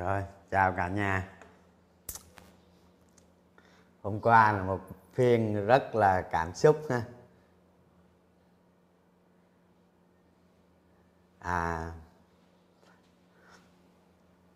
Rồi, 0.00 0.22
chào 0.50 0.72
cả 0.72 0.88
nhà. 0.88 1.28
Hôm 4.02 4.20
qua 4.20 4.52
là 4.52 4.62
một 4.62 4.80
phiên 5.12 5.66
rất 5.66 5.94
là 5.94 6.22
cảm 6.22 6.54
xúc 6.54 6.80
ha. 6.90 7.02
À 11.38 11.92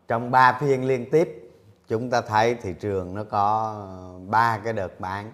trong 0.09 0.31
ba 0.31 0.59
phiên 0.61 0.85
liên 0.85 1.11
tiếp 1.11 1.51
chúng 1.87 2.11
ta 2.11 2.21
thấy 2.21 2.55
thị 2.55 2.75
trường 2.81 3.15
nó 3.15 3.25
có 3.25 3.77
ba 4.29 4.61
cái 4.65 4.73
đợt 4.73 5.01
bán 5.01 5.33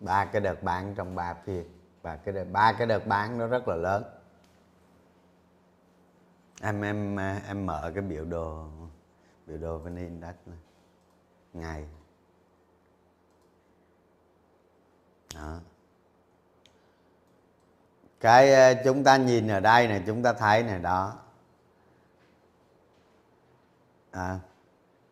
ba 0.00 0.24
cái 0.24 0.40
đợt 0.40 0.62
bán 0.62 0.94
trong 0.94 1.14
ba 1.14 1.34
phiên 1.34 1.64
và 2.02 2.16
cái 2.16 2.34
đợt 2.34 2.46
ba 2.52 2.72
cái 2.72 2.86
đợt 2.86 3.06
bán 3.06 3.38
nó 3.38 3.46
rất 3.46 3.68
là 3.68 3.76
lớn 3.76 4.04
em 6.62 6.82
em 6.82 7.16
em 7.48 7.66
mở 7.66 7.92
cái 7.94 8.02
biểu 8.02 8.24
đồ 8.24 8.68
biểu 9.46 9.58
đồ 9.58 9.78
vn 9.78 9.96
index 9.96 10.34
này 10.46 10.58
ngày. 11.54 11.84
Đó. 15.34 15.58
Cái 18.20 18.54
ờ, 18.54 18.74
chúng 18.84 19.04
ta 19.04 19.16
nhìn 19.16 19.48
ở 19.48 19.60
đây 19.60 19.88
này 19.88 20.02
chúng 20.06 20.22
ta 20.22 20.32
thấy 20.32 20.62
này 20.62 20.78
đó. 20.78 21.16
À, 24.10 24.38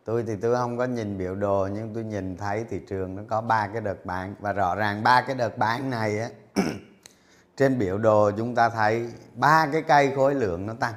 tôi 0.03 0.23
thì 0.27 0.35
tôi 0.41 0.55
không 0.55 0.77
có 0.77 0.85
nhìn 0.85 1.17
biểu 1.17 1.35
đồ 1.35 1.69
nhưng 1.73 1.93
tôi 1.93 2.03
nhìn 2.03 2.37
thấy 2.37 2.65
thị 2.69 2.81
trường 2.87 3.15
nó 3.15 3.23
có 3.27 3.41
ba 3.41 3.67
cái 3.67 3.81
đợt 3.81 4.05
bán. 4.05 4.35
Và 4.39 4.53
rõ 4.53 4.75
ràng 4.75 5.03
ba 5.03 5.21
cái 5.21 5.35
đợt 5.35 5.57
bán 5.57 5.89
này 5.89 6.19
á 6.19 6.29
trên 7.55 7.79
biểu 7.79 7.97
đồ 7.97 8.31
chúng 8.37 8.55
ta 8.55 8.69
thấy 8.69 9.13
ba 9.35 9.67
cái 9.71 9.81
cây 9.81 10.13
khối 10.15 10.35
lượng 10.35 10.65
nó 10.65 10.73
tăng. 10.73 10.93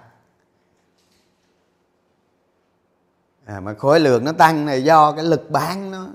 À, 3.47 3.61
mà 3.61 3.75
khối 3.75 4.01
lượng 4.01 4.25
nó 4.25 4.33
tăng 4.33 4.67
này 4.67 4.85
do 4.85 5.13
cái 5.13 5.25
lực 5.25 5.51
bán 5.51 5.91
nó 5.91 6.07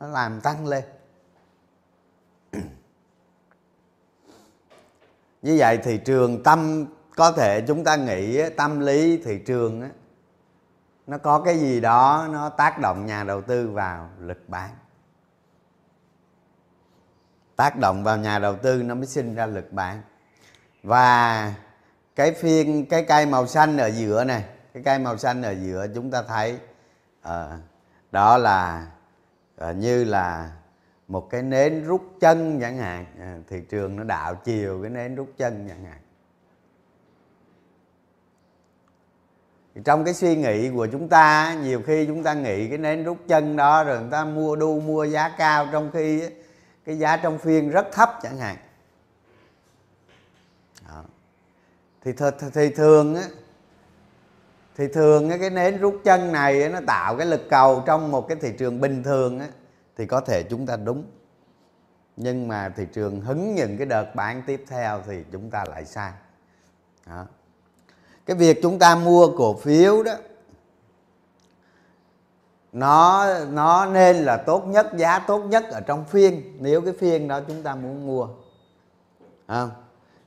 nó, 0.00 0.06
làm 0.06 0.40
tăng 0.40 0.66
lên. 0.66 0.84
Như 5.42 5.56
vậy 5.58 5.78
thị 5.78 6.00
trường 6.04 6.42
tâm 6.42 6.86
có 7.16 7.32
thể 7.32 7.64
chúng 7.68 7.84
ta 7.84 7.96
nghĩ 7.96 8.50
tâm 8.56 8.80
lý 8.80 9.22
thị 9.24 9.38
trường 9.46 9.82
á, 9.82 9.88
nó 11.06 11.18
có 11.18 11.40
cái 11.40 11.58
gì 11.58 11.80
đó 11.80 12.28
nó 12.30 12.48
tác 12.48 12.78
động 12.78 13.06
nhà 13.06 13.24
đầu 13.24 13.42
tư 13.42 13.70
vào 13.70 14.10
lực 14.20 14.48
bán. 14.48 14.70
Tác 17.56 17.76
động 17.76 18.04
vào 18.04 18.16
nhà 18.16 18.38
đầu 18.38 18.56
tư 18.56 18.82
nó 18.82 18.94
mới 18.94 19.06
sinh 19.06 19.34
ra 19.34 19.46
lực 19.46 19.72
bán. 19.72 20.02
Và 20.82 21.54
cái 22.16 22.32
phiên 22.32 22.86
cái 22.86 23.04
cây 23.04 23.26
màu 23.26 23.46
xanh 23.46 23.76
ở 23.76 23.86
giữa 23.86 24.24
này 24.24 24.44
cái 24.72 24.82
cây 24.82 24.98
màu 24.98 25.18
xanh 25.18 25.42
ở 25.42 25.50
giữa 25.50 25.86
chúng 25.94 26.10
ta 26.10 26.22
thấy 26.22 26.58
à, 27.22 27.58
đó 28.12 28.38
là 28.38 28.86
à, 29.58 29.72
như 29.72 30.04
là 30.04 30.50
một 31.08 31.30
cái 31.30 31.42
nến 31.42 31.84
rút 31.84 32.02
chân 32.20 32.60
chẳng 32.60 32.76
hạn. 32.78 33.06
À, 33.20 33.38
thị 33.48 33.60
trường 33.70 33.96
nó 33.96 34.04
đạo 34.04 34.34
chiều 34.34 34.78
cái 34.82 34.90
nến 34.90 35.14
rút 35.14 35.32
chân 35.36 35.68
chẳng 35.68 35.84
hạn. 35.84 35.98
Trong 39.84 40.04
cái 40.04 40.14
suy 40.14 40.36
nghĩ 40.36 40.70
của 40.70 40.86
chúng 40.86 41.08
ta 41.08 41.56
nhiều 41.62 41.82
khi 41.86 42.06
chúng 42.06 42.22
ta 42.22 42.34
nghĩ 42.34 42.68
cái 42.68 42.78
nến 42.78 43.04
rút 43.04 43.18
chân 43.28 43.56
đó 43.56 43.84
rồi 43.84 44.00
người 44.00 44.10
ta 44.10 44.24
mua 44.24 44.56
đu 44.56 44.80
mua 44.80 45.04
giá 45.04 45.34
cao 45.38 45.68
trong 45.72 45.90
khi 45.92 46.22
cái 46.84 46.98
giá 46.98 47.16
trong 47.16 47.38
phiên 47.38 47.70
rất 47.70 47.86
thấp 47.92 48.10
chẳng 48.22 48.38
hạn. 48.38 48.56
Đó. 50.88 51.04
thì, 52.04 52.12
th- 52.12 52.50
thì 52.54 52.70
thường 52.70 53.14
á 53.14 53.22
thì 54.80 54.88
thường 54.88 55.30
cái 55.40 55.50
nến 55.50 55.78
rút 55.78 56.00
chân 56.04 56.32
này 56.32 56.68
nó 56.68 56.78
tạo 56.86 57.16
cái 57.16 57.26
lực 57.26 57.40
cầu 57.50 57.82
trong 57.86 58.10
một 58.10 58.28
cái 58.28 58.36
thị 58.40 58.52
trường 58.58 58.80
bình 58.80 59.02
thường 59.02 59.40
á, 59.40 59.48
thì 59.96 60.06
có 60.06 60.20
thể 60.20 60.42
chúng 60.42 60.66
ta 60.66 60.76
đúng. 60.76 61.04
Nhưng 62.16 62.48
mà 62.48 62.72
thị 62.76 62.86
trường 62.92 63.20
hứng 63.20 63.54
những 63.54 63.76
cái 63.76 63.86
đợt 63.86 64.14
bán 64.14 64.42
tiếp 64.46 64.64
theo 64.68 65.02
thì 65.06 65.24
chúng 65.32 65.50
ta 65.50 65.64
lại 65.68 65.84
sai. 65.84 66.12
Đó. 67.06 67.26
Cái 68.26 68.36
việc 68.36 68.58
chúng 68.62 68.78
ta 68.78 68.94
mua 68.94 69.36
cổ 69.36 69.54
phiếu 69.54 70.02
đó, 70.02 70.14
nó 72.72 73.26
nó 73.44 73.86
nên 73.86 74.16
là 74.16 74.36
tốt 74.36 74.64
nhất, 74.66 74.86
giá 74.96 75.18
tốt 75.18 75.38
nhất 75.38 75.64
ở 75.70 75.80
trong 75.80 76.04
phiên. 76.04 76.56
Nếu 76.60 76.80
cái 76.82 76.94
phiên 76.98 77.28
đó 77.28 77.40
chúng 77.48 77.62
ta 77.62 77.74
muốn 77.74 78.06
mua 78.06 78.28
không 79.48 79.70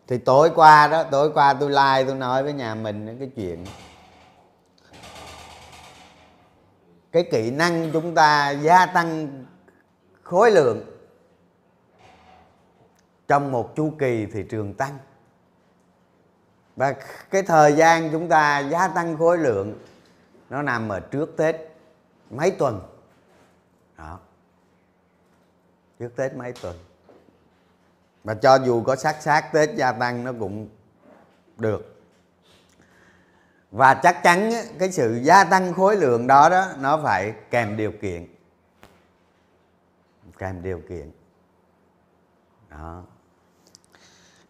thì 0.08 0.18
tối 0.18 0.52
qua 0.56 0.88
đó, 0.88 1.04
tối 1.04 1.32
qua 1.34 1.54
tôi 1.54 1.70
like, 1.70 2.04
tôi 2.08 2.16
nói 2.16 2.44
với 2.44 2.54
nhà 2.54 2.76
mình 2.76 3.18
cái 3.20 3.30
chuyện 3.36 3.66
cái 7.14 7.24
kỹ 7.32 7.52
năng 7.52 7.90
chúng 7.94 8.16
ta 8.16 8.50
gia 8.52 8.86
tăng 8.86 9.46
khối 10.24 10.52
lượng. 10.52 10.86
Trong 13.28 13.52
một 13.52 13.76
chu 13.76 13.94
kỳ 14.00 14.26
thị 14.26 14.44
trường 14.50 14.74
tăng. 14.74 14.98
Và 16.76 16.96
cái 17.30 17.44
thời 17.44 17.74
gian 17.74 18.10
chúng 18.12 18.30
ta 18.30 18.60
gia 18.60 18.88
tăng 18.88 19.18
khối 19.18 19.38
lượng, 19.38 19.80
nó 20.50 20.62
nằm 20.62 20.90
ở 20.90 21.00
trước 21.00 21.38
tết 21.38 21.56
mấy 22.30 22.52
tuần. 22.52 22.82
Đó. 23.98 24.20
Trước 26.00 26.10
tết 26.16 26.36
mấy 26.36 26.54
tuần. 26.62 26.78
Và 28.24 28.34
cho 28.34 28.56
dù 28.56 28.84
có 28.84 28.96
sát 28.96 29.22
sát 29.22 29.50
tết 29.54 29.70
gia 29.76 29.92
tăng 29.92 30.24
nó 30.24 30.34
cũng 30.40 30.70
được 31.58 31.93
và 33.74 33.94
chắc 33.94 34.24
chắn 34.24 34.52
cái 34.80 34.92
sự 34.92 35.20
gia 35.24 35.44
tăng 35.44 35.74
khối 35.74 35.96
lượng 35.96 36.28
đó 36.28 36.50
đó 36.50 36.68
nó 36.80 37.00
phải 37.04 37.34
kèm 37.52 37.78
điều 37.78 37.92
kiện. 37.92 38.28
Kèm 40.38 40.62
điều 40.62 40.82
kiện. 40.90 41.12
Đó. 42.70 43.04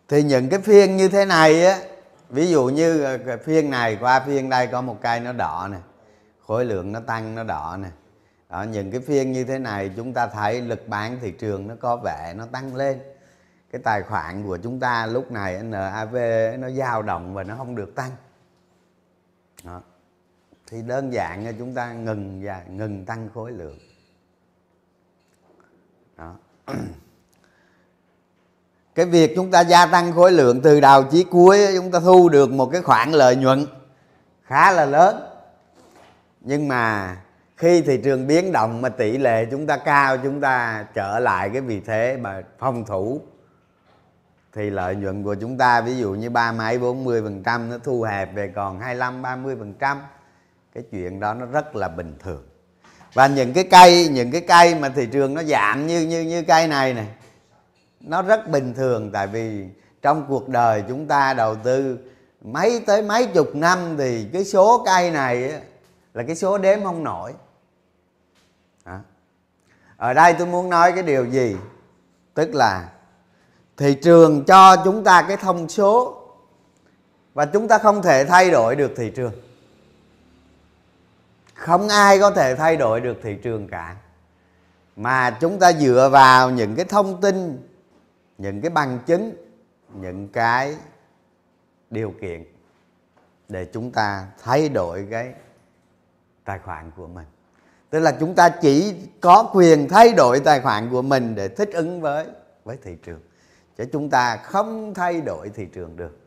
Thì 0.08 0.24
những 0.24 0.50
cái 0.50 0.60
phiên 0.60 0.98
như 0.98 1.08
thế 1.08 1.26
này 1.26 1.66
á 1.66 1.80
ví 2.30 2.50
dụ 2.50 2.66
như 2.66 3.04
ờ, 3.04 3.38
phiên 3.46 3.70
này 3.70 3.98
qua 4.02 4.20
phiên 4.20 4.50
đây 4.50 4.68
có 4.68 4.82
một 4.82 4.98
cây 5.02 5.20
nó 5.20 5.34
đỏ 5.34 5.68
này 5.72 5.82
khối 6.48 6.66
lượng 6.66 6.92
nó 6.92 7.00
tăng 7.00 7.36
nó 7.36 7.44
đỏ 7.44 7.78
này 7.80 7.92
đó, 8.50 8.64
những 8.64 8.92
cái 8.92 9.02
phiên 9.02 9.32
như 9.32 9.44
thế 9.44 9.60
này 9.60 9.92
chúng 9.96 10.14
ta 10.14 10.28
thấy 10.28 10.62
lực 10.62 10.88
bán 10.88 11.18
thị 11.22 11.32
trường 11.32 11.68
nó 11.68 11.76
có 11.80 11.98
vẻ 11.98 12.34
nó 12.38 12.46
tăng 12.52 12.76
lên. 12.76 13.00
Cái 13.72 13.82
tài 13.84 14.02
khoản 14.02 14.44
của 14.48 14.58
chúng 14.58 14.80
ta 14.80 15.06
lúc 15.06 15.32
này 15.32 15.64
NAV 15.64 16.16
nó 16.60 16.70
dao 16.70 17.02
động 17.02 17.34
và 17.34 17.44
nó 17.44 17.56
không 17.56 17.76
được 17.76 17.96
tăng 17.96 18.12
đó. 19.64 19.82
thì 20.68 20.82
đơn 20.82 21.14
giản 21.14 21.46
là 21.46 21.52
chúng 21.60 21.74
ta 21.74 21.94
ngừng 21.94 22.42
và 22.44 22.64
ngừng 22.70 23.06
tăng 23.06 23.30
khối 23.34 23.52
lượng. 23.52 23.80
Đó. 26.18 26.36
Cái 28.96 29.06
việc 29.06 29.34
chúng 29.36 29.52
ta 29.52 29.62
gia 29.62 29.86
tăng 29.86 30.14
khối 30.14 30.32
lượng 30.32 30.62
từ 30.62 30.80
đầu 30.80 31.04
chí 31.04 31.24
cuối, 31.24 31.60
chúng 31.76 31.92
ta 31.92 32.00
thu 32.00 32.30
được 32.30 32.52
một 32.52 32.70
cái 32.72 32.82
khoản 32.82 33.12
lợi 33.12 33.36
nhuận 33.36 33.66
khá 34.44 34.72
là 34.72 34.86
lớn. 34.86 35.24
Nhưng 36.42 36.68
mà 36.68 37.18
khi 37.58 37.82
thị 37.82 38.00
trường 38.04 38.28
biến 38.28 38.52
động 38.52 38.82
mà 38.82 38.90
tỷ 38.90 39.18
lệ 39.18 39.46
chúng 39.52 39.68
ta 39.68 39.78
cao, 39.78 40.18
chúng 40.18 40.42
ta 40.42 40.86
trở 40.94 41.20
lại 41.20 41.50
cái 41.50 41.62
vị 41.62 41.82
thế 41.86 42.18
mà 42.22 42.42
phòng 42.60 42.86
thủ 42.86 43.22
thì 44.56 44.70
lợi 44.70 44.96
nhuận 44.96 45.24
của 45.24 45.36
chúng 45.36 45.58
ta, 45.58 45.82
ví 45.82 45.98
dụ 45.98 46.14
như 46.14 46.30
ba 46.30 46.52
mấy 46.52 46.80
bốn 46.80 47.04
mươi 47.04 47.22
phần 47.22 47.44
trăm, 47.44 47.70
nó 47.70 47.78
thu 47.78 48.02
hẹp 48.02 48.36
về 48.36 48.52
còn 48.56 48.80
25 48.80 49.22
30 49.22 49.56
phần 49.60 49.74
trăm. 49.80 50.02
Cái 50.74 50.84
chuyện 50.92 51.20
đó 51.20 51.34
nó 51.34 51.46
rất 51.46 51.76
là 51.76 51.88
bình 51.88 52.16
thường. 52.20 52.44
Và 53.14 53.28
những 53.28 53.54
cái 53.54 53.64
cây, 53.64 54.08
những 54.08 54.32
cái 54.32 54.42
cây 54.42 54.76
mà 54.76 54.90
thị 54.90 55.06
trường 55.12 55.34
nó 55.34 55.44
giảm 55.44 55.88
như 55.88 56.02
như 56.02 56.22
như 56.22 56.44
cây 56.44 56.68
này 56.68 56.94
này 56.94 57.08
nó 58.00 58.22
rất 58.22 58.50
bình 58.50 58.74
thường. 58.74 59.12
Tại 59.12 59.28
vì 59.28 59.68
trong 60.02 60.26
cuộc 60.28 60.50
đời 60.50 60.84
chúng 60.88 61.08
ta 61.08 61.34
đầu 61.34 61.56
tư 61.56 61.98
mấy 62.42 62.84
tới 62.86 63.02
mấy 63.02 63.26
chục 63.26 63.56
năm 63.56 63.96
thì 63.98 64.28
cái 64.34 64.46
số 64.46 64.84
cây 64.86 65.12
này 65.12 65.54
là 66.14 66.24
cái 66.24 66.36
số 66.36 66.58
đếm 66.58 66.84
không 66.84 67.04
nổi. 67.04 67.34
À. 68.84 69.00
ở 69.98 70.14
đây 70.14 70.34
tôi 70.34 70.48
muốn 70.48 70.70
nói 70.70 70.92
cái 70.92 71.04
điều 71.04 71.26
gì? 71.26 71.58
Tức 72.34 72.56
là 72.56 72.90
thị 73.78 73.94
trường 73.94 74.44
cho 74.46 74.76
chúng 74.84 75.04
ta 75.04 75.26
cái 75.28 75.38
thông 75.38 75.70
số. 75.70 76.20
Và 77.34 77.46
chúng 77.46 77.68
ta 77.68 77.78
không 77.78 78.02
thể 78.02 78.26
thay 78.26 78.52
đổi 78.52 78.76
được 78.76 78.92
thị 78.98 79.12
trường. 79.16 79.32
Không 81.54 81.90
ai 81.90 82.20
có 82.20 82.32
thể 82.32 82.56
thay 82.56 82.78
đổi 82.78 83.02
được 83.02 83.18
thị 83.24 83.36
trường 83.44 83.68
cả. 83.68 83.96
Mà 84.96 85.38
chúng 85.42 85.60
ta 85.60 85.74
dựa 85.74 86.10
vào 86.12 86.50
những 86.50 86.76
cái 86.76 86.86
thông 86.86 87.22
tin, 87.22 87.68
những 88.38 88.62
cái 88.62 88.70
bằng 88.70 89.00
chứng, 89.06 89.32
những 89.94 90.28
cái 90.28 90.76
điều 91.90 92.14
kiện 92.22 92.44
để 93.50 93.66
chúng 93.74 93.92
ta 93.92 94.28
thay 94.44 94.70
đổi 94.70 95.08
cái 95.12 95.34
tài 96.46 96.60
khoản 96.60 96.92
của 96.98 97.08
mình. 97.08 97.26
Tức 97.90 98.00
là 98.00 98.12
chúng 98.20 98.36
ta 98.36 98.50
chỉ 98.50 98.96
có 99.22 99.50
quyền 99.54 99.90
thay 99.90 100.14
đổi 100.14 100.40
tài 100.40 100.60
khoản 100.60 100.90
của 100.90 101.02
mình 101.02 101.36
để 101.36 101.48
thích 101.48 101.70
ứng 101.74 102.02
với 102.02 102.26
với 102.64 102.78
thị 102.84 102.96
trường 103.06 103.20
chứ 103.84 103.90
chúng 103.92 104.10
ta 104.10 104.38
không 104.38 104.94
thay 104.94 105.22
đổi 105.22 105.50
thị 105.50 105.66
trường 105.66 105.98
được 105.98 106.20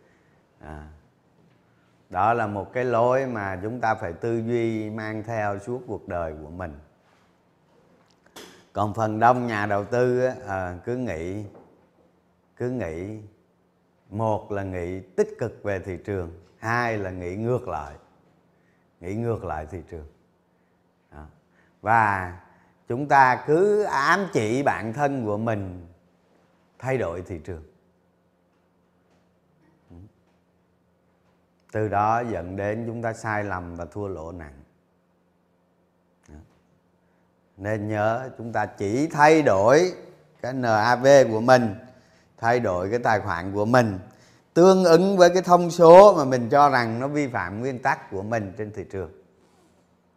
à. 0.60 0.88
đó 2.10 2.32
là 2.32 2.46
một 2.46 2.72
cái 2.72 2.84
lối 2.84 3.26
mà 3.26 3.58
chúng 3.62 3.80
ta 3.80 3.94
phải 3.94 4.12
tư 4.12 4.38
duy 4.38 4.90
mang 4.90 5.22
theo 5.22 5.58
suốt 5.58 5.82
cuộc 5.86 6.08
đời 6.08 6.34
của 6.42 6.50
mình 6.50 6.78
còn 8.72 8.94
phần 8.94 9.20
đông 9.20 9.46
nhà 9.46 9.66
đầu 9.66 9.84
tư 9.84 10.26
à, 10.48 10.78
cứ 10.84 10.96
nghĩ 10.96 11.44
cứ 12.56 12.70
nghĩ 12.70 13.18
một 14.10 14.52
là 14.52 14.62
nghĩ 14.62 15.00
tích 15.00 15.28
cực 15.38 15.62
về 15.62 15.78
thị 15.78 15.98
trường 16.04 16.30
hai 16.58 16.98
là 16.98 17.10
nghĩ 17.10 17.36
ngược 17.36 17.68
lại 17.68 17.94
nghĩ 19.00 19.14
ngược 19.14 19.44
lại 19.44 19.66
thị 19.70 19.82
trường 19.90 20.06
đó. 21.12 21.26
và 21.82 22.36
chúng 22.88 23.08
ta 23.08 23.44
cứ 23.46 23.82
ám 23.82 24.26
chỉ 24.32 24.62
bản 24.62 24.92
thân 24.92 25.24
của 25.24 25.36
mình 25.36 25.85
thay 26.86 26.98
đổi 26.98 27.22
thị 27.22 27.38
trường. 27.44 27.62
Từ 31.72 31.88
đó 31.88 32.22
dẫn 32.30 32.56
đến 32.56 32.84
chúng 32.86 33.02
ta 33.02 33.12
sai 33.12 33.44
lầm 33.44 33.76
và 33.76 33.84
thua 33.84 34.08
lỗ 34.08 34.32
nặng. 34.32 34.62
Nên 37.56 37.88
nhớ 37.88 38.30
chúng 38.38 38.52
ta 38.52 38.66
chỉ 38.66 39.06
thay 39.06 39.42
đổi 39.42 39.92
cái 40.42 40.52
NAV 40.52 41.06
của 41.30 41.40
mình, 41.40 41.74
thay 42.36 42.60
đổi 42.60 42.90
cái 42.90 42.98
tài 42.98 43.20
khoản 43.20 43.54
của 43.54 43.64
mình 43.64 43.98
tương 44.54 44.84
ứng 44.84 45.16
với 45.16 45.30
cái 45.30 45.42
thông 45.42 45.70
số 45.70 46.14
mà 46.16 46.24
mình 46.24 46.48
cho 46.48 46.70
rằng 46.70 47.00
nó 47.00 47.08
vi 47.08 47.28
phạm 47.28 47.60
nguyên 47.60 47.82
tắc 47.82 48.10
của 48.10 48.22
mình 48.22 48.52
trên 48.58 48.72
thị 48.72 48.84
trường. 48.90 49.10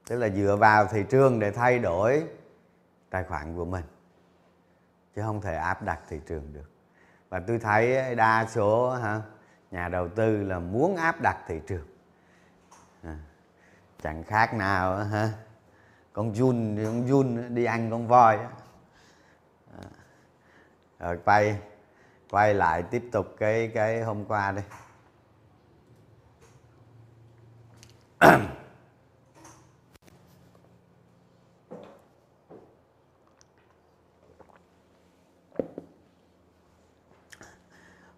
Tức 0.08 0.16
là 0.16 0.30
dựa 0.30 0.56
vào 0.56 0.86
thị 0.86 1.04
trường 1.10 1.40
để 1.40 1.52
thay 1.52 1.80
đổi 1.80 2.24
tài 3.10 3.24
khoản 3.24 3.56
của 3.56 3.66
mình 3.66 3.84
chứ 5.16 5.22
không 5.22 5.42
thể 5.42 5.56
áp 5.56 5.82
đặt 5.82 6.00
thị 6.10 6.20
trường 6.28 6.54
được. 6.54 6.72
Và 7.30 7.42
tôi 7.48 7.60
thấy 7.60 8.16
đa 8.16 8.46
số 8.50 8.90
hả, 8.90 9.22
nhà 9.72 9.88
đầu 9.88 10.08
tư 10.08 10.44
là 10.44 10.60
muốn 10.60 10.96
áp 10.96 11.22
đặt 11.22 11.38
thị 11.48 11.62
trường. 11.68 11.88
À, 13.04 13.18
chẳng 14.04 14.24
khác 14.24 14.54
nào 14.54 14.96
hả 14.96 15.30
con 16.14 16.34
Jun 16.34 16.86
con 16.86 17.06
Jun 17.06 17.54
đi 17.54 17.66
ăn 17.66 17.92
con 17.92 18.08
voi 18.08 18.38
à, 19.78 19.84
rồi 21.00 21.18
quay 21.26 21.60
quay 22.30 22.54
lại 22.54 22.84
tiếp 22.84 23.04
tục 23.12 23.36
cái 23.40 23.72
cái 23.74 24.02
hôm 24.02 24.26
qua 24.26 24.52
đi. 24.52 24.62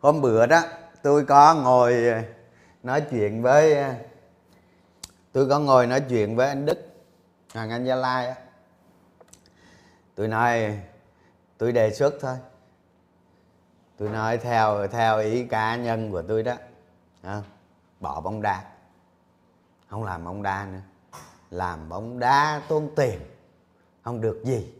hôm 0.01 0.21
bữa 0.21 0.45
đó 0.45 0.61
tôi 1.01 1.25
có 1.25 1.55
ngồi 1.55 2.07
ờ, 2.07 2.21
nói 2.83 3.01
chuyện 3.09 3.41
với 3.41 3.73
ờ, 3.73 3.93
tôi 5.31 5.49
có 5.49 5.59
ngồi 5.59 5.87
nói 5.87 6.01
chuyện 6.09 6.35
với 6.35 6.47
anh 6.47 6.65
Đức 6.65 6.77
hàng 7.53 7.69
anh 7.69 7.85
Gia 7.85 7.95
Lai 7.95 8.27
á. 8.27 8.35
Tôi 10.15 10.27
nói 10.27 10.79
tôi 11.57 11.71
đề 11.71 11.93
xuất 11.93 12.13
thôi. 12.21 12.37
Tôi 13.97 14.09
nói 14.09 14.37
theo 14.37 14.87
theo 14.87 15.19
ý 15.19 15.45
cá 15.45 15.75
nhân 15.75 16.11
của 16.11 16.21
tôi 16.21 16.43
đó 16.43 16.53
à, 17.21 17.41
bỏ 17.99 18.21
bóng 18.21 18.41
đá. 18.41 18.63
Không 19.89 20.03
làm 20.03 20.25
bóng 20.25 20.43
đá 20.43 20.67
nữa. 20.71 20.81
Làm 21.49 21.89
bóng 21.89 22.19
đá 22.19 22.61
tốn 22.67 22.89
tiền. 22.95 23.19
Không 24.03 24.21
được 24.21 24.41
gì. 24.45 24.73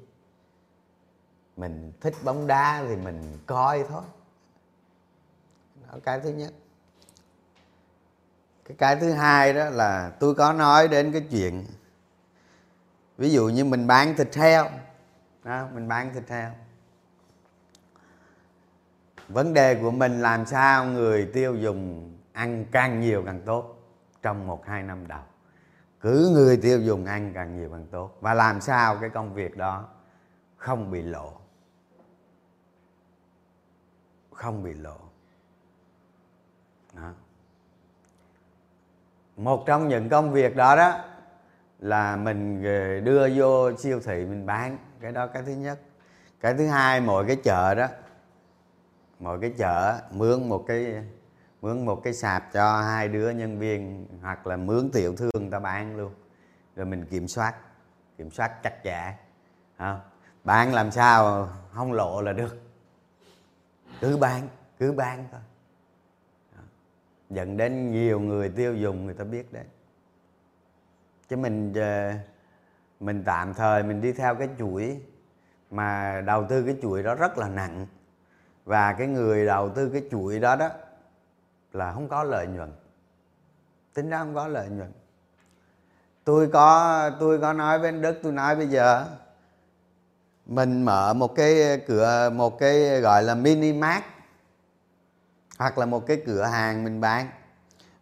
Mình 1.57 1.93
thích 2.01 2.13
bóng 2.23 2.47
đá 2.47 2.83
thì 2.87 2.95
mình 2.95 3.37
coi 3.45 3.83
thôi 3.89 4.03
đó 5.91 5.97
cái 6.03 6.19
thứ 6.19 6.29
nhất. 6.29 6.53
Cái 8.65 8.77
cái 8.77 8.95
thứ 8.95 9.11
hai 9.11 9.53
đó 9.53 9.69
là 9.69 10.11
tôi 10.19 10.35
có 10.35 10.53
nói 10.53 10.87
đến 10.87 11.11
cái 11.11 11.27
chuyện 11.31 11.65
ví 13.17 13.31
dụ 13.31 13.49
như 13.49 13.65
mình 13.65 13.87
bán 13.87 14.15
thịt 14.15 14.35
heo 14.35 14.69
đó, 15.43 15.67
mình 15.73 15.87
bán 15.87 16.13
thịt 16.13 16.29
heo. 16.29 16.51
Vấn 19.27 19.53
đề 19.53 19.75
của 19.81 19.91
mình 19.91 20.21
làm 20.21 20.45
sao 20.45 20.85
người 20.85 21.29
tiêu 21.33 21.55
dùng 21.55 22.13
ăn 22.33 22.65
càng 22.71 22.99
nhiều 22.99 23.23
càng 23.25 23.41
tốt 23.45 23.77
trong 24.21 24.47
một 24.47 24.65
hai 24.65 24.83
năm 24.83 25.07
đầu. 25.07 25.21
Cứ 25.99 26.29
người 26.33 26.57
tiêu 26.57 26.81
dùng 26.81 27.05
ăn 27.05 27.31
càng 27.33 27.57
nhiều 27.57 27.69
càng 27.69 27.87
tốt. 27.91 28.17
Và 28.21 28.33
làm 28.33 28.61
sao 28.61 28.97
cái 29.01 29.09
công 29.09 29.33
việc 29.33 29.57
đó 29.57 29.87
không 30.57 30.91
bị 30.91 31.01
lộ. 31.01 31.33
Không 34.33 34.63
bị 34.63 34.73
lộ. 34.73 35.10
Một 39.43 39.65
trong 39.65 39.87
những 39.87 40.09
công 40.09 40.31
việc 40.31 40.55
đó 40.55 40.75
đó 40.75 40.99
là 41.79 42.15
mình 42.15 42.63
đưa 43.03 43.29
vô 43.35 43.77
siêu 43.77 43.99
thị 44.05 44.25
mình 44.25 44.45
bán. 44.45 44.77
Cái 45.01 45.11
đó 45.11 45.27
cái 45.27 45.43
thứ 45.45 45.51
nhất. 45.51 45.79
Cái 46.41 46.53
thứ 46.53 46.67
hai 46.67 47.01
mỗi 47.01 47.25
cái 47.27 47.35
chợ 47.35 47.75
đó 47.75 47.87
mỗi 49.19 49.39
cái 49.41 49.53
chợ 49.57 49.99
mướn 50.11 50.49
một 50.49 50.63
cái 50.67 51.03
mướn 51.61 51.85
một 51.85 52.01
cái 52.03 52.13
sạp 52.13 52.53
cho 52.53 52.81
hai 52.81 53.07
đứa 53.07 53.29
nhân 53.29 53.59
viên 53.59 54.07
hoặc 54.21 54.47
là 54.47 54.57
mướn 54.57 54.89
tiểu 54.93 55.15
thương 55.15 55.51
ta 55.51 55.59
bán 55.59 55.97
luôn. 55.97 56.13
Rồi 56.75 56.85
mình 56.85 57.05
kiểm 57.05 57.27
soát 57.27 57.55
kiểm 58.17 58.31
soát 58.31 58.63
chặt 58.63 58.83
chẽ. 58.83 59.15
À, 59.77 59.99
bán 60.43 60.73
làm 60.73 60.91
sao 60.91 61.49
không 61.71 61.93
lộ 61.93 62.21
là 62.21 62.33
được. 62.33 62.61
Cứ 64.01 64.17
bán 64.17 64.47
cứ 64.79 64.91
bán 64.91 65.27
thôi 65.31 65.41
dẫn 67.31 67.57
đến 67.57 67.91
nhiều 67.91 68.19
người 68.19 68.49
tiêu 68.49 68.75
dùng 68.75 69.05
người 69.05 69.13
ta 69.13 69.23
biết 69.23 69.53
đấy. 69.53 69.63
Chứ 71.29 71.37
mình 71.37 71.73
ờ, 71.73 72.13
mình 72.99 73.23
tạm 73.25 73.53
thời 73.53 73.83
mình 73.83 74.01
đi 74.01 74.13
theo 74.13 74.35
cái 74.35 74.49
chuỗi 74.59 75.01
mà 75.71 76.21
đầu 76.25 76.45
tư 76.49 76.63
cái 76.63 76.75
chuỗi 76.81 77.03
đó 77.03 77.15
rất 77.15 77.37
là 77.37 77.49
nặng. 77.49 77.87
Và 78.65 78.93
cái 78.93 79.07
người 79.07 79.45
đầu 79.45 79.69
tư 79.69 79.89
cái 79.89 80.03
chuỗi 80.11 80.39
đó 80.39 80.55
đó 80.55 80.69
là 81.73 81.93
không 81.93 82.07
có 82.07 82.23
lợi 82.23 82.47
nhuận. 82.47 82.71
Tính 83.93 84.09
ra 84.09 84.19
không 84.19 84.35
có 84.35 84.47
lợi 84.47 84.69
nhuận. 84.69 84.91
Tôi 86.23 86.49
có 86.53 87.09
tôi 87.19 87.39
có 87.39 87.53
nói 87.53 87.79
với 87.79 87.87
anh 87.87 88.01
đức, 88.01 88.19
tôi 88.23 88.31
nói 88.31 88.55
bây 88.55 88.67
giờ, 88.67 89.05
mình 90.45 90.83
mở 90.83 91.13
một 91.13 91.35
cái 91.35 91.81
cửa, 91.87 92.29
một 92.33 92.59
cái 92.59 93.01
gọi 93.01 93.23
là 93.23 93.35
mini 93.35 93.73
mart 93.73 94.03
hoặc 95.61 95.77
là 95.77 95.85
một 95.85 96.07
cái 96.07 96.21
cửa 96.25 96.43
hàng 96.43 96.83
mình 96.83 97.01
bán. 97.01 97.29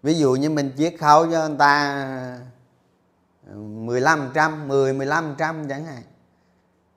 Ví 0.04 0.14
dụ 0.14 0.36
như 0.36 0.50
mình 0.50 0.72
chiết 0.78 0.96
khấu 1.00 1.32
cho 1.32 1.48
người 1.48 1.58
ta 1.58 2.04
ờ, 3.48 3.56
15 3.56 4.32
trăm 4.34 4.68
10 4.68 4.94
15 4.94 5.36
trăm 5.38 5.68
chẳng 5.70 5.86
hạn, 5.86 6.04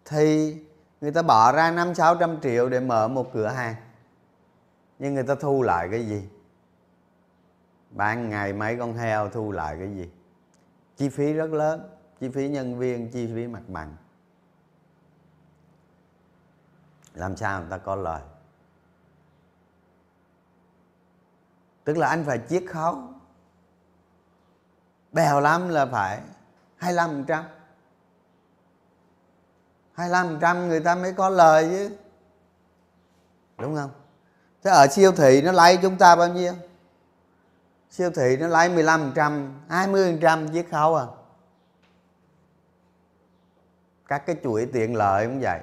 thì 0.04 0.56
người 1.00 1.12
ta 1.12 1.22
bỏ 1.22 1.52
ra 1.52 1.70
năm 1.70 1.94
sáu 1.94 2.16
trăm 2.16 2.40
triệu 2.40 2.68
để 2.68 2.80
mở 2.80 3.08
một 3.08 3.32
cửa 3.32 3.48
hàng. 3.48 3.74
Nhưng 4.98 5.14
người 5.14 5.24
ta 5.24 5.34
thu 5.34 5.62
lại 5.62 5.88
cái 5.90 6.06
gì? 6.06 6.28
Bán 7.90 8.28
ngày 8.28 8.52
mấy 8.52 8.76
con 8.76 8.94
heo 8.94 9.28
thu 9.28 9.52
lại 9.52 9.76
cái 9.78 9.94
gì? 9.94 10.10
Chi 10.96 11.08
phí 11.08 11.32
rất 11.32 11.52
lớn, 11.52 11.90
chi 12.20 12.28
phí 12.28 12.48
nhân 12.48 12.78
viên, 12.78 13.10
chi 13.10 13.30
phí 13.34 13.46
mặt 13.46 13.62
bằng. 13.68 13.96
Làm 17.14 17.36
sao 17.36 17.60
người 17.60 17.70
ta 17.70 17.78
có 17.78 17.96
lời? 17.96 18.22
Tức 21.84 21.96
là 21.96 22.08
anh 22.08 22.24
phải 22.24 22.40
chiết 22.48 22.64
khấu. 22.68 22.98
Bèo 25.12 25.40
lắm 25.40 25.68
là 25.68 25.86
phải 25.86 26.20
25% 26.80 27.44
25% 29.96 30.66
người 30.66 30.80
ta 30.80 30.94
mới 30.94 31.12
có 31.12 31.28
lời 31.28 31.68
chứ. 31.70 31.96
Đúng 33.58 33.76
không? 33.76 33.90
Thế 34.62 34.70
ở 34.70 34.86
siêu 34.86 35.12
thị 35.12 35.42
nó 35.42 35.52
lấy 35.52 35.78
chúng 35.82 35.98
ta 35.98 36.16
bao 36.16 36.28
nhiêu? 36.28 36.52
Siêu 37.90 38.10
thị 38.10 38.36
nó 38.40 38.46
lấy 38.46 38.68
15% 38.68 39.50
20% 39.68 40.52
chiết 40.52 40.66
khấu 40.70 40.96
à. 40.96 41.06
Các 44.06 44.26
cái 44.26 44.36
chuỗi 44.42 44.68
tiện 44.72 44.96
lợi 44.96 45.26
cũng 45.26 45.40
vậy. 45.40 45.60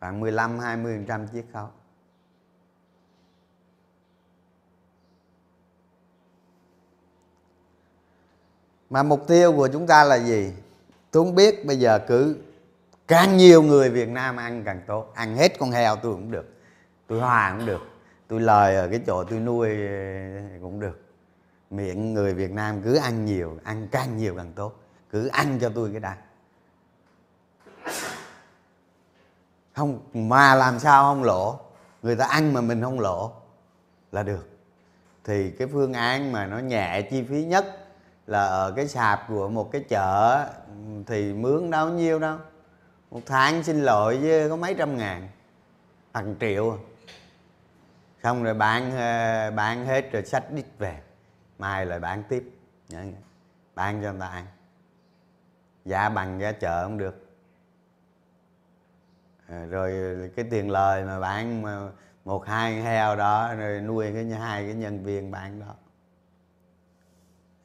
Khoảng 0.00 0.20
15-20% 0.20 1.26
chiết 1.32 1.44
khấu. 1.52 1.68
Mà 8.90 9.02
mục 9.02 9.26
tiêu 9.26 9.52
của 9.52 9.68
chúng 9.68 9.86
ta 9.86 10.04
là 10.04 10.16
gì? 10.18 10.52
Tôi 11.10 11.24
không 11.24 11.34
biết, 11.34 11.66
bây 11.66 11.78
giờ 11.78 11.98
cứ 12.08 12.36
càng 13.08 13.36
nhiều 13.36 13.62
người 13.62 13.90
việt 13.90 14.08
nam 14.08 14.36
ăn 14.36 14.62
càng 14.64 14.80
tốt. 14.86 15.12
Ăn 15.14 15.36
hết 15.36 15.58
con 15.58 15.70
heo 15.70 15.96
tôi 15.96 16.12
cũng 16.12 16.30
được. 16.30 16.54
Tôi 17.06 17.20
hòa 17.20 17.54
cũng 17.56 17.66
được. 17.66 17.80
Tôi 18.28 18.40
lời 18.40 18.76
ở 18.76 18.88
cái 18.88 19.00
chỗ 19.06 19.24
tôi 19.24 19.38
nuôi 19.38 19.68
cũng 20.60 20.80
được. 20.80 21.00
Miệng 21.70 22.14
người 22.14 22.34
việt 22.34 22.50
nam 22.50 22.82
cứ 22.82 22.96
ăn 22.96 23.24
nhiều, 23.24 23.58
ăn 23.64 23.88
càng 23.90 24.16
nhiều 24.16 24.34
càng 24.36 24.52
tốt. 24.52 24.74
Cứ 25.10 25.26
ăn 25.26 25.58
cho 25.60 25.70
tôi 25.74 25.90
cái 25.90 26.00
đã. 26.00 26.16
Không, 29.74 30.00
mà 30.14 30.54
làm 30.54 30.78
sao 30.78 31.04
không 31.04 31.24
lỗ? 31.24 31.60
Người 32.02 32.16
ta 32.16 32.24
ăn 32.24 32.52
mà 32.52 32.60
mình 32.60 32.82
không 32.82 33.00
lỗ 33.00 33.32
là 34.12 34.22
được. 34.22 34.48
Thì 35.24 35.50
cái 35.50 35.68
phương 35.72 35.92
án 35.92 36.32
mà 36.32 36.46
nó 36.46 36.58
nhẹ 36.58 37.02
chi 37.02 37.22
phí 37.22 37.44
nhất 37.44 37.79
là 38.30 38.46
ở 38.46 38.72
cái 38.76 38.88
sạp 38.88 39.28
của 39.28 39.48
một 39.48 39.72
cái 39.72 39.84
chợ, 39.88 40.46
thì 41.06 41.32
mướn 41.32 41.70
đâu 41.70 41.88
nhiêu 41.88 42.18
đâu. 42.18 42.38
Một 43.10 43.20
tháng 43.26 43.62
xin 43.62 43.80
lỗi 43.80 44.18
với 44.18 44.48
có 44.48 44.56
mấy 44.56 44.74
trăm 44.74 44.96
ngàn, 44.96 45.28
hàng 46.14 46.34
triệu. 46.40 46.78
Xong 48.22 48.44
rồi 48.44 48.54
bán 48.54 48.96
ờ, 48.96 49.50
bán 49.50 49.86
hết 49.86 50.12
rồi 50.12 50.22
sách 50.22 50.52
đít 50.52 50.64
về, 50.78 51.00
mai 51.58 51.86
lại 51.86 51.98
bán 51.98 52.22
tiếp. 52.28 52.50
Bán 53.74 54.02
cho 54.02 54.10
người 54.10 54.20
ta 54.20 54.26
ăn. 54.26 54.46
Giá 55.84 56.08
bằng 56.08 56.40
giá 56.40 56.52
chợ 56.52 56.84
không 56.84 56.98
được. 56.98 57.26
Ờ, 59.48 59.66
rồi 59.66 59.92
cái 60.36 60.44
tiền 60.50 60.70
lời 60.70 61.04
mà 61.04 61.20
bán 61.20 61.62
một, 62.24 62.46
hai 62.46 62.74
heo 62.74 63.16
đó, 63.16 63.54
rồi 63.54 63.80
nuôi 63.80 64.12
cái, 64.14 64.24
hai 64.24 64.64
cái 64.64 64.74
nhân 64.74 65.04
viên 65.04 65.30
bán 65.30 65.60
đó 65.60 65.74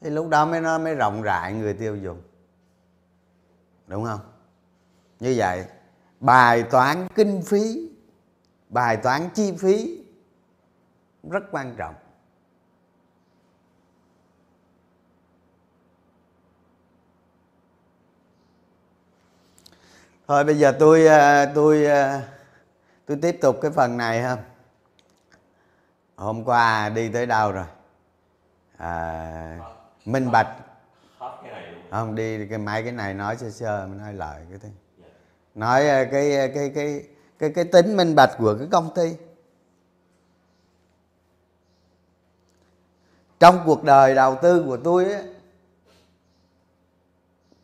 thì 0.00 0.10
lúc 0.10 0.28
đó 0.28 0.46
mới 0.46 0.60
nó 0.60 0.78
mới 0.78 0.94
rộng 0.94 1.22
rãi 1.22 1.52
người 1.52 1.74
tiêu 1.74 1.96
dùng. 1.96 2.22
Đúng 3.86 4.04
không? 4.04 4.20
Như 5.20 5.34
vậy 5.36 5.64
bài 6.20 6.62
toán 6.62 7.08
kinh 7.14 7.42
phí 7.42 7.90
bài 8.68 8.96
toán 8.96 9.28
chi 9.34 9.52
phí 9.58 10.04
rất 11.30 11.44
quan 11.50 11.74
trọng. 11.76 11.94
Thôi 20.28 20.44
bây 20.44 20.58
giờ 20.58 20.72
tôi 20.78 21.06
ờ, 21.06 21.46
tôi 21.54 21.84
ờ, 21.84 22.20
tôi 23.06 23.18
tiếp 23.22 23.38
tục 23.40 23.56
cái 23.62 23.70
phần 23.70 23.96
này 23.96 24.22
ha. 24.22 24.36
Hôm 26.16 26.44
qua 26.44 26.88
đi 26.88 27.08
tới 27.08 27.26
đâu 27.26 27.52
rồi? 27.52 27.66
À, 28.76 29.58
minh 30.06 30.30
bạch. 30.30 30.56
Không? 31.90 32.14
Đi 32.14 32.46
cái 32.46 32.58
mấy 32.58 32.82
cái 32.82 32.92
này 32.92 33.14
nói 33.14 33.36
sơ 33.36 33.50
sơ 33.50 33.88
nói 33.98 34.14
lại 34.14 34.46
cái 34.50 34.58
thứ 34.58 34.68
nói 35.54 35.88
ờ, 35.88 36.04
cái 36.12 36.50
cái 36.54 36.70
cái 36.74 37.04
cái 37.38 37.50
cái 37.50 37.64
tính 37.64 37.96
minh 37.96 38.14
bạch 38.14 38.30
của 38.38 38.56
cái 38.58 38.68
công 38.70 38.94
ty. 38.94 39.16
Trong 43.40 43.62
cuộc 43.66 43.84
đời 43.84 44.14
đầu 44.14 44.38
tư 44.42 44.64
của 44.66 44.76
tôi 44.76 45.12
á 45.12 45.22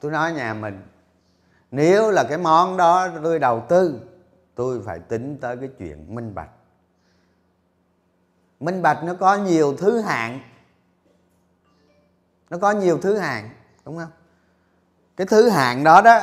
tôi 0.01 0.13
nói 0.13 0.33
nhà 0.33 0.55
mình 0.55 0.83
nếu 1.71 2.11
là 2.11 2.25
cái 2.29 2.39
món 2.39 2.77
đó 2.77 3.09
tôi 3.23 3.39
đầu 3.39 3.67
tư 3.69 4.01
tôi 4.55 4.83
phải 4.85 4.99
tính 4.99 5.39
tới 5.41 5.57
cái 5.57 5.69
chuyện 5.79 6.15
minh 6.15 6.35
bạch. 6.35 6.51
Minh 8.61 8.83
bạch 8.83 9.05
nó 9.05 9.15
có 9.15 9.37
nhiều 9.37 9.77
thứ 9.77 10.01
hạng 10.01 10.41
nó 12.53 12.59
có 12.59 12.71
nhiều 12.71 12.99
thứ 12.99 13.19
hạng, 13.19 13.51
đúng 13.85 13.99
không? 13.99 14.11
Cái 15.17 15.27
thứ 15.27 15.49
hạng 15.49 15.85
đó 15.85 16.01
đó, 16.01 16.21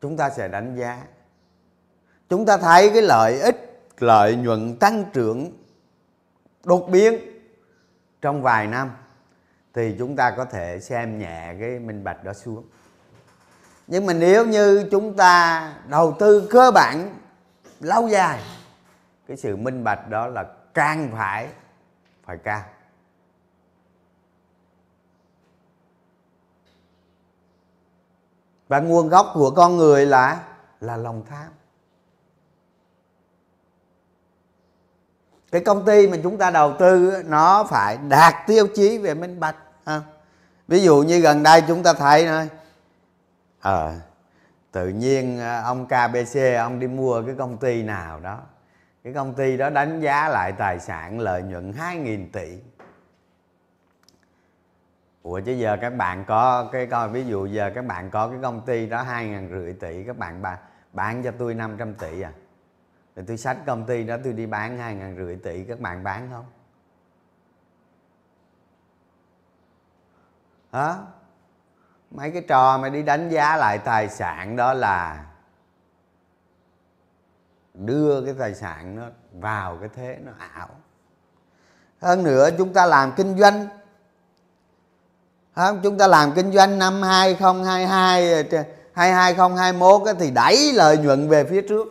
chúng 0.00 0.16
ta 0.16 0.30
sẽ 0.30 0.48
đánh 0.48 0.76
giá. 0.76 1.02
Chúng 2.28 2.46
ta 2.46 2.56
thấy 2.56 2.90
cái 2.90 3.02
lợi 3.02 3.40
ích, 3.40 3.80
lợi 3.98 4.36
nhuận 4.36 4.76
tăng 4.78 5.04
trưởng, 5.12 5.52
đột 6.64 6.88
biến 6.90 7.18
trong 8.20 8.42
vài 8.42 8.66
năm, 8.66 8.90
thì 9.74 9.94
chúng 9.98 10.16
ta 10.16 10.30
có 10.30 10.44
thể 10.44 10.80
xem 10.80 11.18
nhẹ 11.18 11.54
cái 11.60 11.78
minh 11.78 12.04
bạch 12.04 12.24
đó 12.24 12.32
xuống. 12.32 12.64
Nhưng 13.86 14.06
mà 14.06 14.12
nếu 14.12 14.46
như 14.46 14.88
chúng 14.90 15.16
ta 15.16 15.72
đầu 15.88 16.16
tư 16.18 16.48
cơ 16.50 16.70
bản 16.70 17.18
lâu 17.80 18.08
dài, 18.08 18.40
cái 19.28 19.36
sự 19.36 19.56
minh 19.56 19.84
bạch 19.84 20.08
đó 20.08 20.26
là 20.26 20.44
càng 20.74 21.10
phải 21.12 21.48
phải 22.24 22.38
cao 22.38 22.64
và 28.68 28.80
nguồn 28.80 29.08
gốc 29.08 29.30
của 29.34 29.50
con 29.50 29.76
người 29.76 30.06
là 30.06 30.44
là 30.80 30.96
lòng 30.96 31.22
tham 31.28 31.48
cái 35.52 35.60
công 35.60 35.84
ty 35.84 36.08
mà 36.08 36.16
chúng 36.22 36.38
ta 36.38 36.50
đầu 36.50 36.74
tư 36.78 37.22
nó 37.26 37.64
phải 37.64 37.98
đạt 38.08 38.34
tiêu 38.46 38.66
chí 38.74 38.98
về 38.98 39.14
minh 39.14 39.40
bạch 39.40 39.56
ha. 39.86 40.02
ví 40.68 40.82
dụ 40.82 41.02
như 41.02 41.20
gần 41.20 41.42
đây 41.42 41.62
chúng 41.68 41.82
ta 41.82 41.92
thấy 41.92 42.26
nói 42.26 42.48
ờ 43.60 43.88
à, 43.88 44.00
tự 44.72 44.88
nhiên 44.88 45.38
ờ, 45.38 45.62
ông 45.62 45.86
KBC 45.86 46.38
ông 46.58 46.80
đi 46.80 46.86
mua 46.86 47.22
cái 47.26 47.34
công 47.38 47.56
ty 47.56 47.82
nào 47.82 48.20
đó 48.20 48.40
cái 49.04 49.12
công 49.12 49.34
ty 49.34 49.56
đó 49.56 49.70
đánh 49.70 50.00
giá 50.00 50.28
lại 50.28 50.52
tài 50.52 50.80
sản 50.80 51.20
lợi 51.20 51.42
nhuận 51.42 51.72
2.000 51.72 52.26
tỷ. 52.32 52.58
Ủa 55.22 55.40
chứ 55.40 55.52
giờ 55.52 55.76
các 55.80 55.90
bạn 55.90 56.24
có 56.24 56.68
cái 56.72 56.86
coi 56.86 57.08
ví 57.08 57.24
dụ 57.24 57.46
giờ 57.46 57.70
các 57.74 57.84
bạn 57.84 58.10
có 58.10 58.28
cái 58.28 58.38
công 58.42 58.66
ty 58.66 58.86
đó 58.86 59.02
hai 59.02 59.28
ngàn 59.28 59.48
rưỡi 59.50 59.72
tỷ 59.72 60.04
các 60.04 60.18
bạn 60.18 60.42
bán, 60.42 60.58
bán 60.92 61.22
cho 61.22 61.30
tôi 61.38 61.54
500 61.54 61.94
tỷ 61.94 62.20
à? 62.20 62.32
Rồi 63.16 63.24
tôi 63.28 63.36
sách 63.36 63.56
công 63.66 63.86
ty 63.86 64.04
đó 64.04 64.16
tôi 64.24 64.32
đi 64.32 64.46
bán 64.46 64.78
hai 64.78 64.94
ngàn 64.94 65.16
rưỡi 65.16 65.36
tỷ 65.36 65.64
các 65.64 65.80
bạn 65.80 66.04
bán 66.04 66.28
không? 66.32 66.46
Hả? 70.72 70.94
Mấy 72.10 72.30
cái 72.30 72.42
trò 72.48 72.78
mà 72.78 72.88
đi 72.88 73.02
đánh 73.02 73.28
giá 73.28 73.56
lại 73.56 73.78
tài 73.78 74.08
sản 74.08 74.56
đó 74.56 74.74
là 74.74 75.26
đưa 77.74 78.20
cái 78.24 78.34
tài 78.38 78.54
sản 78.54 78.96
nó 78.96 79.02
vào 79.32 79.76
cái 79.80 79.88
thế 79.96 80.18
nó 80.24 80.32
ảo. 80.54 80.68
Hơn 82.02 82.22
nữa 82.22 82.48
chúng 82.58 82.72
ta 82.72 82.86
làm 82.86 83.12
kinh 83.16 83.38
doanh. 83.38 83.68
Không? 85.56 85.80
chúng 85.82 85.98
ta 85.98 86.06
làm 86.06 86.32
kinh 86.32 86.52
doanh 86.52 86.78
năm 86.78 87.02
2022 87.02 88.44
2021 88.92 90.02
thì 90.18 90.30
đẩy 90.30 90.72
lợi 90.72 90.98
nhuận 90.98 91.28
về 91.28 91.44
phía 91.44 91.62
trước. 91.62 91.86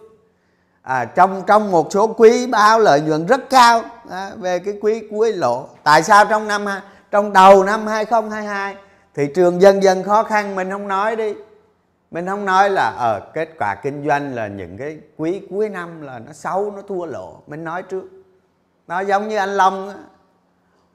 À, 0.82 1.06
trong 1.06 1.44
trong 1.48 1.72
một 1.72 1.88
số 1.92 2.14
quý 2.18 2.48
báo 2.48 2.80
lợi 2.80 3.02
nhuận 3.02 3.26
rất 3.26 3.50
cao 3.50 3.82
à, 4.10 4.32
về 4.38 4.60
cái 4.60 4.78
quý 4.82 5.08
cuối 5.12 5.34
lộ 5.34 5.68
tại 5.84 6.04
sao 6.04 6.26
trong 6.26 6.48
năm 6.48 6.66
trong 7.12 7.34
đầu 7.34 7.64
năm 7.64 7.88
2022 7.88 8.76
thị 9.14 9.28
trường 9.36 9.62
dần 9.62 9.84
dần 9.84 10.04
khó 10.04 10.24
khăn 10.24 10.56
mình 10.56 10.72
không 10.72 10.88
nói 10.88 11.16
đi 11.16 11.34
mình 12.14 12.28
không 12.28 12.46
nói 12.46 12.70
là 12.70 12.90
ở 12.90 13.18
uh, 13.18 13.34
kết 13.34 13.50
quả 13.60 13.76
kinh 13.76 14.08
doanh 14.08 14.36
là 14.36 14.48
những 14.48 14.78
cái 14.78 15.00
quý 15.18 15.42
cuối 15.50 15.70
năm 15.70 16.02
là 16.02 16.20
nó 16.20 16.34
xấu 16.34 16.72
nó 16.72 16.82
thua 16.82 17.06
lỗ. 17.06 17.42
Mình 17.48 17.64
nói 17.64 17.84
trước. 17.84 18.04
Nó 18.88 19.00
giống 19.00 19.28
như 19.28 19.38
anh 19.38 19.50
long 19.50 19.94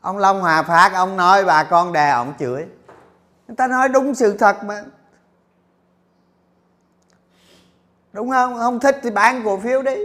ông 0.00 0.18
long 0.18 0.40
hòa 0.40 0.62
phát 0.62 0.92
ông 0.94 1.16
nói 1.16 1.44
bà 1.44 1.64
con 1.64 1.92
đè 1.92 2.10
ông 2.10 2.32
chửi. 2.38 2.66
Người 3.48 3.56
ta 3.56 3.66
nói 3.66 3.88
đúng 3.88 4.14
sự 4.14 4.37
thật 4.38 4.64
mà. 4.64 4.84
Đúng 8.12 8.30
không? 8.30 8.58
Không 8.58 8.80
thích 8.80 8.96
thì 9.02 9.10
bán 9.10 9.42
cổ 9.44 9.58
phiếu 9.58 9.82
đi. 9.82 9.96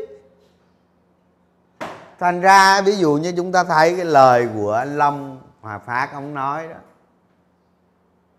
Thành 2.19 2.41
ra 2.41 2.81
ví 2.81 2.95
dụ 2.95 3.13
như 3.13 3.33
chúng 3.37 3.51
ta 3.51 3.63
thấy 3.63 3.95
cái 3.95 4.05
lời 4.05 4.49
của 4.55 4.73
anh 4.73 4.97
long 4.97 5.41
hòa 5.61 5.77
phát 5.77 6.09
ông 6.13 6.33
nói 6.33 6.67
đó 6.67 6.75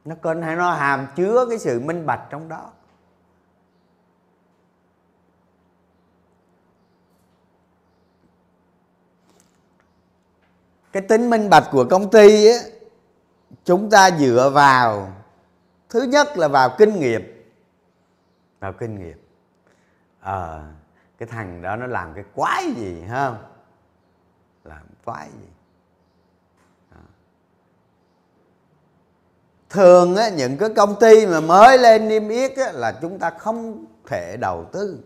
nó 0.04 0.14
cần 0.23 0.42
hay 0.42 0.56
nó 0.56 0.73
hàm 0.73 1.06
chứa 1.16 1.46
cái 1.49 1.58
sự 1.58 1.80
minh 1.80 2.06
bạch 2.06 2.26
trong 2.30 2.49
đó. 2.49 2.70
Cái 10.92 11.02
tính 11.02 11.30
minh 11.30 11.50
bạch 11.50 11.64
của 11.70 11.87
công 11.90 12.11
ty 12.11 12.46
ấy, 12.46 12.73
chúng 13.64 13.90
ta 13.90 14.11
dựa 14.11 14.50
vào 14.54 15.12
thứ 15.88 16.02
nhất 16.02 16.38
là 16.38 16.49
vào 16.49 16.75
kinh 16.78 17.00
nghiệm. 17.00 17.23
Vào 18.61 18.73
kinh 18.73 18.99
nghiệm. 18.99 19.18
Ờ 20.20 20.58
à, 20.58 20.73
cái 21.18 21.28
thằng 21.28 21.62
đó 21.62 21.76
nó 21.76 21.87
làm 21.87 22.14
cái 22.14 22.25
quái 22.34 22.73
gì 22.73 23.02
không 23.11 23.38
làm 24.64 24.82
quái 25.04 25.28
gì? 25.30 25.49
Thường 29.74 30.16
á, 30.16 30.28
những 30.28 30.56
cái 30.56 30.68
công 30.76 30.94
ty 31.00 31.26
mà 31.26 31.40
mới 31.40 31.78
lên 31.78 32.08
niêm 32.08 32.28
yết 32.28 32.56
á, 32.56 32.72
là 32.72 32.92
chúng 33.02 33.18
ta 33.18 33.30
không 33.30 33.84
thể 34.06 34.36
đầu 34.36 34.64
tư. 34.72 34.98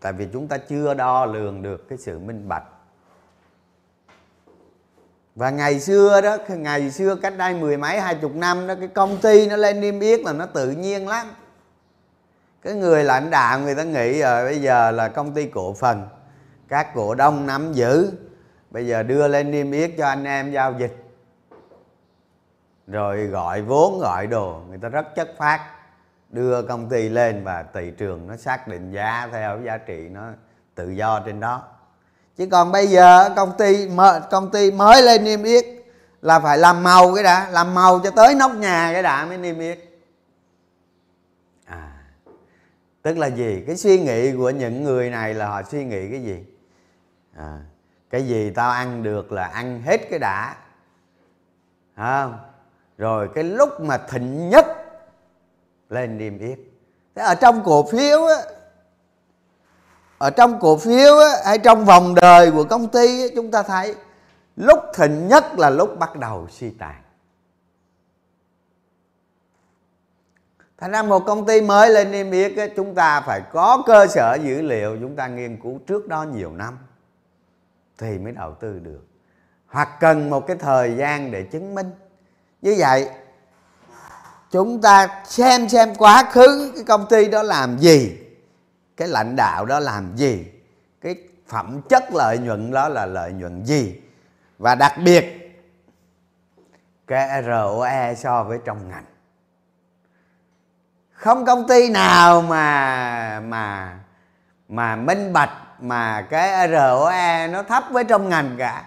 Tại 0.00 0.12
vì 0.12 0.26
chúng 0.32 0.48
ta 0.48 0.58
chưa 0.58 0.94
đo 0.94 1.26
lường 1.26 1.62
được 1.62 1.88
cái 1.88 1.98
sự 1.98 2.18
minh 2.18 2.48
bạch. 2.48 2.64
Và 5.34 5.50
ngày 5.50 5.80
xưa 5.80 6.20
đó 6.20 6.36
ngày 6.48 6.90
xưa 6.90 7.16
cách 7.16 7.36
đây 7.36 7.54
mười 7.54 7.76
mấy 7.76 8.00
hai 8.00 8.14
chục 8.14 8.34
năm 8.34 8.66
đó 8.66 8.74
cái 8.78 8.88
công 8.88 9.18
ty 9.18 9.46
nó 9.46 9.56
lên 9.56 9.80
niêm 9.80 10.00
yết 10.00 10.20
là 10.20 10.32
nó 10.32 10.46
tự 10.46 10.70
nhiên 10.70 11.08
lắm. 11.08 11.26
Cái 12.62 12.74
người 12.74 13.04
lãnh 13.04 13.30
đạo 13.30 13.60
người 13.60 13.74
ta 13.74 13.82
nghĩ 13.82 14.20
rồi 14.20 14.44
bây 14.44 14.60
giờ 14.60 14.90
là 14.90 15.08
công 15.08 15.34
ty 15.34 15.46
cổ 15.46 15.74
phần 15.74 16.08
các 16.68 16.94
cổ 16.94 17.14
đông 17.14 17.46
nắm 17.46 17.72
giữ. 17.72 18.12
Bây 18.70 18.86
giờ 18.86 19.02
đưa 19.02 19.28
lên 19.28 19.50
niêm 19.50 19.70
yết 19.70 19.90
cho 19.98 20.06
anh 20.06 20.24
em 20.24 20.52
giao 20.52 20.74
dịch 20.78 21.01
rồi 22.92 23.26
gọi 23.26 23.62
vốn 23.62 23.98
gọi 24.00 24.26
đồ. 24.26 24.60
Người 24.68 24.78
ta 24.78 24.88
rất 24.88 25.14
chất 25.14 25.34
phát 25.38 25.60
đưa 26.30 26.62
công 26.62 26.88
ty 26.88 27.08
lên 27.08 27.44
và 27.44 27.64
thị 27.74 27.92
trường 27.98 28.26
nó 28.26 28.36
xác 28.36 28.68
định 28.68 28.90
giá 28.90 29.28
theo 29.32 29.60
giá 29.62 29.78
trị 29.78 30.08
nó 30.08 30.22
tự 30.74 30.90
do 30.90 31.20
trên 31.20 31.40
đó. 31.40 31.62
Chứ 32.36 32.46
còn 32.50 32.72
bây 32.72 32.86
giờ 32.86 33.30
công 33.36 33.52
ty 33.58 33.88
công 34.30 34.50
ty 34.50 34.72
mới 34.72 35.02
lên 35.02 35.24
niêm 35.24 35.42
yết 35.42 35.64
là 36.22 36.40
phải 36.40 36.58
làm 36.58 36.82
màu 36.82 37.14
cái 37.14 37.24
đã 37.24 37.48
làm 37.50 37.74
màu 37.74 38.00
cho 38.00 38.10
tới 38.10 38.34
nóc 38.34 38.52
nhà 38.54 38.90
cái 38.92 39.02
đã 39.02 39.26
mới 39.26 39.38
niêm 39.38 39.58
yết. 39.58 39.78
À 41.64 41.92
tức 43.02 43.18
là 43.18 43.26
gì? 43.26 43.64
Cái 43.66 43.76
suy 43.76 44.00
nghĩ 44.00 44.32
của 44.36 44.50
những 44.50 44.84
người 44.84 45.10
này 45.10 45.34
là 45.34 45.48
họ 45.48 45.62
suy 45.62 45.84
nghĩ 45.84 46.10
cái 46.10 46.22
gì? 46.22 46.44
À, 47.36 47.60
cái 48.10 48.26
gì 48.26 48.50
tao 48.50 48.70
ăn 48.70 49.02
được 49.02 49.32
là 49.32 49.46
ăn 49.46 49.82
hết 49.82 50.10
cái 50.10 50.18
đã. 50.18 50.56
Không? 51.96 52.38
Rồi 53.02 53.28
cái 53.34 53.44
lúc 53.44 53.80
mà 53.80 53.98
thịnh 53.98 54.48
nhất 54.48 54.66
lên 55.88 56.18
niêm 56.18 56.38
yết. 56.38 56.58
Thế 57.14 57.22
ở 57.22 57.34
trong 57.34 57.62
cổ 57.64 57.86
phiếu 57.90 58.26
á 58.26 58.36
ở 60.18 60.30
trong 60.30 60.60
cổ 60.60 60.76
phiếu 60.76 61.18
á, 61.18 61.30
hay 61.44 61.58
trong 61.58 61.84
vòng 61.84 62.14
đời 62.14 62.50
của 62.50 62.64
công 62.64 62.88
ty 62.88 63.22
á, 63.22 63.28
chúng 63.34 63.50
ta 63.50 63.62
thấy 63.62 63.94
lúc 64.56 64.78
thịnh 64.94 65.28
nhất 65.28 65.44
là 65.58 65.70
lúc 65.70 65.98
bắt 65.98 66.16
đầu 66.16 66.46
suy 66.50 66.70
tàn. 66.70 67.02
Thành 70.78 70.90
ra 70.90 71.02
một 71.02 71.20
công 71.26 71.46
ty 71.46 71.60
mới 71.60 71.90
lên 71.90 72.10
niêm 72.10 72.30
yết 72.30 72.56
á, 72.56 72.66
chúng 72.76 72.94
ta 72.94 73.20
phải 73.20 73.40
có 73.52 73.82
cơ 73.86 74.06
sở 74.06 74.38
dữ 74.42 74.62
liệu 74.62 74.96
chúng 75.00 75.16
ta 75.16 75.26
nghiên 75.26 75.60
cứu 75.62 75.80
trước 75.86 76.08
đó 76.08 76.22
nhiều 76.22 76.52
năm 76.52 76.78
thì 77.98 78.18
mới 78.18 78.32
đầu 78.32 78.54
tư 78.54 78.78
được. 78.78 79.06
Hoặc 79.66 79.88
cần 80.00 80.30
một 80.30 80.46
cái 80.46 80.56
thời 80.56 80.96
gian 80.96 81.30
để 81.30 81.42
chứng 81.42 81.74
minh 81.74 81.90
như 82.62 82.74
vậy, 82.78 83.10
chúng 84.50 84.82
ta 84.82 85.08
xem 85.24 85.68
xem 85.68 85.94
quá 85.94 86.24
khứ 86.32 86.72
cái 86.74 86.84
công 86.84 87.06
ty 87.06 87.28
đó 87.28 87.42
làm 87.42 87.78
gì, 87.78 88.18
cái 88.96 89.08
lãnh 89.08 89.36
đạo 89.36 89.64
đó 89.64 89.78
làm 89.78 90.16
gì, 90.16 90.46
cái 91.00 91.14
phẩm 91.48 91.80
chất 91.88 92.04
lợi 92.14 92.38
nhuận 92.38 92.70
đó 92.70 92.88
là 92.88 93.06
lợi 93.06 93.32
nhuận 93.32 93.64
gì. 93.64 94.00
Và 94.58 94.74
đặc 94.74 94.94
biệt 95.04 95.38
cái 97.06 97.42
ROE 97.42 98.14
so 98.14 98.44
với 98.44 98.58
trong 98.64 98.88
ngành. 98.88 99.04
Không 101.12 101.46
công 101.46 101.68
ty 101.68 101.90
nào 101.90 102.42
mà 102.42 103.40
mà 103.40 103.98
mà 104.68 104.96
minh 104.96 105.32
bạch 105.32 105.52
mà 105.80 106.26
cái 106.30 106.68
ROE 106.68 107.48
nó 107.48 107.62
thấp 107.62 107.84
với 107.90 108.04
trong 108.04 108.28
ngành 108.28 108.54
cả. 108.58 108.84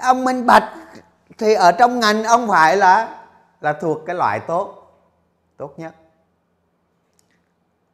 Ông 0.00 0.24
minh 0.24 0.46
bạch 0.46 0.72
thì 1.38 1.54
ở 1.54 1.72
trong 1.72 2.00
ngành 2.00 2.24
ông 2.24 2.48
phải 2.48 2.76
là 2.76 3.08
là 3.60 3.72
thuộc 3.72 3.98
cái 4.06 4.16
loại 4.16 4.40
tốt 4.40 4.92
tốt 5.56 5.74
nhất. 5.76 5.94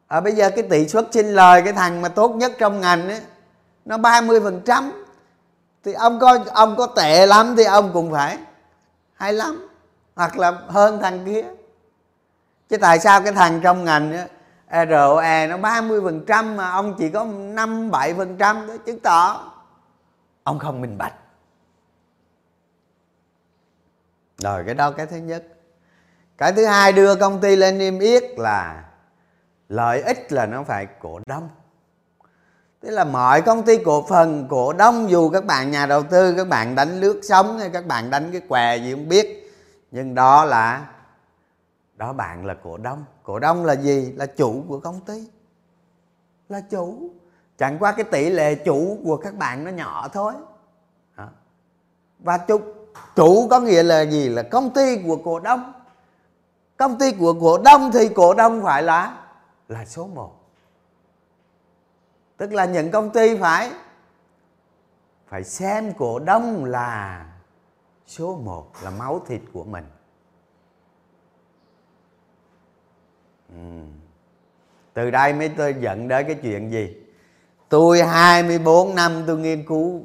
À, 0.08 0.20
bây 0.20 0.32
giờ 0.32 0.50
cái 0.50 0.62
tỷ 0.70 0.88
suất 0.88 1.06
sinh 1.12 1.26
lời 1.26 1.62
cái 1.62 1.72
thằng 1.72 2.02
mà 2.02 2.08
tốt 2.08 2.30
nhất 2.30 2.52
trong 2.58 2.80
ngành 2.80 3.08
ấy, 3.08 3.20
nó 3.84 3.98
30 3.98 4.40
phần 4.40 4.60
trăm. 4.64 4.92
Thì 5.84 5.92
ông 5.92 6.18
có 6.20 6.38
ông 6.54 6.76
có 6.76 6.86
tệ 6.86 7.26
lắm 7.26 7.54
thì 7.56 7.64
ông 7.64 7.90
cũng 7.92 8.12
phải 8.12 8.38
hay 9.14 9.32
lắm 9.32 9.68
hoặc 10.16 10.38
là 10.38 10.52
hơn 10.68 10.98
thằng 11.02 11.24
kia. 11.26 11.44
Chứ 12.68 12.76
tại 12.76 12.98
sao 12.98 13.20
cái 13.20 13.32
thằng 13.32 13.60
trong 13.60 13.84
ngành 13.84 14.12
ấy, 14.12 14.86
ROE 14.86 15.46
nó 15.46 15.56
30 15.56 16.00
phần 16.04 16.24
trăm 16.26 16.56
mà 16.56 16.70
ông 16.70 16.94
chỉ 16.98 17.08
có 17.08 17.24
5 17.24 17.90
7 17.90 18.14
phần 18.14 18.36
trăm 18.36 18.66
đó 18.66 18.74
chứng 18.86 19.00
tỏ 19.00 19.50
ông 20.42 20.58
không 20.58 20.80
minh 20.80 20.98
bạch. 20.98 21.14
Rồi, 24.42 24.62
cái 24.66 24.74
đó 24.74 24.90
cái 24.90 25.06
thứ 25.06 25.16
nhất. 25.16 25.44
Cái 26.38 26.52
thứ 26.52 26.64
hai 26.64 26.92
đưa 26.92 27.16
công 27.16 27.40
ty 27.40 27.56
lên 27.56 27.78
niêm 27.78 27.98
yết 27.98 28.24
là 28.38 28.84
lợi 29.68 30.02
ích 30.02 30.32
là 30.32 30.46
nó 30.46 30.62
phải 30.62 30.86
cổ 31.00 31.20
đông. 31.26 31.48
Tức 32.80 32.90
là 32.90 33.04
mọi 33.04 33.42
công 33.42 33.62
ty 33.62 33.78
cổ 33.84 34.06
phần, 34.08 34.46
cổ 34.50 34.72
đông, 34.72 35.10
dù 35.10 35.30
các 35.30 35.44
bạn 35.44 35.70
nhà 35.70 35.86
đầu 35.86 36.02
tư, 36.02 36.34
các 36.36 36.48
bạn 36.48 36.74
đánh 36.74 37.00
lướt 37.00 37.20
sống 37.22 37.58
hay 37.58 37.70
các 37.70 37.86
bạn 37.86 38.10
đánh 38.10 38.28
cái 38.32 38.40
què 38.48 38.76
gì 38.76 38.94
không 38.94 39.08
biết, 39.08 39.54
nhưng 39.90 40.14
đó 40.14 40.44
là, 40.44 40.86
đó 41.96 42.12
bạn 42.12 42.46
là 42.46 42.54
cổ 42.62 42.76
đông. 42.76 43.04
Cổ 43.22 43.38
đông 43.38 43.64
là 43.64 43.72
gì? 43.72 44.12
Là 44.16 44.26
chủ 44.26 44.64
của 44.68 44.80
công 44.80 45.00
ty. 45.00 45.28
Là 46.48 46.60
chủ. 46.70 47.10
Chẳng 47.58 47.78
qua 47.78 47.92
cái 47.92 48.04
tỷ 48.04 48.30
lệ 48.30 48.54
chủ 48.54 48.98
của 49.04 49.16
các 49.16 49.34
bạn 49.34 49.64
nó 49.64 49.70
nhỏ 49.70 50.08
thôi. 50.12 50.32
Và 52.18 52.38
chúc 52.38 52.79
chủ 53.16 53.48
có 53.48 53.60
nghĩa 53.60 53.82
là 53.82 54.00
gì? 54.00 54.28
Là 54.28 54.42
công 54.42 54.70
ty 54.70 55.02
của 55.06 55.16
cổ 55.16 55.40
đông. 55.40 55.72
Công 56.76 56.98
ty 56.98 57.12
của 57.12 57.34
cổ 57.40 57.58
đông 57.58 57.90
thì 57.92 58.08
cổ 58.08 58.34
đông 58.34 58.62
phải 58.62 58.82
là 58.82 59.16
là 59.70 59.84
số 59.84 60.06
1 60.06 60.32
tức 62.36 62.52
là 62.52 62.64
những 62.64 62.90
công 62.90 63.10
ty 63.10 63.36
phải 63.36 63.70
phải 65.28 65.44
xem 65.44 65.92
cổ 65.98 66.18
đông 66.18 66.64
là 66.64 67.26
số 68.06 68.36
1 68.36 68.72
là 68.82 68.90
máu 68.90 69.20
thịt 69.26 69.40
của 69.52 69.64
mình. 69.64 69.84
Ừ. 73.48 73.82
từ 74.94 75.10
đây 75.10 75.32
mới 75.32 75.48
tôi 75.48 75.74
dẫn 75.80 76.08
đến 76.08 76.26
cái 76.26 76.36
chuyện 76.42 76.72
gì? 76.72 76.96
Tôi 77.68 78.02
24 78.02 78.94
năm 78.94 79.24
tôi 79.26 79.38
nghiên 79.38 79.66
cứu 79.66 80.02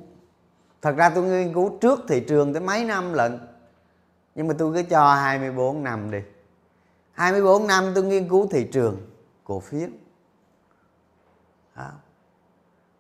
thật 0.86 0.96
ra 0.98 1.10
tôi 1.10 1.24
nghiên 1.24 1.54
cứu 1.54 1.78
trước 1.82 2.00
thị 2.08 2.20
trường 2.20 2.54
tới 2.54 2.62
mấy 2.62 2.86
năm 2.86 3.14
lận, 3.14 3.40
nhưng 4.36 4.48
mà 4.48 4.54
tôi 4.58 4.74
cứ 4.74 4.84
cho 4.90 5.14
24 5.14 5.84
năm 5.84 6.12
đi. 6.12 6.20
24 7.12 7.68
năm 7.68 7.92
tôi 7.96 8.04
nghiên 8.04 8.30
cứu 8.30 8.48
thị 8.52 8.68
trường, 8.72 8.98
cổ 9.44 9.60
phiếu. 9.60 9.88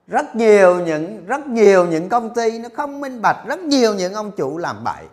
Rất 0.07 0.35
nhiều 0.35 0.79
những, 0.79 1.25
rất 1.25 1.47
nhiều 1.47 1.85
những 1.85 2.09
công 2.09 2.33
ty 2.33 2.59
nó 2.59 2.69
không 2.75 3.01
minh 3.01 3.21
bạch, 3.21 3.45
rất 3.47 3.59
nhiều 3.59 3.93
những 3.93 4.13
ông 4.13 4.31
chủ 4.31 4.57
làm 4.57 4.83
bậy. 4.83 5.05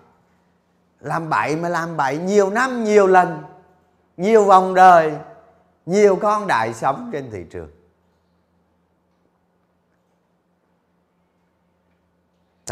Làm 1.01 1.29
bậy 1.29 1.57
mà 1.57 1.69
làm 1.69 1.97
bậy 1.97 2.19
nhiều 2.19 2.51
năm, 2.51 2.85
nhiều 2.85 3.07
lần, 3.07 3.43
nhiều 4.17 4.45
vòng 4.45 4.75
đời, 4.75 5.13
nhiều 5.87 6.17
con 6.17 6.47
đại 6.47 6.75
sống 6.75 7.11
trên 7.13 7.31
thị 7.31 7.45
trường. 7.51 7.71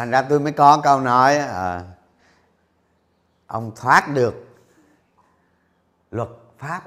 Thành 0.01 0.11
ra 0.11 0.23
tôi 0.23 0.41
mới 0.41 0.53
có 0.53 0.81
câu 0.83 1.01
nói 1.01 1.37
à, 1.37 1.83
ông 3.47 3.73
thoát 3.77 4.09
được 4.15 4.35
luật 6.11 6.29
pháp. 6.59 6.83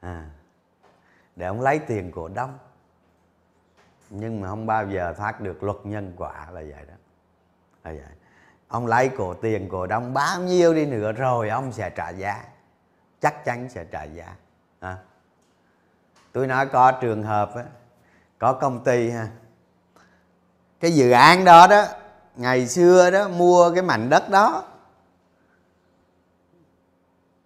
À, 0.00 0.30
để 1.36 1.46
ông 1.46 1.60
lấy 1.60 1.78
tiền 1.78 2.12
cổ 2.14 2.28
đông. 2.28 2.58
Nhưng 4.10 4.40
mà 4.40 4.48
không 4.48 4.66
bao 4.66 4.86
giờ 4.86 5.14
thoát 5.16 5.40
được 5.40 5.62
luật 5.62 5.76
nhân 5.84 6.12
quả 6.16 6.46
là 6.50 6.60
vậy 6.60 6.84
đó. 6.88 6.94
Là 7.84 7.90
vậy. 7.90 8.16
Ông 8.68 8.86
lấy 8.86 9.10
cổ 9.16 9.34
tiền 9.34 9.68
cổ 9.68 9.86
đông 9.86 10.14
bao 10.14 10.40
nhiêu 10.40 10.74
đi 10.74 10.86
nữa 10.86 11.12
rồi 11.12 11.48
ông 11.48 11.72
sẽ 11.72 11.90
trả 11.90 12.10
giá. 12.10 12.44
Chắc 13.20 13.44
chắn 13.44 13.68
sẽ 13.68 13.84
trả 13.84 14.02
giá. 14.02 14.36
À. 14.80 14.96
tôi 16.32 16.46
nói 16.46 16.66
có 16.66 16.92
trường 16.92 17.22
hợp 17.22 17.54
á, 17.54 17.64
có 18.38 18.52
công 18.52 18.84
ty 18.84 19.10
ha 19.10 19.28
cái 20.80 20.94
dự 20.94 21.10
án 21.10 21.44
đó 21.44 21.66
đó, 21.66 21.84
ngày 22.36 22.68
xưa 22.68 23.10
đó, 23.10 23.28
mua 23.28 23.70
cái 23.74 23.82
mảnh 23.82 24.10
đất 24.10 24.30
đó, 24.30 24.64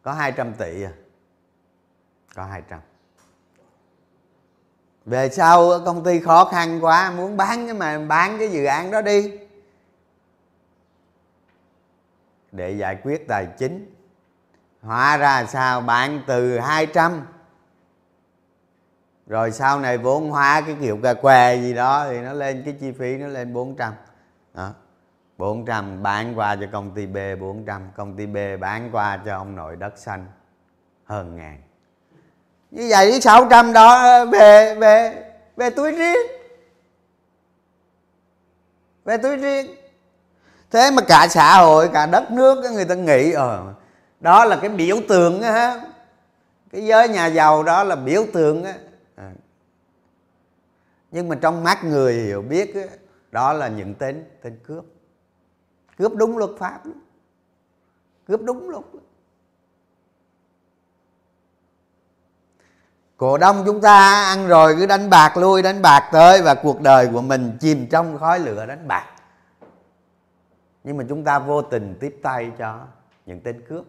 có 0.03 0.13
200 0.13 0.55
tỷ 0.55 0.83
à. 0.83 0.93
Có 2.35 2.45
200 2.45 2.81
về 5.05 5.29
sau 5.31 5.81
công 5.87 6.05
ty 6.05 6.21
khó 6.21 6.45
khăn 6.45 6.85
quá, 6.85 7.11
muốn 7.11 7.37
bán 7.37 7.67
cái 7.67 7.75
mà 7.75 7.99
bán 7.99 8.39
cái 8.39 8.51
dự 8.51 8.65
án 8.65 8.91
đó 8.91 9.03
đi. 9.03 9.33
Để 12.53 12.71
giải 12.71 12.99
quyết 13.03 13.29
tài 13.29 13.49
chính. 13.59 13.95
Hóa 14.83 15.17
ra 15.17 15.47
sao? 15.47 15.81
Bạn 15.81 16.23
từ 16.27 16.59
200 16.59 17.27
rồi 19.31 19.51
sau 19.51 19.81
này 19.81 19.99
vốn 19.99 20.31
hóa 20.31 20.63
cái 20.67 20.77
kiểu 20.81 20.99
cà 21.03 21.15
què 21.15 21.57
gì 21.57 21.75
đó 21.75 22.07
thì 22.11 22.19
nó 22.19 22.33
lên 22.33 22.63
cái 22.65 22.75
chi 22.81 22.93
phí 22.93 23.17
nó 23.17 23.27
lên 23.27 23.53
400 23.53 23.93
đó. 24.55 24.71
400 25.39 26.03
bán 26.03 26.39
qua 26.39 26.57
cho 26.57 26.67
công 26.73 26.91
ty 26.95 27.07
B 27.07 27.17
400 27.41 27.91
công 27.97 28.17
ty 28.17 28.27
B 28.27 28.37
bán 28.61 28.89
qua 28.93 29.21
cho 29.25 29.37
ông 29.37 29.57
nội 29.57 29.77
đất 29.77 29.99
xanh, 29.99 30.27
hơn 31.05 31.37
ngàn. 31.37 31.63
Như 32.71 32.87
vậy 32.91 33.11
cái 33.11 33.21
600 33.21 33.73
đó 33.73 34.25
về 34.25 34.75
về 34.75 35.25
về 35.57 35.71
túi 35.71 35.93
riêng. 35.93 36.27
Về 39.05 39.17
túi 39.17 39.37
riêng. 39.37 39.67
Thế 40.71 40.91
mà 40.91 41.03
cả 41.09 41.29
xã 41.31 41.57
hội, 41.57 41.89
cả 41.93 42.07
đất 42.07 42.31
nước 42.31 42.71
người 42.73 42.85
ta 42.85 42.95
nghĩ 42.95 43.33
ờ 43.33 43.75
đó 44.21 44.45
là 44.45 44.57
cái 44.57 44.71
biểu 44.71 44.97
tượng 45.09 45.43
á 45.43 45.81
cái 46.73 46.87
giới 46.87 47.09
nhà 47.09 47.27
giàu 47.27 47.63
đó 47.63 47.85
là 47.85 47.97
biểu 47.97 48.25
tượng 48.33 48.65
á 48.65 48.75
nhưng 51.11 51.29
mà 51.29 51.37
trong 51.41 51.65
mắt 51.65 51.85
người 51.85 52.15
hiểu 52.15 52.43
biết 52.43 52.75
đó 53.31 53.53
là 53.53 53.69
những 53.69 53.95
tên 53.95 54.25
tên 54.43 54.59
cướp. 54.63 54.85
Cướp 55.99 56.15
đúng 56.15 56.39
luật 56.39 56.51
pháp. 56.59 56.81
Cướp 58.27 58.43
đúng 58.43 58.71
luật. 58.71 58.85
Cổ 63.17 63.39
đông 63.39 63.63
chúng 63.67 63.81
ta 63.81 64.25
ăn 64.25 64.49
rồi 64.49 64.77
cứ 64.79 64.87
đánh 64.87 65.11
bạc 65.11 65.37
lui, 65.37 65.63
đánh 65.63 65.83
bạc 65.83 66.09
tới 66.13 66.43
và 66.43 66.55
cuộc 66.55 66.81
đời 66.81 67.09
của 67.13 67.23
mình 67.23 67.57
chìm 67.61 67.87
trong 67.91 68.19
khói 68.19 68.39
lửa 68.39 68.67
đánh 68.67 68.89
bạc. 68.89 69.07
Nhưng 70.85 70.97
mà 70.97 71.05
chúng 71.09 71.25
ta 71.25 71.39
vô 71.39 71.63
tình 71.63 71.97
tiếp 72.01 72.21
tay 72.23 72.53
cho 72.59 72.87
những 73.27 73.41
tên 73.41 73.65
cướp. 73.69 73.85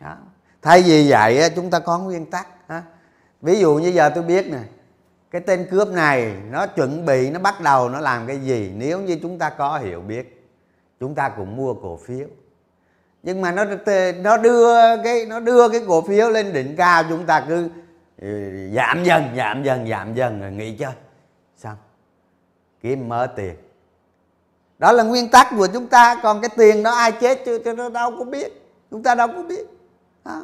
Đó. 0.00 0.16
thay 0.62 0.82
vì 0.82 1.10
vậy 1.10 1.50
chúng 1.56 1.70
ta 1.70 1.78
có 1.78 1.98
nguyên 1.98 2.30
tắc, 2.30 2.46
ha? 2.68 2.82
ví 3.42 3.60
dụ 3.60 3.74
như 3.74 3.88
giờ 3.88 4.10
tôi 4.14 4.24
biết 4.24 4.46
nè 4.50 4.58
cái 5.32 5.40
tên 5.40 5.66
cướp 5.70 5.88
này, 5.88 6.36
nó 6.50 6.66
chuẩn 6.66 7.06
bị, 7.06 7.30
nó 7.30 7.38
bắt 7.40 7.60
đầu 7.60 7.88
nó 7.88 8.00
làm 8.00 8.26
cái 8.26 8.38
gì? 8.38 8.72
Nếu 8.76 9.00
như 9.00 9.18
chúng 9.22 9.38
ta 9.38 9.50
có 9.50 9.78
hiểu 9.78 10.00
biết, 10.00 10.48
chúng 11.00 11.14
ta 11.14 11.28
cũng 11.28 11.56
mua 11.56 11.74
cổ 11.74 11.96
phiếu. 11.96 12.26
Nhưng 13.22 13.40
mà 13.40 13.52
nó 13.52 13.64
nó 14.22 14.36
đưa 14.36 14.96
cái, 15.04 15.26
nó 15.26 15.40
đưa 15.40 15.68
cái 15.68 15.80
cổ 15.88 16.02
phiếu 16.02 16.30
lên 16.30 16.52
đỉnh 16.52 16.76
cao, 16.76 17.04
chúng 17.08 17.26
ta 17.26 17.44
cứ 17.48 17.68
ừ, 18.20 18.28
giảm 18.76 19.04
dần 19.04 19.24
giảm 19.36 19.62
dần 19.62 19.88
giảm 19.88 20.14
dần 20.14 20.40
rồi 20.40 20.50
nghỉ 20.50 20.76
chơi. 20.76 20.92
Xong 21.56 21.76
kiếm 22.80 23.08
mớ 23.08 23.26
tiền. 23.36 23.54
Đó 24.78 24.92
là 24.92 25.02
nguyên 25.02 25.30
tắc 25.30 25.46
của 25.56 25.66
chúng 25.66 25.86
ta, 25.86 26.20
còn 26.22 26.40
cái 26.40 26.50
tiền 26.56 26.82
đó 26.82 26.90
ai 26.90 27.12
chết 27.12 27.42
chưa 27.46 27.58
cho 27.58 27.72
nó 27.72 27.88
đâu 27.88 28.16
có 28.18 28.24
biết. 28.24 28.52
Chúng 28.90 29.02
ta 29.02 29.14
đâu 29.14 29.28
có 29.28 29.42
biết. 29.42 29.66
Đó. 30.24 30.42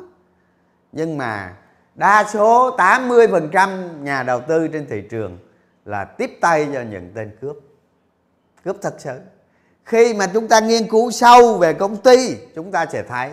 nhưng 0.92 1.18
mà 1.18 1.56
đa 1.98 2.24
số 2.24 2.76
80% 2.76 4.02
nhà 4.02 4.22
đầu 4.22 4.40
tư 4.40 4.68
trên 4.68 4.86
thị 4.86 5.02
trường 5.10 5.38
là 5.84 6.04
tiếp 6.04 6.38
tay 6.40 6.68
cho 6.74 6.82
những 6.82 7.12
tên 7.14 7.36
cướp. 7.40 7.56
Cướp 8.64 8.76
thật 8.82 8.94
sự. 8.98 9.20
Khi 9.84 10.14
mà 10.14 10.26
chúng 10.34 10.48
ta 10.48 10.60
nghiên 10.60 10.90
cứu 10.90 11.10
sâu 11.10 11.58
về 11.58 11.72
công 11.72 11.96
ty 11.96 12.36
chúng 12.54 12.72
ta 12.72 12.86
sẽ 12.86 13.02
thấy 13.02 13.32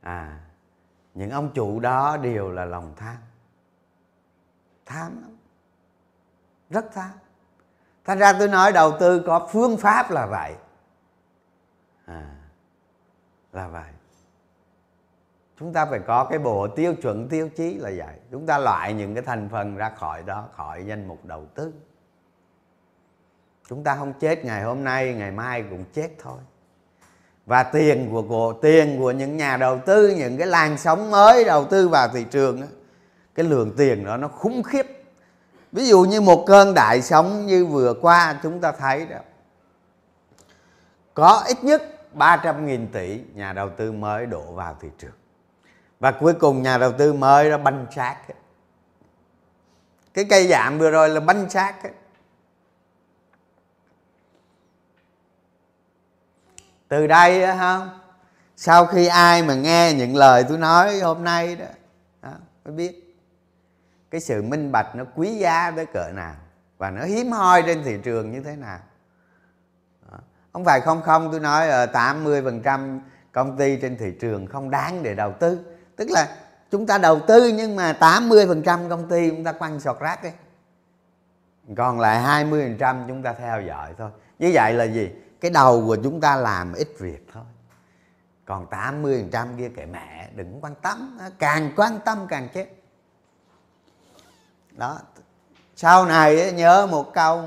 à 0.00 0.38
những 1.14 1.30
ông 1.30 1.50
chủ 1.54 1.80
đó 1.80 2.16
đều 2.16 2.50
là 2.50 2.64
lòng 2.64 2.92
tham. 2.96 3.16
Tham 4.86 5.22
lắm. 5.22 5.36
Rất 6.70 6.84
tham. 6.94 7.10
Thành 8.04 8.18
ra 8.18 8.32
tôi 8.32 8.48
nói 8.48 8.72
đầu 8.72 8.98
tư 9.00 9.22
có 9.26 9.48
phương 9.52 9.76
pháp 9.76 10.10
là 10.10 10.26
vậy. 10.26 10.54
À, 12.06 12.34
là 13.52 13.68
vậy 13.68 13.90
chúng 15.60 15.72
ta 15.72 15.86
phải 15.86 15.98
có 15.98 16.24
cái 16.24 16.38
bộ 16.38 16.68
tiêu 16.68 16.94
chuẩn 17.02 17.28
tiêu 17.28 17.48
chí 17.56 17.74
là 17.74 17.90
vậy. 17.96 18.16
Chúng 18.30 18.46
ta 18.46 18.58
loại 18.58 18.94
những 18.94 19.14
cái 19.14 19.22
thành 19.22 19.48
phần 19.52 19.76
ra 19.76 19.90
khỏi 19.90 20.22
đó 20.22 20.44
khỏi 20.56 20.84
danh 20.86 21.08
mục 21.08 21.24
đầu 21.24 21.46
tư. 21.54 21.72
Chúng 23.68 23.84
ta 23.84 23.96
không 23.96 24.12
chết 24.20 24.44
ngày 24.44 24.62
hôm 24.62 24.84
nay 24.84 25.14
ngày 25.14 25.30
mai 25.30 25.64
cũng 25.70 25.84
chết 25.94 26.08
thôi. 26.22 26.38
Và 27.46 27.62
tiền 27.62 28.08
của, 28.10 28.22
của 28.22 28.52
tiền 28.62 28.98
của 28.98 29.10
những 29.10 29.36
nhà 29.36 29.56
đầu 29.56 29.78
tư 29.86 30.08
những 30.08 30.38
cái 30.38 30.46
làn 30.46 30.78
sóng 30.78 31.10
mới 31.10 31.44
đầu 31.44 31.64
tư 31.64 31.88
vào 31.88 32.08
thị 32.08 32.24
trường 32.30 32.60
đó, 32.60 32.66
cái 33.34 33.46
lượng 33.46 33.72
tiền 33.76 34.04
đó 34.04 34.16
nó 34.16 34.28
khủng 34.28 34.62
khiếp. 34.62 34.86
Ví 35.72 35.86
dụ 35.86 36.02
như 36.02 36.20
một 36.20 36.44
cơn 36.46 36.74
đại 36.74 37.02
sóng 37.02 37.46
như 37.46 37.66
vừa 37.66 37.94
qua 37.94 38.40
chúng 38.42 38.60
ta 38.60 38.72
thấy 38.72 39.06
đó 39.06 39.18
có 41.14 41.44
ít 41.46 41.64
nhất 41.64 41.82
300.000 42.14 42.86
tỷ 42.92 43.20
nhà 43.34 43.52
đầu 43.52 43.70
tư 43.70 43.92
mới 43.92 44.26
đổ 44.26 44.52
vào 44.52 44.76
thị 44.80 44.88
trường 44.98 45.21
và 46.02 46.12
cuối 46.12 46.34
cùng 46.34 46.62
nhà 46.62 46.78
đầu 46.78 46.92
tư 46.92 47.12
mới 47.12 47.50
nó 47.50 47.58
banh 47.58 47.86
xác 47.94 48.16
cái 50.14 50.24
cây 50.30 50.46
giảm 50.48 50.78
vừa 50.78 50.90
rồi 50.90 51.08
là 51.08 51.20
banh 51.20 51.50
xác 51.50 51.74
từ 56.88 57.06
đây 57.06 57.42
đó, 57.42 57.54
không 57.58 58.00
sau 58.56 58.86
khi 58.86 59.06
ai 59.06 59.42
mà 59.42 59.54
nghe 59.54 59.92
những 59.92 60.16
lời 60.16 60.44
tôi 60.48 60.58
nói 60.58 61.00
hôm 61.00 61.24
nay 61.24 61.56
đó, 61.56 61.66
đó 62.22 62.32
mới 62.64 62.74
biết 62.74 63.16
cái 64.10 64.20
sự 64.20 64.42
minh 64.42 64.72
bạch 64.72 64.96
nó 64.96 65.04
quý 65.14 65.34
giá 65.34 65.70
tới 65.76 65.86
cỡ 65.86 66.10
nào 66.14 66.34
và 66.78 66.90
nó 66.90 67.04
hiếm 67.04 67.32
hoi 67.32 67.62
trên 67.66 67.84
thị 67.84 67.98
trường 68.04 68.32
như 68.32 68.40
thế 68.40 68.56
nào. 68.56 68.78
Đó. 70.10 70.18
không 70.52 70.64
phải 70.64 70.80
không 70.80 71.02
không 71.02 71.28
tôi 71.30 71.40
nói 71.40 71.68
ờ, 71.68 71.82
ở 71.82 71.86
80 71.86 72.42
phần 72.42 72.62
trăm 72.62 73.00
công 73.32 73.56
ty 73.56 73.78
trên 73.82 73.96
thị 73.96 74.12
trường 74.20 74.46
không 74.46 74.70
đáng 74.70 75.02
để 75.02 75.14
đầu 75.14 75.32
tư 75.32 75.71
tức 75.96 76.10
là 76.10 76.36
chúng 76.70 76.86
ta 76.86 76.98
đầu 76.98 77.20
tư 77.20 77.52
nhưng 77.54 77.76
mà 77.76 77.92
80 77.92 78.46
phần 78.46 78.62
trăm 78.62 78.88
công 78.88 79.08
ty 79.08 79.30
chúng 79.30 79.44
ta 79.44 79.52
quăng 79.52 79.80
sọt 79.80 80.00
rác 80.00 80.22
đấy 80.22 80.32
còn 81.76 82.00
lại 82.00 82.20
20 82.20 82.62
phần 82.62 82.78
trăm 82.78 83.04
chúng 83.08 83.22
ta 83.22 83.32
theo 83.32 83.60
dõi 83.60 83.94
thôi. 83.98 84.10
Như 84.38 84.50
vậy 84.54 84.74
là 84.74 84.84
gì? 84.84 85.10
Cái 85.40 85.50
đầu 85.50 85.84
của 85.86 85.96
chúng 86.04 86.20
ta 86.20 86.36
làm 86.36 86.72
ít 86.72 86.88
việc 86.98 87.26
thôi. 87.32 87.44
Còn 88.44 88.66
80 88.66 89.18
phần 89.20 89.30
trăm 89.30 89.56
kia 89.58 89.68
kệ 89.76 89.86
mẹ, 89.86 90.28
đừng 90.34 90.58
quan 90.60 90.74
tâm. 90.74 91.18
Càng 91.38 91.72
quan 91.76 91.98
tâm 92.04 92.26
càng 92.28 92.48
chết. 92.54 92.66
Đó. 94.70 94.98
Sau 95.76 96.06
này 96.06 96.52
nhớ 96.52 96.86
một 96.86 97.14
câu 97.14 97.44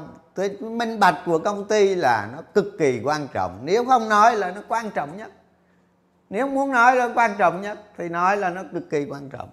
minh 0.59 0.99
bạch 0.99 1.15
của 1.25 1.39
công 1.39 1.67
ty 1.67 1.95
là 1.95 2.29
nó 2.33 2.41
cực 2.53 2.65
kỳ 2.79 3.01
quan 3.03 3.27
trọng. 3.33 3.59
Nếu 3.63 3.85
không 3.85 4.09
nói 4.09 4.35
là 4.35 4.51
nó 4.51 4.61
quan 4.67 4.91
trọng 4.91 5.17
nhất 5.17 5.31
nếu 6.29 6.47
muốn 6.47 6.71
nói 6.71 6.95
là 6.95 7.09
quan 7.15 7.35
trọng 7.37 7.61
nhất, 7.61 7.79
thì 7.97 8.09
nói 8.09 8.37
là 8.37 8.49
nó 8.49 8.63
cực 8.73 8.89
kỳ 8.89 9.05
quan 9.09 9.29
trọng 9.29 9.49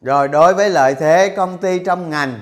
rồi 0.00 0.28
đối 0.28 0.54
với 0.54 0.70
lợi 0.70 0.94
thế 0.94 1.34
công 1.36 1.58
ty 1.58 1.78
trong 1.78 2.10
ngành, 2.10 2.40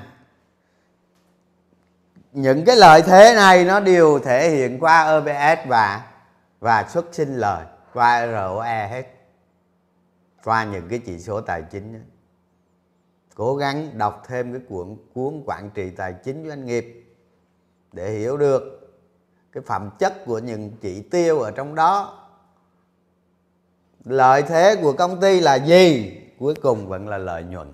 những 2.32 2.64
cái 2.64 2.76
lợi 2.76 3.02
thế 3.02 3.34
này 3.34 3.64
nó 3.64 3.80
đều 3.80 4.18
thể 4.18 4.50
hiện 4.50 4.78
qua 4.80 5.18
OBS 5.18 5.68
và 5.68 6.04
và 6.60 6.88
xuất 6.88 7.06
sinh 7.12 7.34
lời, 7.34 7.64
qua 7.92 8.26
ROE 8.26 8.88
hết, 8.88 9.04
qua 10.44 10.64
những 10.64 10.88
cái 10.88 10.98
chỉ 11.06 11.18
số 11.18 11.40
tài 11.40 11.62
chính 11.62 11.92
đó. 11.92 11.98
cố 13.34 13.56
gắng 13.56 13.98
đọc 13.98 14.22
thêm 14.28 14.52
cái 14.52 14.62
cuốn 14.68 14.96
cuốn 15.14 15.42
quản 15.46 15.70
trị 15.74 15.90
tài 15.90 16.14
chính 16.24 16.48
doanh 16.48 16.66
nghiệp 16.66 17.14
để 17.92 18.10
hiểu 18.10 18.36
được 18.36 18.77
cái 19.52 19.62
phẩm 19.66 19.90
chất 19.98 20.14
của 20.24 20.38
những 20.38 20.72
chỉ 20.80 21.02
tiêu 21.02 21.40
ở 21.40 21.50
trong 21.50 21.74
đó. 21.74 22.24
Lợi 24.04 24.42
thế 24.42 24.76
của 24.82 24.92
công 24.92 25.20
ty 25.20 25.40
là 25.40 25.54
gì? 25.54 26.14
Cuối 26.38 26.54
cùng 26.62 26.88
vẫn 26.88 27.08
là 27.08 27.18
lợi 27.18 27.42
nhuận. 27.42 27.72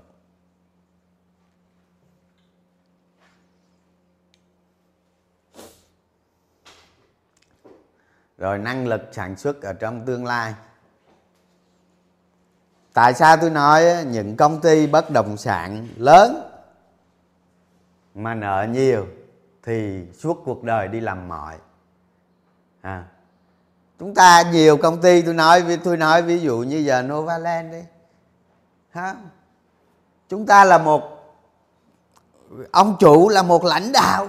Rồi 8.38 8.58
năng 8.58 8.86
lực 8.86 9.00
sản 9.12 9.36
xuất 9.36 9.62
ở 9.62 9.72
trong 9.72 10.06
tương 10.06 10.24
lai. 10.24 10.54
Tại 12.92 13.14
sao 13.14 13.36
tôi 13.36 13.50
nói 13.50 14.04
những 14.06 14.36
công 14.36 14.60
ty 14.60 14.86
bất 14.86 15.10
động 15.10 15.36
sản 15.36 15.88
lớn 15.96 16.50
mà 18.14 18.34
nợ 18.34 18.66
nhiều? 18.70 19.06
Thì 19.64 20.06
suốt 20.18 20.42
cuộc 20.44 20.64
đời 20.64 20.88
đi 20.88 21.00
làm 21.00 21.28
mọi. 21.28 21.56
À, 22.80 23.04
chúng 23.98 24.14
ta 24.14 24.42
nhiều 24.52 24.76
công 24.76 25.00
ty 25.00 25.22
tôi 25.22 25.34
nói 25.34 25.78
tôi 25.84 25.96
nói 25.96 26.22
ví 26.22 26.40
dụ 26.40 26.58
như 26.58 26.76
giờ 26.76 27.02
Novaland 27.02 27.72
đi. 27.72 27.82
Ha 28.90 29.14
chúng 30.28 30.46
ta 30.46 30.64
là 30.64 30.78
một 30.78 31.02
ông 32.72 32.96
chủ 33.00 33.28
là 33.28 33.42
một 33.42 33.64
lãnh 33.64 33.92
đạo. 33.92 34.28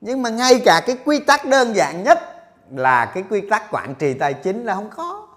Nhưng 0.00 0.22
mà 0.22 0.30
ngay 0.30 0.62
cả 0.64 0.82
cái 0.86 0.98
quy 1.04 1.20
tắc 1.20 1.44
đơn 1.46 1.76
giản 1.76 2.02
nhất 2.02 2.18
là 2.70 3.06
cái 3.14 3.24
quy 3.30 3.48
tắc 3.50 3.70
quản 3.70 3.94
trị 3.94 4.14
tài 4.14 4.34
chính 4.34 4.64
là 4.64 4.74
không 4.74 4.90
có 4.96 5.28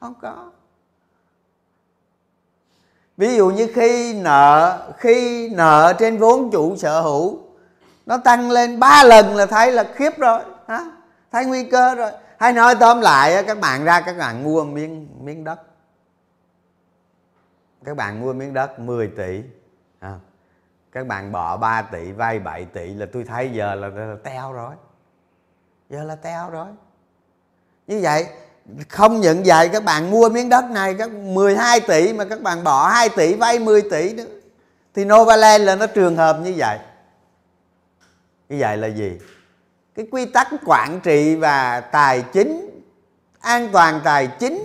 không 0.00 0.14
có. 0.22 0.50
Ví 3.16 3.36
dụ 3.36 3.50
như 3.50 3.68
khi 3.74 4.20
nợ 4.20 4.92
khi 4.98 5.48
nợ 5.48 5.94
trên 5.98 6.18
vốn 6.18 6.50
chủ 6.50 6.76
sở 6.76 7.00
hữu 7.00 7.43
nó 8.06 8.18
tăng 8.18 8.50
lên 8.50 8.80
ba 8.80 9.04
lần 9.04 9.36
là 9.36 9.46
thấy 9.46 9.72
là 9.72 9.84
khiếp 9.94 10.18
rồi 10.18 10.42
hả? 10.68 10.84
Thấy 11.32 11.46
nguy 11.46 11.64
cơ 11.64 11.94
rồi. 11.94 12.10
Hay 12.38 12.52
nói 12.52 12.74
tóm 12.80 13.00
lại 13.00 13.44
các 13.46 13.60
bạn 13.60 13.84
ra 13.84 14.00
các 14.00 14.16
bạn 14.18 14.44
mua 14.44 14.64
miếng 14.64 15.08
miếng 15.20 15.44
đất. 15.44 15.60
Các 17.84 17.96
bạn 17.96 18.20
mua 18.20 18.32
miếng 18.32 18.54
đất 18.54 18.78
10 18.78 19.08
tỷ 19.08 19.42
à, 20.00 20.14
các 20.92 21.06
bạn 21.06 21.32
bỏ 21.32 21.56
3 21.56 21.82
tỷ 21.82 22.12
vay 22.12 22.38
7 22.38 22.64
tỷ 22.64 22.94
là 22.94 23.06
tôi 23.12 23.24
thấy 23.24 23.50
giờ 23.52 23.74
là, 23.74 23.88
là, 23.88 24.04
là 24.04 24.16
teo 24.24 24.52
rồi. 24.52 24.74
Giờ 25.90 26.04
là 26.04 26.16
teo 26.16 26.50
rồi. 26.50 26.68
Như 27.86 28.00
vậy 28.02 28.26
không 28.88 29.20
những 29.20 29.42
vậy 29.46 29.68
các 29.68 29.84
bạn 29.84 30.10
mua 30.10 30.28
miếng 30.28 30.48
đất 30.48 30.64
này 30.64 30.94
các 30.98 31.10
12 31.10 31.80
tỷ 31.80 32.12
mà 32.12 32.24
các 32.24 32.42
bạn 32.42 32.64
bỏ 32.64 32.88
2 32.88 33.08
tỷ 33.08 33.34
vay 33.34 33.58
10 33.58 33.82
tỷ 33.82 34.14
nữa 34.14 34.24
thì 34.94 35.04
Novaland 35.04 35.64
là 35.64 35.76
nó 35.76 35.86
trường 35.86 36.16
hợp 36.16 36.36
như 36.42 36.54
vậy 36.56 36.78
như 38.48 38.56
vậy 38.60 38.76
là 38.76 38.86
gì? 38.86 39.18
Cái 39.94 40.06
quy 40.10 40.26
tắc 40.26 40.48
quản 40.66 41.00
trị 41.00 41.36
và 41.36 41.80
tài 41.80 42.24
chính, 42.32 42.80
an 43.40 43.68
toàn 43.72 44.00
tài 44.04 44.26
chính 44.38 44.62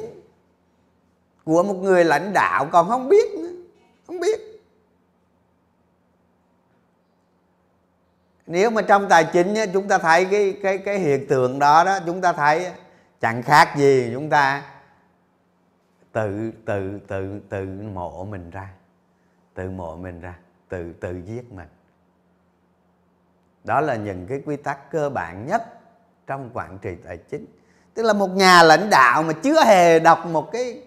của 1.44 1.63
một 1.63 1.74
người 1.74 2.06
lãnh 2.06 2.34
đạo 2.34 2.68
còn 2.72 2.89
không 2.89 3.10
biết 3.10 3.34
nữa, 3.34 3.50
không 4.08 4.20
biết. 4.20 4.39
Nếu 8.48 8.70
mà 8.70 8.82
trong 8.82 9.10
tài 9.10 9.26
chính 9.34 9.56
chúng 9.74 9.88
ta 9.88 9.98
thấy 9.98 10.26
cái 10.26 10.58
cái 10.63 10.78
cái 10.78 11.00
hiện 11.00 11.28
tượng 11.28 11.60
đó 11.60 11.84
đó, 11.84 12.00
chúng 12.06 12.22
ta 12.22 12.34
thấy 12.34 12.72
chẳng 13.22 13.44
khác 13.44 13.74
gì 13.78 14.10
chúng 14.13 14.30
ta 14.30 14.63
tự 16.12 16.52
tự 16.65 17.00
tự 17.08 17.39
tự 17.50 17.65
mộ 17.94 18.26
mình 18.26 18.50
ra, 18.50 18.70
tự 19.54 19.70
mộ 19.70 19.96
mình 19.96 20.22
ra, 20.22 20.36
tự 20.70 20.94
tự 20.94 21.22
giết 21.26 21.52
mình 21.52 21.68
đó 23.63 23.82
là 23.82 23.95
những 23.95 24.28
cái 24.28 24.41
quy 24.45 24.56
tắc 24.56 24.91
cơ 24.91 25.10
bản 25.10 25.48
nhất 25.48 25.63
trong 26.28 26.50
quản 26.54 26.78
trị 26.82 26.95
tài 27.06 27.17
chính. 27.17 27.45
Tức 27.93 28.04
là 28.04 28.13
một 28.13 28.30
nhà 28.30 28.63
lãnh 28.63 28.89
đạo 28.89 29.24
mà 29.24 29.34
chưa 29.34 29.65
hề 29.65 30.00
đọc 30.00 30.26
một 30.26 30.52
cái 30.52 30.82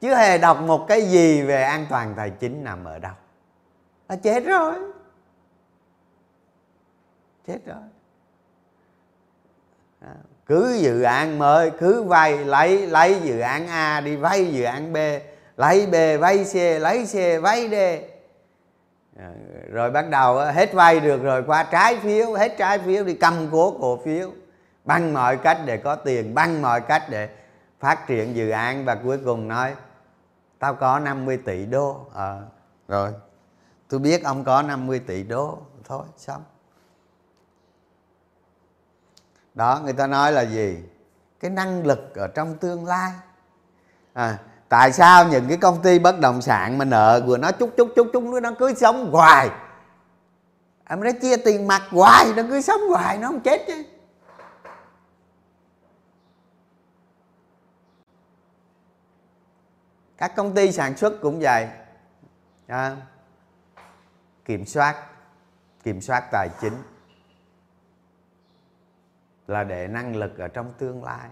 chưa 0.00 0.14
hề 0.14 0.38
đọc 0.38 0.60
một 0.60 0.86
cái 0.88 1.02
gì 1.02 1.42
về 1.42 1.62
an 1.62 1.86
toàn 1.90 2.14
tài 2.16 2.30
chính 2.30 2.64
nằm 2.64 2.84
ở 2.84 2.98
đâu. 2.98 3.12
Là 4.08 4.16
chết 4.16 4.44
rồi. 4.44 4.74
Chết 7.46 7.58
rồi. 7.66 7.82
À, 10.00 10.14
cứ 10.46 10.78
dự 10.80 11.02
án 11.02 11.38
mới 11.38 11.70
cứ 11.70 12.02
vay 12.02 12.44
lấy 12.44 12.86
lấy 12.86 13.20
dự 13.22 13.40
án 13.40 13.68
a 13.68 14.00
đi 14.00 14.16
vay 14.16 14.52
dự 14.52 14.64
án 14.64 14.92
b 14.92 14.96
lấy 15.56 15.86
b 15.86 16.20
vay 16.20 16.44
c 16.52 16.54
lấy 16.82 17.06
c 17.06 17.42
vay 17.42 17.68
d. 17.68 17.74
À, 19.18 19.30
rồi 19.72 19.90
bắt 19.90 20.08
đầu 20.10 20.38
hết 20.38 20.72
vay 20.72 21.00
được 21.00 21.22
rồi 21.22 21.42
qua 21.46 21.62
trái 21.62 21.96
phiếu 21.96 22.34
hết 22.34 22.54
trái 22.58 22.78
phiếu 22.78 23.04
đi 23.04 23.14
cầm 23.14 23.48
cố 23.52 23.76
cổ 23.80 24.00
phiếu. 24.04 24.30
Bằng 24.84 25.14
mọi 25.14 25.36
cách 25.36 25.58
để 25.64 25.76
có 25.76 25.96
tiền 25.96 26.34
bằng 26.34 26.62
mọi 26.62 26.80
cách 26.80 27.02
để 27.10 27.28
phát 27.80 28.06
triển 28.06 28.36
dự 28.36 28.50
án 28.50 28.84
và 28.84 28.94
cuối 28.94 29.18
cùng 29.24 29.48
nói 29.48 29.74
tao 30.58 30.74
có 30.74 30.98
50 30.98 31.36
tỷ 31.44 31.66
đô. 31.66 32.06
À, 32.14 32.40
rồi 32.88 33.12
tôi 33.88 34.00
biết 34.00 34.24
ông 34.24 34.44
có 34.44 34.62
50 34.62 34.98
tỷ 34.98 35.22
đô 35.22 35.58
thôi 35.84 36.04
xong. 36.16 36.42
Đó 39.54 39.80
người 39.84 39.92
ta 39.92 40.06
nói 40.06 40.32
là 40.32 40.42
gì? 40.42 40.82
Cái 41.40 41.50
năng 41.50 41.86
lực 41.86 42.14
ở 42.14 42.28
trong 42.28 42.56
tương 42.58 42.86
lai. 42.86 43.12
À, 44.12 44.38
tại 44.68 44.92
sao 44.92 45.28
những 45.28 45.48
cái 45.48 45.56
công 45.56 45.82
ty 45.82 45.98
bất 45.98 46.20
động 46.20 46.42
sản 46.42 46.78
mà 46.78 46.84
nợ 46.84 47.22
vừa 47.26 47.38
nó 47.38 47.52
chút 47.52 47.70
chút 47.76 47.92
chút 47.96 48.10
chút 48.12 48.22
nó 48.42 48.50
cứ 48.58 48.74
sống 48.74 49.12
hoài? 49.12 49.50
Em 50.88 51.00
nó 51.00 51.10
chia 51.22 51.36
tiền 51.36 51.66
mặt 51.66 51.82
hoài 51.90 52.32
nó 52.36 52.42
cứ 52.48 52.60
sống 52.60 52.80
hoài 52.88 53.18
nó 53.18 53.28
không 53.28 53.40
chết 53.40 53.64
chứ. 53.66 53.84
Các 60.16 60.36
công 60.36 60.54
ty 60.54 60.72
sản 60.72 60.96
xuất 60.96 61.12
cũng 61.22 61.40
vậy. 61.40 61.68
À, 62.66 62.96
kiểm 64.44 64.66
soát 64.66 64.96
kiểm 65.82 66.00
soát 66.00 66.28
tài 66.32 66.48
chính 66.60 66.74
là 69.46 69.64
để 69.64 69.88
năng 69.88 70.16
lực 70.16 70.38
ở 70.38 70.48
trong 70.48 70.72
tương 70.78 71.04
lai 71.04 71.28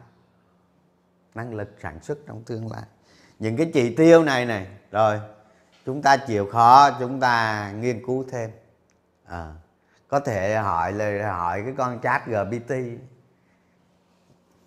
năng 1.35 1.55
lực 1.55 1.69
sản 1.83 2.03
xuất 2.03 2.19
trong 2.27 2.43
tương 2.45 2.73
lai 2.73 2.85
những 3.39 3.57
cái 3.57 3.71
chỉ 3.75 3.97
tiêu 3.97 4.23
này 4.23 4.47
này. 4.47 4.67
Rồi 4.91 5.21
chúng 5.87 6.03
ta 6.03 6.17
chịu 6.17 6.49
khó 6.53 6.91
chúng 6.91 7.21
ta 7.21 7.71
nghiên 7.71 8.07
cứu 8.07 8.25
thêm. 8.31 8.51
À, 9.25 9.53
có 10.09 10.21
thể 10.21 10.57
hỏi 10.57 10.93
là 10.93 11.33
hỏi 11.33 11.63
cái 11.65 11.75
con 11.77 12.01
chat 12.03 12.27
gpt 12.27 12.73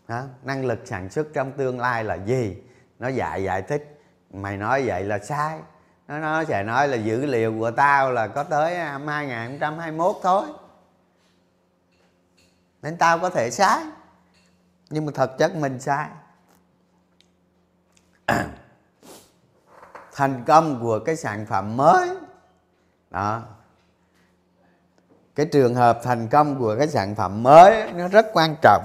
đó, 0.08 0.24
năng 0.44 0.66
lực 0.66 0.80
sản 0.86 1.10
xuất 1.10 1.28
trong 1.34 1.52
tương 1.52 1.80
lai 1.80 2.04
là 2.04 2.16
gì? 2.16 2.58
Nó 3.00 3.08
dạy 3.08 3.44
giải 3.44 3.62
thích. 3.62 4.02
Mày 4.34 4.58
nói 4.58 4.84
vậy 4.86 5.04
là 5.04 5.20
sai. 5.20 5.60
Nó 6.08 6.20
nó 6.20 6.44
sẽ 6.44 6.64
nói 6.64 6.88
là 6.88 6.98
dữ 6.98 7.26
liệu 7.26 7.60
của 7.60 7.72
tao 7.72 8.12
là 8.12 8.28
có 8.28 8.44
tới 8.44 8.76
à, 8.76 8.92
năm 8.92 9.08
2021 9.08 10.16
thôi. 10.24 10.48
Nên 12.82 12.98
tao 12.98 13.20
có 13.20 13.30
thể 13.30 13.52
sai. 13.52 13.84
Nhưng 14.90 15.06
mà 15.06 15.12
thật 15.16 15.38
chất 15.38 15.56
mình 15.56 15.80
sai. 15.80 16.10
thành 20.14 20.44
công 20.48 20.80
của 20.82 21.00
cái 21.00 21.16
sản 21.16 21.46
phẩm 21.46 21.78
mới. 21.78 22.10
Đó. 23.10 23.42
Cái 25.36 25.46
trường 25.46 25.76
hợp 25.76 26.00
thành 26.04 26.28
công 26.28 26.60
của 26.60 26.76
cái 26.78 26.88
sản 26.88 27.16
phẩm 27.16 27.44
mới 27.44 27.94
nó 27.94 28.08
rất 28.08 28.26
quan 28.34 28.56
trọng. 28.62 28.84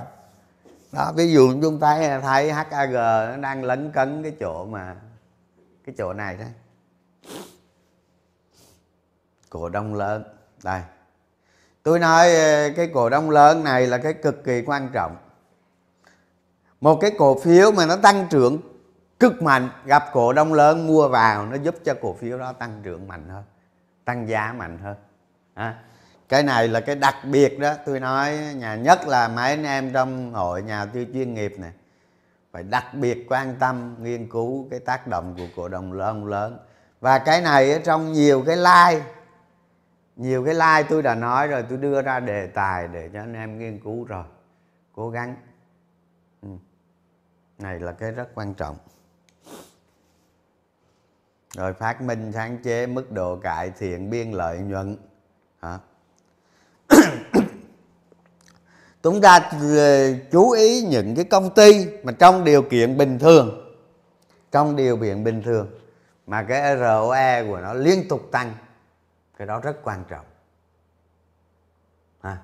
Đó, 0.92 1.12
ví 1.16 1.32
dụ 1.32 1.60
chúng 1.62 1.80
ta 1.80 2.20
thấy 2.20 2.52
HAG 2.52 2.92
nó 2.92 3.36
đang 3.36 3.64
lấn 3.64 3.92
cấn 3.92 4.22
cái 4.22 4.32
chỗ 4.40 4.64
mà, 4.64 4.96
cái 5.86 5.94
chỗ 5.98 6.12
này 6.12 6.36
đấy 6.36 6.48
cổ 9.52 9.68
đông 9.68 9.94
lớn. 9.94 10.24
Đây. 10.64 10.80
Tôi 11.82 11.98
nói 11.98 12.34
ờ, 12.34 12.70
cái 12.76 12.90
cổ 12.94 13.08
đông 13.08 13.30
lớn 13.30 13.64
này 13.64 13.86
là 13.86 13.98
cái 13.98 14.12
cực 14.12 14.44
kỳ 14.44 14.62
quan 14.66 14.88
trọng. 14.92 15.16
Một 16.80 16.98
cái 17.00 17.10
cổ 17.18 17.38
phiếu 17.38 17.72
mà 17.72 17.86
nó 17.86 17.96
tăng 17.96 18.26
trưởng 18.30 18.58
cực 19.22 19.42
mạnh 19.42 19.68
gặp 19.84 20.02
cổ 20.12 20.32
đông 20.32 20.52
lớn 20.52 20.86
mua 20.86 21.08
vào 21.08 21.46
nó 21.46 21.56
giúp 21.56 21.74
cho 21.84 21.94
cổ 22.02 22.14
phiếu 22.14 22.38
đó 22.38 22.52
tăng 22.52 22.80
trưởng 22.82 23.08
mạnh 23.08 23.28
hơn 23.28 23.44
tăng 24.04 24.28
giá 24.28 24.54
mạnh 24.58 24.78
hơn. 24.78 24.96
À, 25.54 25.78
cái 26.28 26.42
này 26.42 26.68
là 26.68 26.80
cái 26.80 26.96
đặc 26.96 27.14
biệt 27.24 27.58
đó. 27.58 27.74
Tôi 27.86 28.00
nói 28.00 28.38
nhà 28.56 28.74
nhất 28.74 29.06
là 29.06 29.28
mấy 29.28 29.50
anh 29.50 29.64
em 29.64 29.92
trong 29.92 30.32
hội 30.32 30.62
nhà 30.62 30.86
tư 30.86 31.06
chuyên 31.12 31.34
nghiệp 31.34 31.54
này 31.58 31.72
phải 32.52 32.62
đặc 32.62 32.94
biệt 32.94 33.26
quan 33.28 33.56
tâm 33.58 33.96
nghiên 33.98 34.30
cứu 34.30 34.68
cái 34.70 34.80
tác 34.80 35.06
động 35.06 35.34
của 35.38 35.46
cổ 35.56 35.68
đông 35.68 35.92
lớn 35.92 36.26
lớn. 36.26 36.58
Và 37.00 37.18
cái 37.18 37.40
này 37.40 37.72
ở 37.72 37.78
trong 37.84 38.12
nhiều 38.12 38.44
cái 38.46 38.56
like 38.56 39.06
nhiều 40.16 40.44
cái 40.44 40.54
like 40.54 40.88
tôi 40.88 41.02
đã 41.02 41.14
nói 41.14 41.48
rồi 41.48 41.64
tôi 41.68 41.78
đưa 41.78 42.02
ra 42.02 42.20
đề 42.20 42.46
tài 42.46 42.88
để 42.88 43.10
cho 43.12 43.20
anh 43.20 43.34
em 43.34 43.58
nghiên 43.58 43.80
cứu 43.80 44.04
rồi. 44.04 44.24
Cố 44.92 45.10
gắng. 45.10 45.36
Ừ. 46.42 46.48
này 47.58 47.80
là 47.80 47.92
cái 47.92 48.10
rất 48.10 48.28
quan 48.34 48.54
trọng 48.54 48.76
rồi 51.56 51.72
phát 51.72 52.02
minh 52.02 52.32
sáng 52.34 52.58
chế 52.62 52.86
mức 52.86 53.12
độ 53.12 53.36
cải 53.36 53.70
thiện 53.70 54.10
biên 54.10 54.30
lợi 54.30 54.58
nhuận. 54.58 54.96
Hả? 55.62 55.78
Chúng 59.02 59.20
ta 59.20 59.50
ờ, 59.60 60.14
chú 60.30 60.50
ý 60.50 60.82
những 60.82 61.14
cái 61.14 61.24
công 61.24 61.54
ty 61.54 61.86
mà 62.02 62.12
trong 62.12 62.44
điều 62.44 62.62
kiện 62.62 62.96
bình 62.96 63.18
thường. 63.18 63.74
Trong 64.50 64.76
điều 64.76 64.96
kiện 64.96 65.24
bình 65.24 65.42
thường 65.42 65.70
mà 66.26 66.42
cái 66.42 66.76
ROE 66.76 67.44
của 67.48 67.60
nó 67.60 67.74
liên 67.74 68.08
tục 68.08 68.28
tăng 68.32 68.54
cái 69.38 69.46
đó 69.46 69.60
rất 69.60 69.76
quan 69.82 70.04
trọng. 70.08 70.26
À, 72.20 72.38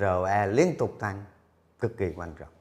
ROE 0.00 0.46
liên 0.46 0.76
tục 0.78 0.96
tăng 1.00 1.24
cực 1.80 1.98
kỳ 1.98 2.12
quan 2.16 2.34
trọng. 2.38 2.53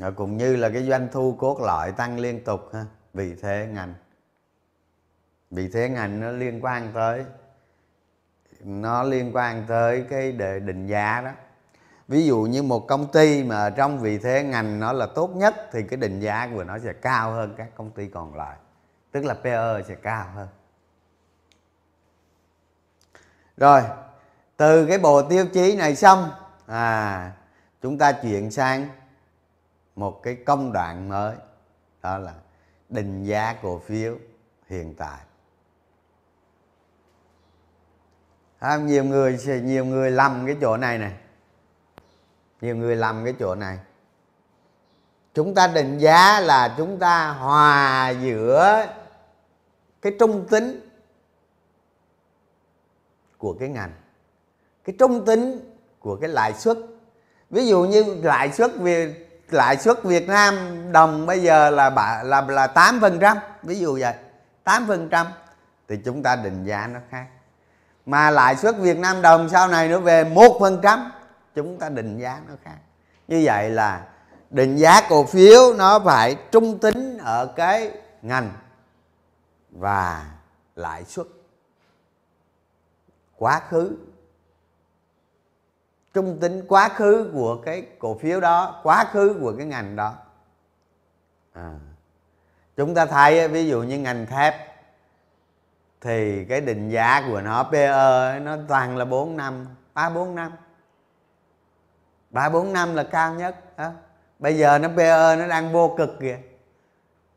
À, 0.00 0.10
cũng 0.10 0.36
như 0.36 0.56
là 0.56 0.68
cái 0.68 0.82
doanh 0.82 1.08
thu 1.12 1.36
cốt 1.38 1.60
lõi 1.60 1.92
tăng 1.92 2.18
liên 2.18 2.44
tục 2.44 2.60
ha. 2.72 2.84
Vì 3.14 3.34
thế 3.34 3.68
ngành 3.72 3.94
vì 5.50 5.68
thế 5.68 5.88
ngành 5.88 6.20
nó 6.20 6.30
liên 6.30 6.64
quan 6.64 6.90
tới 6.94 7.24
nó 8.60 9.02
liên 9.02 9.30
quan 9.34 9.64
tới 9.68 10.04
cái 10.10 10.32
đề 10.32 10.60
định 10.60 10.86
giá 10.86 11.20
đó. 11.24 11.30
Ví 12.08 12.26
dụ 12.26 12.42
như 12.42 12.62
một 12.62 12.88
công 12.88 13.12
ty 13.12 13.44
mà 13.44 13.70
trong 13.70 13.98
vị 13.98 14.18
thế 14.18 14.42
ngành 14.42 14.80
nó 14.80 14.92
là 14.92 15.06
tốt 15.06 15.30
nhất 15.36 15.54
thì 15.72 15.82
cái 15.82 15.96
định 15.96 16.20
giá 16.20 16.48
của 16.54 16.64
nó 16.64 16.78
sẽ 16.78 16.92
cao 16.92 17.32
hơn 17.32 17.54
các 17.56 17.68
công 17.76 17.90
ty 17.90 18.08
còn 18.08 18.36
lại. 18.36 18.56
Tức 19.12 19.24
là 19.24 19.34
PE 19.34 19.82
sẽ 19.88 19.94
cao 19.94 20.26
hơn. 20.34 20.48
Rồi 23.56 23.82
từ 24.56 24.86
cái 24.86 24.98
bộ 24.98 25.22
tiêu 25.22 25.46
chí 25.52 25.76
này 25.76 25.96
xong 25.96 26.30
à 26.66 27.32
chúng 27.82 27.98
ta 27.98 28.12
chuyển 28.12 28.50
sang 28.50 28.88
một 29.98 30.22
cái 30.22 30.36
công 30.46 30.72
đoạn 30.72 31.08
mới 31.08 31.36
đó 32.02 32.18
là 32.18 32.34
định 32.88 33.24
giá 33.24 33.54
cổ 33.62 33.78
phiếu 33.78 34.16
hiện 34.68 34.94
tại. 34.94 35.20
À, 38.58 38.76
nhiều 38.76 39.04
người 39.04 39.38
nhiều 39.62 39.84
người 39.84 40.10
lầm 40.10 40.46
cái 40.46 40.56
chỗ 40.60 40.76
này 40.76 40.98
này. 40.98 41.16
Nhiều 42.60 42.76
người 42.76 42.96
lầm 42.96 43.24
cái 43.24 43.34
chỗ 43.38 43.54
này. 43.54 43.78
Chúng 45.34 45.54
ta 45.54 45.66
định 45.66 45.98
giá 45.98 46.40
là 46.40 46.74
chúng 46.78 46.98
ta 46.98 47.28
hòa 47.28 48.10
giữa 48.10 48.86
cái 50.02 50.12
trung 50.18 50.46
tính 50.50 50.80
của 53.38 53.56
cái 53.60 53.68
ngành 53.68 53.92
cái 54.84 54.96
trung 54.98 55.24
tính 55.24 55.74
của 55.98 56.16
cái 56.16 56.28
lãi 56.28 56.54
suất. 56.54 56.78
Ví 57.50 57.66
dụ 57.66 57.84
như 57.84 58.20
lãi 58.22 58.52
suất 58.52 58.70
về 58.76 59.27
lãi 59.52 59.76
suất 59.76 60.04
Việt 60.04 60.28
Nam 60.28 60.54
đồng 60.92 61.26
bây 61.26 61.42
giờ 61.42 61.70
là 61.70 61.90
là 62.24 62.40
là 62.40 62.66
tám 62.66 63.00
phần 63.00 63.18
trăm, 63.20 63.38
ví 63.62 63.78
dụ 63.78 63.98
vậy. 64.00 64.14
tám 64.64 64.86
phần 64.86 65.08
trăm. 65.08 65.26
Thì 65.88 65.96
chúng 66.04 66.22
ta 66.22 66.36
định 66.36 66.64
giá 66.64 66.86
nó 66.86 67.00
khác. 67.10 67.26
Mà 68.06 68.30
lãi 68.30 68.56
suất 68.56 68.76
Việt 68.78 68.98
Nam 68.98 69.22
đồng 69.22 69.48
sau 69.48 69.68
này 69.68 69.88
nó 69.88 69.98
về 69.98 70.24
một 70.24 70.56
phần 70.60 70.80
trăm, 70.82 71.12
chúng 71.54 71.78
ta 71.78 71.88
định 71.88 72.18
giá 72.18 72.40
nó 72.48 72.54
khác. 72.64 72.76
Như 73.28 73.42
vậy 73.44 73.70
là 73.70 74.04
định 74.50 74.76
giá 74.76 75.00
cổ 75.08 75.24
phiếu 75.24 75.74
nó 75.74 76.00
phải 76.00 76.36
trung 76.52 76.78
tính 76.78 77.18
ở 77.18 77.46
cái 77.46 77.90
ngành 78.22 78.52
và 79.70 80.26
lãi 80.76 81.04
suất 81.04 81.26
quá 83.36 83.60
khứ 83.70 83.96
trung 86.14 86.38
tính 86.40 86.64
quá 86.68 86.88
khứ 86.88 87.30
của 87.34 87.56
cái 87.64 87.86
cổ 87.98 88.18
phiếu 88.18 88.40
đó, 88.40 88.80
quá 88.82 89.04
khứ 89.12 89.36
của 89.40 89.54
cái 89.56 89.66
ngành 89.66 89.96
đó 89.96 90.14
à. 91.52 91.74
chúng 92.76 92.94
ta 92.94 93.06
thấy 93.06 93.48
ví 93.48 93.68
dụ 93.68 93.82
như 93.82 93.98
ngành 93.98 94.26
thép, 94.26 94.54
thì 96.00 96.44
cái 96.44 96.60
định 96.60 96.88
giá 96.88 97.24
của 97.28 97.40
nó 97.40 97.62
PE 97.62 98.40
nó 98.40 98.56
toàn 98.68 98.96
là 98.96 99.04
4 99.04 99.36
năm 99.36 99.66
3 99.94 100.10
4 100.10 100.34
năm 100.34 100.52
3 102.30 102.48
4 102.48 102.72
năm 102.72 102.94
là 102.94 103.02
cao 103.02 103.34
nhất 103.34 103.76
đó. 103.76 103.90
bây 104.38 104.58
giờ 104.58 104.78
nó 104.78 104.88
PE 104.96 105.36
nó 105.36 105.46
đang 105.48 105.72
vô 105.72 105.94
cực 105.98 106.20
kìa 106.20 106.38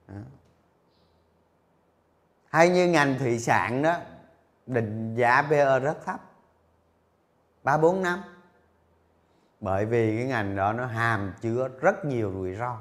đó. 0.07 0.15
hay 2.49 2.69
như 2.69 2.87
ngành 2.87 3.19
thủy 3.19 3.39
sản 3.39 3.81
đó, 3.81 3.97
định 4.65 5.15
giá 5.15 5.41
PE 5.49 5.79
rất 5.79 6.05
thấp 6.05 6.19
3 7.63 7.77
4 7.77 8.01
năm 8.01 8.23
bởi 9.61 9.85
vì 9.85 10.17
cái 10.17 10.25
ngành 10.25 10.55
đó 10.55 10.73
nó 10.73 10.85
hàm 10.85 11.33
chứa 11.41 11.69
rất 11.81 12.05
nhiều 12.05 12.31
rủi 12.33 12.55
ro. 12.55 12.77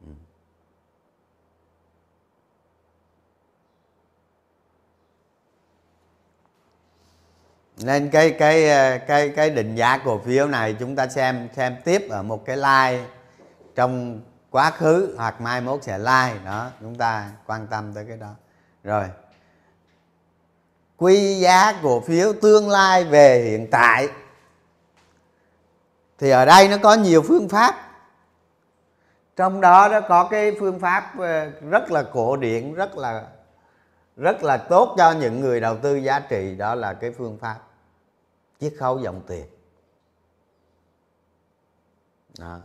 Ừ. 0.00 0.12
Nên 7.82 8.10
cái 8.10 8.30
cái 8.30 8.68
ờ, 8.70 8.98
cái 9.06 9.28
cái 9.28 9.50
định 9.50 9.74
giá 9.74 9.98
cổ 9.98 10.18
phiếu 10.18 10.46
này 10.46 10.76
chúng 10.80 10.96
ta 10.96 11.08
xem 11.08 11.48
xem 11.56 11.76
tiếp 11.84 12.06
ở 12.10 12.22
một 12.22 12.44
cái 12.44 12.56
like 12.56 13.04
trong 13.74 14.20
quá 14.50 14.70
khứ 14.70 15.14
hoặc 15.16 15.40
mai 15.40 15.60
mốt 15.60 15.82
sẽ 15.82 15.98
like 15.98 16.44
đó, 16.44 16.70
chúng 16.80 16.94
ta 16.94 17.30
quan 17.46 17.66
tâm 17.66 17.94
tới 17.94 18.04
cái 18.08 18.16
đó. 18.16 18.34
Rồi. 18.84 19.04
Quy 20.96 21.40
giá 21.40 21.80
cổ 21.82 22.00
phiếu 22.00 22.32
tương 22.42 22.68
lai 22.70 23.04
về 23.04 23.42
hiện 23.42 23.68
tại 23.70 24.08
thì 26.18 26.30
ở 26.30 26.44
đây 26.44 26.68
nó 26.68 26.76
có 26.82 26.94
nhiều 26.94 27.22
phương 27.22 27.48
pháp. 27.48 27.74
Trong 29.36 29.60
đó 29.60 29.88
nó 29.88 30.00
có 30.00 30.28
cái 30.30 30.56
phương 30.60 30.80
pháp 30.80 31.18
ờ, 31.18 31.50
rất 31.70 31.90
là 31.90 32.02
cổ 32.02 32.36
điển 32.36 32.74
rất 32.74 32.96
là 32.98 33.26
rất 34.16 34.42
là 34.42 34.56
tốt 34.56 34.94
cho 34.98 35.12
những 35.12 35.40
người 35.40 35.60
đầu 35.60 35.76
tư 35.82 35.96
giá 35.96 36.20
trị. 36.20 36.56
Đó 36.56 36.74
là 36.74 36.92
cái 36.92 37.10
phương 37.18 37.38
pháp 37.38 37.58
chiết 38.60 38.74
khấu 38.78 38.98
dòng 38.98 39.20
tiền. 39.26 39.44
Đó. 42.38 42.58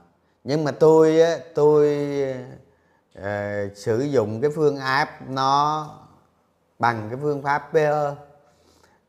nhưng 0.43 0.63
mà 0.63 0.71
tôi 0.71 1.19
tôi 1.55 1.87
uh, 3.19 3.23
sử 3.75 3.99
dụng 3.99 4.41
cái 4.41 4.51
phương 4.55 4.77
áp 4.77 5.21
nó 5.27 5.87
bằng 6.79 7.09
cái 7.09 7.19
phương 7.21 7.43
pháp 7.43 7.69
PE 7.73 8.15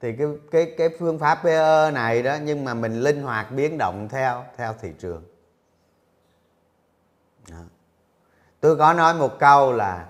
thì 0.01 0.13
cái 0.19 0.27
cái 0.51 0.75
cái 0.79 0.89
phương 0.99 1.19
pháp 1.19 1.41
PE 1.43 1.91
này 1.91 2.23
đó, 2.23 2.37
nhưng 2.43 2.65
mà 2.65 2.75
mình 2.75 3.01
linh 3.01 3.23
hoạt 3.23 3.53
biến 3.53 3.79
động 3.79 4.09
theo 4.09 4.45
theo 4.57 4.75
thị 4.81 4.93
trường. 4.99 5.25
Đó. 7.51 7.57
tôi 8.61 8.77
có 8.77 8.93
nói 8.93 9.15
một 9.15 9.39
câu 9.39 9.73
là 9.73 10.07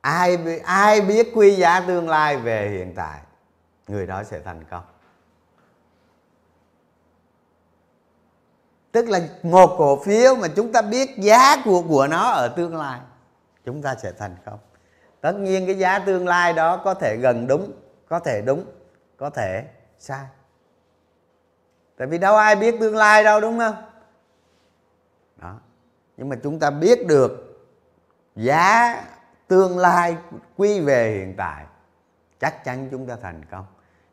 ai 0.00 0.60
ai 0.64 1.00
biết 1.00 1.32
quy 1.34 1.54
giá 1.54 1.80
tương 1.80 2.08
lai 2.08 2.36
về 2.36 2.68
hiện 2.68 2.92
tại, 2.96 3.20
người 3.88 4.06
đó 4.06 4.22
sẽ 4.24 4.40
thành 4.40 4.64
công. 4.70 4.84
Tức 8.92 9.08
là 9.08 9.20
một 9.42 9.74
cổ 9.78 10.02
phiếu 10.04 10.36
mà 10.36 10.48
chúng 10.56 10.72
ta 10.72 10.82
biết 10.82 11.18
giá 11.18 11.62
của 11.64 11.82
của 11.88 12.06
nó 12.06 12.30
ở 12.30 12.48
tương 12.48 12.76
lai, 12.76 13.00
chúng 13.64 13.82
ta 13.82 13.94
sẽ 14.02 14.12
thành 14.12 14.36
công 14.44 14.58
tất 15.20 15.32
nhiên 15.32 15.66
cái 15.66 15.78
giá 15.78 15.98
tương 15.98 16.28
lai 16.28 16.52
đó 16.52 16.76
có 16.76 16.94
thể 16.94 17.16
gần 17.16 17.46
đúng, 17.46 17.72
có 18.08 18.18
thể 18.18 18.42
đúng, 18.42 18.64
có 19.16 19.30
thể 19.30 19.64
sai. 19.98 20.26
Tại 21.96 22.08
vì 22.08 22.18
đâu 22.18 22.36
ai 22.36 22.56
biết 22.56 22.74
tương 22.80 22.96
lai 22.96 23.24
đâu, 23.24 23.40
đúng 23.40 23.58
không? 23.58 23.74
Đó. 25.36 25.54
Nhưng 26.16 26.28
mà 26.28 26.36
chúng 26.42 26.58
ta 26.58 26.70
biết 26.70 27.06
được 27.06 27.58
giá 28.36 29.02
tương 29.48 29.78
lai 29.78 30.16
quy 30.56 30.80
về 30.80 31.10
hiện 31.10 31.34
tại, 31.36 31.64
chắc 32.40 32.64
chắn 32.64 32.88
chúng 32.90 33.06
ta 33.06 33.16
thành 33.22 33.44
công. 33.50 33.66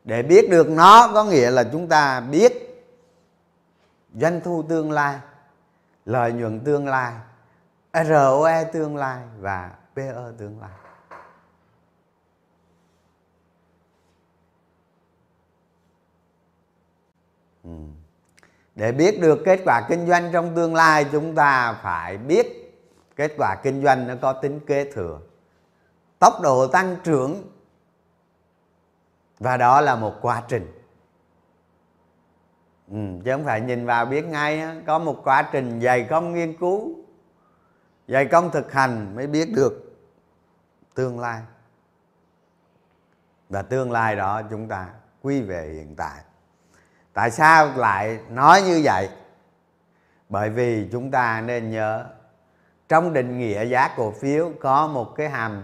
Để 0.04 0.22
biết 0.22 0.50
được 0.50 0.70
nó, 0.70 1.10
có 1.14 1.24
nghĩa 1.24 1.50
là 1.50 1.64
chúng 1.72 1.88
ta 1.88 2.20
biết 2.20 2.52
doanh 4.14 4.40
thu 4.40 4.62
tương 4.68 4.90
lai, 4.90 5.18
lợi 6.04 6.32
nhuận 6.32 6.60
tương 6.60 6.88
lai 6.88 7.14
ROE 8.02 8.64
tương 8.64 8.96
lai 8.96 9.22
và 9.38 9.70
PE 9.96 10.12
tương 10.38 10.60
lai. 10.60 10.70
Ừ. 17.64 17.70
để 18.74 18.92
biết 18.92 19.20
được 19.20 19.38
kết 19.44 19.60
quả 19.64 19.86
kinh 19.88 20.06
doanh 20.06 20.30
trong 20.32 20.54
tương 20.56 20.74
lai 20.74 21.06
chúng 21.12 21.34
ta 21.34 21.78
phải 21.82 22.18
biết 22.18 22.64
kết 23.16 23.32
quả 23.38 23.56
kinh 23.62 23.82
doanh 23.82 24.06
nó 24.06 24.14
có 24.22 24.32
tính 24.32 24.60
kế 24.66 24.92
thừa. 24.92 25.20
Tốc 26.18 26.40
độ 26.42 26.66
tăng 26.66 26.96
trưởng 27.04 27.42
và 29.38 29.56
đó 29.56 29.80
là 29.80 29.96
một 29.96 30.14
quá 30.20 30.42
trình. 30.48 30.72
Ừ, 32.90 32.96
chứ 33.24 33.32
không 33.32 33.44
phải 33.44 33.60
nhìn 33.60 33.86
vào 33.86 34.06
biết 34.06 34.24
ngay 34.24 34.82
có 34.86 34.98
một 34.98 35.20
quá 35.24 35.48
trình 35.52 35.80
dày 35.80 36.06
công 36.10 36.32
nghiên 36.32 36.56
cứu 36.56 36.94
dày 38.08 38.26
công 38.26 38.50
thực 38.50 38.72
hành 38.72 39.16
mới 39.16 39.26
biết 39.26 39.52
được 39.54 39.96
tương 40.94 41.20
lai. 41.20 41.42
Và 43.48 43.62
tương 43.62 43.92
lai 43.92 44.16
đó 44.16 44.42
chúng 44.50 44.68
ta 44.68 44.88
quy 45.22 45.42
về 45.42 45.72
hiện 45.74 45.94
tại 45.96 46.22
tại 47.14 47.30
sao 47.30 47.72
lại 47.76 48.18
nói 48.30 48.62
như 48.62 48.80
vậy 48.84 49.08
bởi 50.28 50.50
vì 50.50 50.88
chúng 50.92 51.10
ta 51.10 51.40
nên 51.40 51.70
nhớ, 51.70 52.04
trong 52.88 53.12
định 53.12 53.38
nghĩa 53.38 53.66
giá 53.66 53.94
cổ 53.96 54.10
phiếu 54.20 54.52
có 54.60 54.86
một 54.86 55.14
cái 55.16 55.28
hàm, 55.28 55.62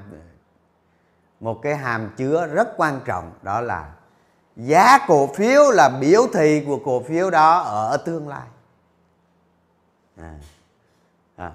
một 1.41 1.63
cái 1.63 1.77
hàm 1.77 2.11
chứa 2.17 2.47
rất 2.47 2.69
quan 2.77 3.01
trọng, 3.05 3.33
đó 3.43 3.61
là 3.61 3.93
giá 4.57 4.99
cổ 5.07 5.27
phiếu 5.35 5.71
là 5.71 5.89
biểu 6.01 6.27
thị 6.35 6.65
của 6.67 6.79
cổ 6.85 7.03
phiếu 7.03 7.31
đó 7.31 7.59
ở 7.59 7.97
tương 7.97 8.29
lai 8.29 8.47
à. 10.17 10.35
À. 11.37 11.53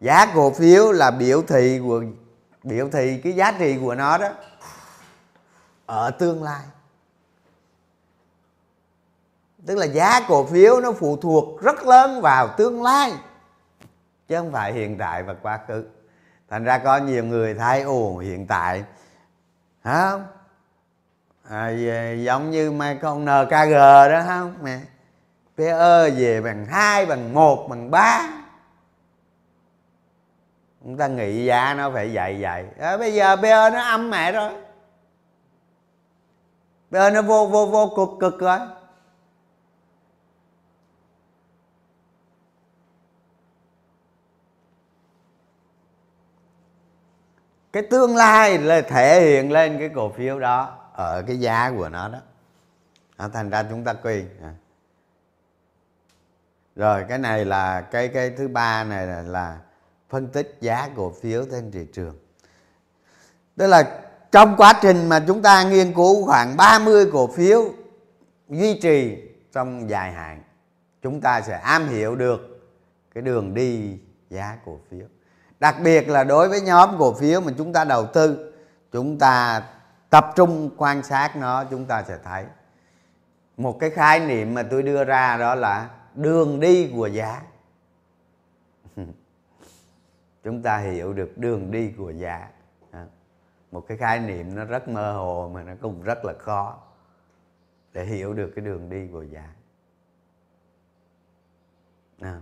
giá 0.00 0.26
cổ 0.34 0.50
phiếu 0.50 0.92
là 0.92 1.10
biểu 1.10 1.42
thị 1.42 1.80
của, 1.82 2.02
biểu 2.62 2.88
thị 2.90 3.20
cái 3.24 3.32
giá 3.32 3.52
trị 3.58 3.78
của 3.82 3.94
nó 3.94 4.18
đó 4.18 4.28
ở 5.86 6.10
tương 6.10 6.42
lai 6.42 6.62
tức 9.68 9.78
là 9.78 9.86
giá 9.86 10.20
cổ 10.28 10.44
phiếu 10.44 10.80
nó 10.80 10.92
phụ 10.92 11.16
thuộc 11.16 11.60
rất 11.60 11.86
lớn 11.86 12.20
vào 12.20 12.48
tương 12.56 12.82
lai 12.82 13.12
chứ 14.28 14.36
không 14.36 14.52
phải 14.52 14.72
hiện 14.72 14.98
tại 14.98 15.22
và 15.22 15.34
quá 15.42 15.60
khứ. 15.68 15.84
Thành 16.50 16.64
ra 16.64 16.78
có 16.78 16.96
nhiều 16.96 17.24
người 17.24 17.54
thấy 17.54 17.82
ồ 17.82 18.18
hiện 18.18 18.46
tại 18.46 18.84
hả? 19.84 20.10
Không 20.10 20.26
à, 21.48 21.66
về, 21.78 22.20
giống 22.24 22.50
như 22.50 22.70
mấy 22.70 22.96
con 23.02 23.24
nkg 23.24 23.72
đó 24.10 24.22
không 24.26 24.54
mẹ 24.62 24.80
PE 25.58 26.10
về 26.10 26.40
bằng 26.40 26.66
hai 26.66 27.06
bằng 27.06 27.34
một 27.34 27.68
bằng 27.68 27.90
ba. 27.90 28.28
Chúng 30.84 30.96
ta 30.96 31.06
nghĩ 31.06 31.44
giá 31.44 31.74
nó 31.74 31.90
phải 31.90 32.12
dạy 32.12 32.40
dạy 32.40 32.64
à, 32.80 32.96
bây 32.96 33.14
giờ 33.14 33.36
PE 33.36 33.70
nó 33.70 33.80
âm 33.80 34.10
mẹ 34.10 34.32
rồi. 34.32 34.50
PE 36.92 37.10
nó 37.10 37.22
vô 37.22 37.46
vô 37.46 37.66
vô 37.66 37.92
cực 37.96 38.08
cực 38.20 38.40
rồi. 38.40 38.58
Cái 47.72 47.82
tương 47.82 48.16
lai 48.16 48.58
là 48.58 48.80
thể 48.80 49.22
hiện 49.22 49.52
lên 49.52 49.78
cái 49.78 49.90
cổ 49.94 50.12
phiếu 50.12 50.38
đó 50.38 50.78
ở 50.92 51.22
cái 51.26 51.40
giá 51.40 51.72
của 51.76 51.88
nó 51.88 52.08
đó. 52.08 52.18
À, 53.16 53.28
thành 53.28 53.50
ra 53.50 53.62
chúng 53.70 53.84
ta 53.84 53.92
quy 53.92 54.24
à. 54.42 54.52
rồi 56.76 57.04
cái 57.08 57.18
này 57.18 57.44
là 57.44 57.80
cái 57.80 58.08
cái 58.08 58.30
thứ 58.30 58.48
ba 58.48 58.84
này 58.84 59.06
là, 59.06 59.22
là 59.22 59.58
phân 60.08 60.28
tích 60.28 60.56
giá 60.60 60.88
cổ 60.96 61.12
phiếu 61.20 61.44
trên 61.50 61.72
thị 61.72 61.86
trường. 61.92 62.18
Tức 63.56 63.66
là 63.66 64.00
trong 64.32 64.56
quá 64.56 64.78
trình 64.82 65.08
mà 65.08 65.24
chúng 65.26 65.42
ta 65.42 65.62
nghiên 65.62 65.94
cứu 65.94 66.26
khoảng 66.26 66.56
30 66.56 67.06
cổ 67.12 67.26
phiếu 67.26 67.64
duy 68.48 68.80
trì 68.80 69.16
trong 69.52 69.90
dài 69.90 70.12
hạn 70.12 70.42
chúng 71.02 71.20
ta 71.20 71.40
sẽ 71.40 71.58
am 71.58 71.88
hiểu 71.88 72.16
được 72.16 72.70
cái 73.14 73.22
đường 73.22 73.54
đi 73.54 73.98
giá 74.30 74.58
cổ 74.64 74.80
phiếu 74.90 75.06
đặc 75.60 75.76
biệt 75.84 76.08
là 76.08 76.24
đối 76.24 76.48
với 76.48 76.60
nhóm 76.60 76.96
cổ 76.98 77.14
phiếu 77.14 77.40
mà 77.40 77.52
chúng 77.58 77.72
ta 77.72 77.84
đầu 77.84 78.06
tư, 78.06 78.52
chúng 78.92 79.18
ta 79.18 79.62
tập 80.10 80.32
trung 80.36 80.70
quan 80.76 81.02
sát 81.02 81.36
nó, 81.36 81.64
chúng 81.64 81.84
ta 81.84 82.02
sẽ 82.02 82.18
thấy. 82.24 82.44
Một 83.56 83.78
cái 83.80 83.90
khái 83.90 84.20
niệm 84.20 84.54
mà 84.54 84.62
tôi 84.62 84.82
đưa 84.82 85.04
ra 85.04 85.36
đó 85.36 85.54
là 85.54 85.90
đường 86.14 86.60
đi 86.60 86.92
của 86.94 87.06
giá. 87.06 87.42
Chúng 90.44 90.62
ta 90.62 90.78
hiểu 90.78 91.12
được 91.12 91.38
đường 91.38 91.70
đi 91.70 91.92
của 91.98 92.10
giá. 92.10 92.48
À, 92.90 93.06
một 93.70 93.84
cái 93.88 93.96
khái 93.96 94.20
niệm 94.20 94.54
nó 94.54 94.64
rất 94.64 94.88
mơ 94.88 95.12
hồ 95.12 95.50
mà 95.54 95.62
nó 95.62 95.72
cũng 95.82 96.02
rất 96.02 96.24
là 96.24 96.32
khó 96.38 96.78
để 97.92 98.04
hiểu 98.04 98.34
được 98.34 98.52
cái 98.56 98.64
đường 98.64 98.88
đi 98.88 99.08
của 99.12 99.22
giá. 99.22 99.48
À 102.20 102.40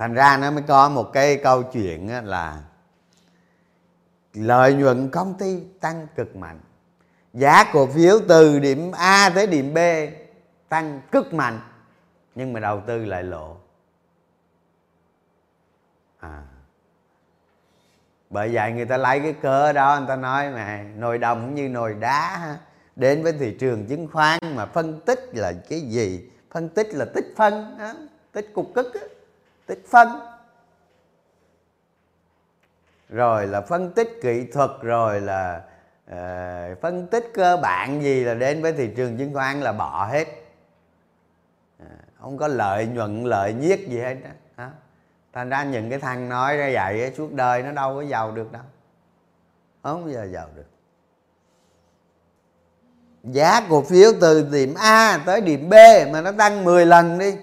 thành 0.00 0.14
ra 0.14 0.36
nó 0.36 0.50
mới 0.50 0.62
có 0.62 0.88
một 0.88 1.10
cái 1.12 1.36
câu 1.36 1.62
chuyện 1.62 2.24
là 2.24 2.62
lợi 4.32 4.74
nhuận 4.74 5.10
công 5.10 5.34
ty 5.38 5.60
tăng 5.80 6.06
cực 6.16 6.36
mạnh, 6.36 6.60
giá 7.32 7.64
cổ 7.72 7.86
phiếu 7.86 8.18
từ 8.28 8.58
điểm 8.58 8.92
A 8.92 9.30
tới 9.34 9.46
điểm 9.46 9.74
B 9.74 9.78
tăng 10.68 11.00
cực 11.12 11.34
mạnh, 11.34 11.60
nhưng 12.34 12.52
mà 12.52 12.60
đầu 12.60 12.82
tư 12.86 13.04
lại 13.04 13.22
lộ 13.22 13.56
à 16.20 16.42
bởi 18.30 18.54
vậy 18.54 18.72
người 18.72 18.86
ta 18.86 18.96
lấy 18.96 19.20
cái 19.20 19.32
cơ 19.42 19.72
đó, 19.72 19.96
người 19.98 20.08
ta 20.08 20.16
nói 20.16 20.50
mà 20.50 20.84
nồi 20.96 21.18
đồng 21.18 21.40
cũng 21.40 21.54
như 21.54 21.68
nồi 21.68 21.94
đá 21.94 22.56
đến 22.96 23.22
với 23.22 23.32
thị 23.32 23.56
trường 23.60 23.86
chứng 23.86 24.08
khoán 24.12 24.38
mà 24.54 24.66
phân 24.66 25.00
tích 25.00 25.30
là 25.32 25.52
cái 25.68 25.80
gì 25.80 26.30
phân 26.50 26.68
tích 26.68 26.88
là 26.94 27.04
tích 27.14 27.34
phân 27.36 27.78
đó. 27.78 27.92
tích 28.32 28.50
cục 28.54 28.74
cức 28.74 28.94
đó 28.94 29.00
tích 29.70 29.84
phân. 29.90 30.08
Rồi 33.08 33.46
là 33.46 33.60
phân 33.60 33.92
tích 33.92 34.18
kỹ 34.22 34.46
thuật 34.52 34.70
rồi 34.82 35.20
là 35.20 35.62
uh, 36.10 36.80
phân 36.80 37.06
tích 37.06 37.30
cơ 37.34 37.56
bản 37.56 38.02
gì 38.02 38.24
là 38.24 38.34
đến 38.34 38.62
với 38.62 38.72
thị 38.72 38.90
trường 38.96 39.18
chứng 39.18 39.34
khoán 39.34 39.60
là 39.60 39.72
bỏ 39.72 40.06
hết. 40.06 40.28
À, 41.78 41.96
không 42.20 42.38
có 42.38 42.48
lợi 42.48 42.86
nhuận 42.86 43.24
lợi 43.24 43.52
nhiếc 43.52 43.88
gì 43.88 43.98
hết 43.98 44.16
đó 44.56 44.70
thành 45.32 45.50
ra 45.50 45.64
những 45.64 45.90
cái 45.90 45.98
thằng 45.98 46.28
nói 46.28 46.56
ra 46.56 46.70
vậy 46.72 47.12
suốt 47.16 47.32
đời 47.32 47.62
nó 47.62 47.72
đâu 47.72 47.94
có 47.94 48.02
giàu 48.02 48.32
được 48.32 48.52
đâu. 48.52 48.62
Không 49.82 50.04
bao 50.04 50.12
giờ 50.12 50.28
giàu 50.32 50.48
được. 50.56 50.66
Giá 53.24 53.66
cổ 53.70 53.82
phiếu 53.82 54.12
từ 54.20 54.48
điểm 54.52 54.74
A 54.74 55.22
tới 55.26 55.40
điểm 55.40 55.68
B 55.68 55.74
mà 56.12 56.20
nó 56.20 56.32
tăng 56.32 56.64
10 56.64 56.86
lần 56.86 57.18
đi 57.18 57.36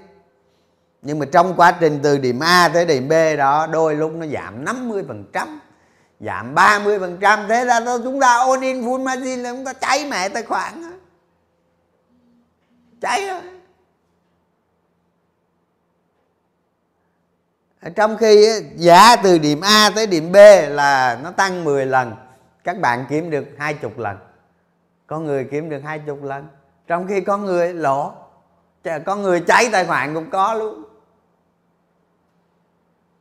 nhưng 1.01 1.19
mà 1.19 1.25
trong 1.31 1.53
quá 1.57 1.77
trình 1.79 1.99
từ 2.03 2.17
điểm 2.17 2.39
A 2.39 2.69
tới 2.73 2.85
điểm 2.85 3.07
B 3.07 3.13
đó, 3.37 3.67
đôi 3.67 3.95
lúc 3.95 4.11
nó 4.11 4.25
giảm 4.25 4.65
50 4.65 5.03
phần 5.07 5.25
trăm, 5.33 5.59
giảm 6.19 6.55
30 6.55 6.99
phần 6.99 7.17
trăm. 7.21 7.47
Thế 7.49 7.65
ra 7.65 7.79
chúng 7.85 8.19
ta 8.19 8.37
all 8.37 8.63
in 8.63 8.81
full 8.81 9.03
margin 9.03 9.39
là 9.39 9.51
chúng 9.51 9.65
ta 9.65 9.73
cháy 9.73 10.05
mẹ 10.09 10.29
tài 10.29 10.43
khoản 10.43 10.81
đó. 10.81 10.89
cháy 13.01 13.27
đó. 13.27 13.41
trong 17.95 18.17
khi 18.17 18.61
giá 18.75 19.15
từ 19.15 19.37
điểm 19.37 19.61
A 19.61 19.89
tới 19.95 20.07
điểm 20.07 20.31
B 20.31 20.35
là 20.69 21.19
nó 21.23 21.31
tăng 21.31 21.63
10 21.63 21.85
lần. 21.85 22.15
Các 22.63 22.79
bạn 22.79 23.05
kiếm 23.09 23.29
được 23.29 23.45
hai 23.57 23.73
chục 23.73 23.99
lần. 23.99 24.17
Có 25.07 25.19
người 25.19 25.47
kiếm 25.51 25.69
được 25.69 25.81
hai 25.83 25.99
chục 25.99 26.23
lần. 26.23 26.47
Trong 26.87 27.07
khi 27.07 27.21
có 27.21 27.37
người 27.37 27.73
lỗ. 27.73 28.13
Có 29.05 29.15
người 29.15 29.39
cháy 29.39 29.69
tài 29.71 29.85
khoản 29.85 30.13
cũng 30.13 30.29
có 30.29 30.53
luôn 30.53 30.86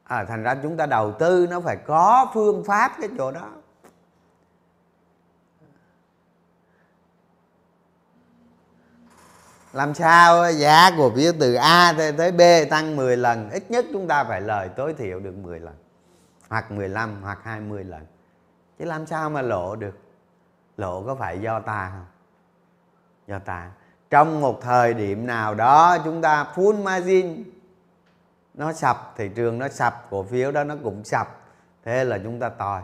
à, 0.06 0.24
thành 0.24 0.42
ra 0.42 0.54
chúng 0.62 0.76
ta 0.76 0.86
đầu 0.86 1.12
tư 1.12 1.46
nó 1.50 1.60
phải 1.60 1.76
có 1.76 2.30
phương 2.34 2.64
pháp 2.64 2.92
cái 3.00 3.10
chỗ 3.18 3.30
đó. 3.32 3.50
Làm 9.72 9.94
sao 9.94 10.52
giá 10.52 10.90
cổ 10.98 11.10
phiếu 11.16 11.32
từ 11.40 11.54
A 11.54 11.94
tới 12.18 12.32
B 12.32 12.70
tăng 12.70 12.96
10 12.96 13.16
lần? 13.16 13.50
Ít 13.50 13.70
nhất 13.70 13.86
chúng 13.92 14.08
ta 14.08 14.24
phải 14.24 14.40
lời 14.40 14.68
tối 14.76 14.94
thiểu 14.94 15.20
được 15.20 15.36
10 15.36 15.60
lần 15.60 15.74
hoặc 16.48 16.70
15 16.70 17.22
hoặc 17.22 17.38
20 17.42 17.84
lần. 17.84 18.06
Chứ 18.78 18.84
làm 18.84 19.06
sao 19.06 19.30
mà 19.30 19.42
lộ 19.42 19.76
được? 19.76 19.98
Lộ 20.76 21.02
có 21.02 21.14
phải 21.14 21.38
do 21.38 21.60
ta 21.60 21.90
không? 21.94 22.06
Do 23.26 23.38
ta. 23.38 23.70
Trong 24.10 24.40
một 24.40 24.60
thời 24.62 24.94
điểm 24.94 25.26
nào 25.26 25.54
đó 25.54 25.98
chúng 26.04 26.22
ta 26.22 26.46
full 26.54 26.82
margin 26.82 27.44
nó 28.56 28.72
sập, 28.72 29.14
thị 29.16 29.30
trường 29.34 29.58
nó 29.58 29.68
sập, 29.68 30.06
cổ 30.10 30.22
phiếu 30.22 30.52
đó 30.52 30.64
nó 30.64 30.74
cũng 30.84 31.04
sập. 31.04 31.28
Thế 31.84 32.04
là 32.04 32.18
chúng 32.24 32.40
ta 32.40 32.48
tòi 32.48 32.82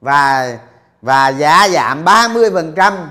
và 0.00 0.58
và 1.02 1.28
giá 1.28 1.68
giảm 1.68 2.04
30% 2.04 3.06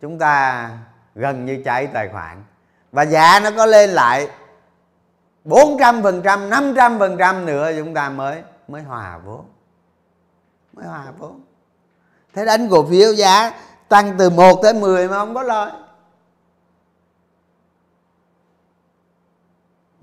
chúng 0.00 0.18
ta 0.18 0.70
gần 1.14 1.46
như 1.46 1.62
cháy 1.64 1.86
tài 1.86 2.08
khoản. 2.08 2.42
Và 2.92 3.02
giá 3.02 3.40
nó 3.40 3.50
có 3.56 3.66
lên 3.66 3.90
lại 3.90 4.28
400 5.44 6.02
phần 6.02 6.22
trăm 6.22 6.50
500 6.50 6.98
phần 6.98 7.16
trăm 7.18 7.46
nữa, 7.46 7.70
chúng 7.78 7.94
ta 7.94 8.08
mới 8.08 8.42
mới 8.68 8.82
hòa 8.82 9.18
vốn. 9.24 9.44
Mới 10.72 10.86
hòa 10.86 11.04
vốn. 11.18 11.40
Thế 12.34 12.44
đánh 12.44 12.68
cổ 12.70 12.86
phiếu 12.90 13.12
giá 13.12 13.52
tăng 13.88 14.14
từ 14.18 14.30
1 14.30 14.62
tới 14.62 14.74
10 14.74 15.08
mà 15.08 15.16
không 15.16 15.34
có 15.34 15.42
lời. 15.42 15.72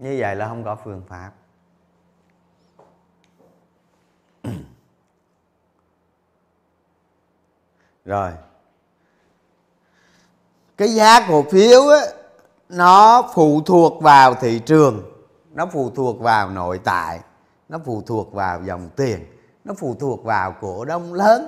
Như 0.03 0.17
vậy 0.19 0.35
là 0.35 0.47
không 0.47 0.63
có 0.63 0.77
phương 0.83 1.01
pháp. 1.09 1.31
Rồi. 8.05 8.31
Cái 10.77 10.93
giá 10.93 11.27
cổ 11.27 11.43
phiếu 11.51 11.89
á, 11.89 11.99
nó 12.69 13.29
phụ 13.33 13.61
thuộc 13.61 14.01
vào 14.01 14.35
thị 14.35 14.61
trường 14.65 15.03
nó 15.51 15.65
phụ 15.65 15.89
thuộc 15.95 16.19
vào 16.19 16.49
nội 16.49 16.79
tại 16.83 17.19
nó 17.69 17.79
phụ 17.85 18.03
thuộc 18.05 18.33
vào 18.33 18.63
dòng 18.63 18.89
tiền 18.95 19.25
nó 19.63 19.73
phụ 19.77 19.95
thuộc 19.99 20.23
vào 20.23 20.55
cổ 20.61 20.85
đông 20.85 21.13
lớn. 21.13 21.47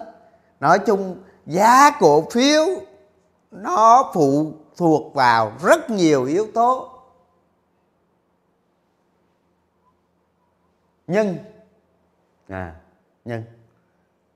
Nói 0.60 0.80
chung 0.80 1.18
giá 1.46 1.92
cổ 2.00 2.24
phiếu 2.32 2.66
nó 3.52 4.12
phụ 4.14 4.52
thuộc 4.78 5.14
vào 5.14 5.52
rất 5.64 5.90
nhiều 5.90 6.26
yếu 6.26 6.48
tố. 6.54 6.95
Nhưng 11.08 11.38
à, 12.48 12.76
nhưng 13.26 13.44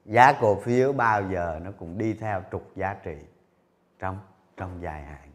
giá 0.05 0.33
cổ 0.41 0.59
phiếu 0.59 0.93
bao 0.93 1.29
giờ 1.31 1.59
nó 1.63 1.71
cũng 1.71 1.97
đi 1.97 2.13
theo 2.13 2.43
trục 2.51 2.75
giá 2.75 2.95
trị 3.03 3.17
trong 3.99 4.19
trong 4.57 4.81
dài 4.81 5.03
hạn. 5.03 5.29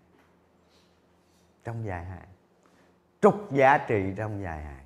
Trong 1.65 1.87
dài 1.87 2.05
hạn. 2.05 2.29
Trục 3.21 3.53
giá 3.53 3.79
trị 3.79 4.13
trong 4.17 4.43
dài 4.43 4.63
hạn. 4.63 4.85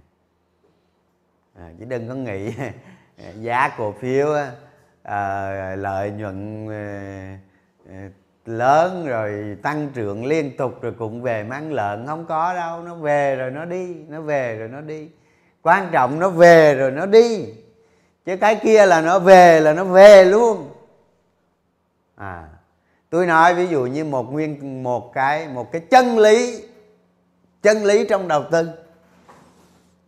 À, 1.55 1.70
chứ 1.78 1.84
đừng 1.84 2.09
có 2.09 2.14
nghĩ 2.14 2.55
giá 3.40 3.68
cổ 3.76 3.92
phiếu 3.92 4.28
à, 5.03 5.76
lợi 5.76 6.11
nhuận 6.11 6.68
à, 6.70 7.38
à, 7.90 8.11
lớn 8.44 9.07
rồi 9.07 9.57
tăng 9.62 9.90
trưởng 9.94 10.24
liên 10.24 10.57
tục 10.57 10.82
rồi 10.82 10.94
cũng 10.99 11.22
về 11.22 11.44
mang 11.44 11.72
lợn 11.72 12.07
không 12.07 12.26
có 12.26 12.55
đâu. 12.55 12.82
Nó 12.82 12.94
về 12.94 13.36
rồi 13.36 13.51
nó 13.51 13.64
đi 13.64 13.94
nó 14.09 14.20
về 14.20 14.59
rồi 14.59 14.68
nó 14.68 14.80
đi 14.80 15.11
quan 15.69 15.89
trọng 15.93 16.19
nó 16.19 16.29
về 16.29 16.75
rồi 16.75 16.91
nó 16.91 17.07
đi. 17.07 17.47
Chứ 18.27 18.37
cái 18.37 18.57
kia 18.62 18.87
là 18.87 19.01
nó 19.01 19.19
về 19.19 19.61
là 19.61 19.73
nó 19.73 19.85
về 19.85 20.25
luôn. 20.25 20.73
À 22.16 22.49
tôi 23.11 23.27
nói 23.27 23.55
ví 23.55 23.66
dụ 23.66 23.87
như 23.87 24.05
một 24.05 24.33
nguyên, 24.33 24.83
một 24.83 25.12
cái 25.14 25.49
một 25.49 25.73
cái 25.73 25.81
chân 25.91 26.19
lý 26.19 26.64
chân 27.62 27.85
lý 27.85 28.07
trong 28.09 28.29
đầu 28.29 28.45
tư. 28.51 28.71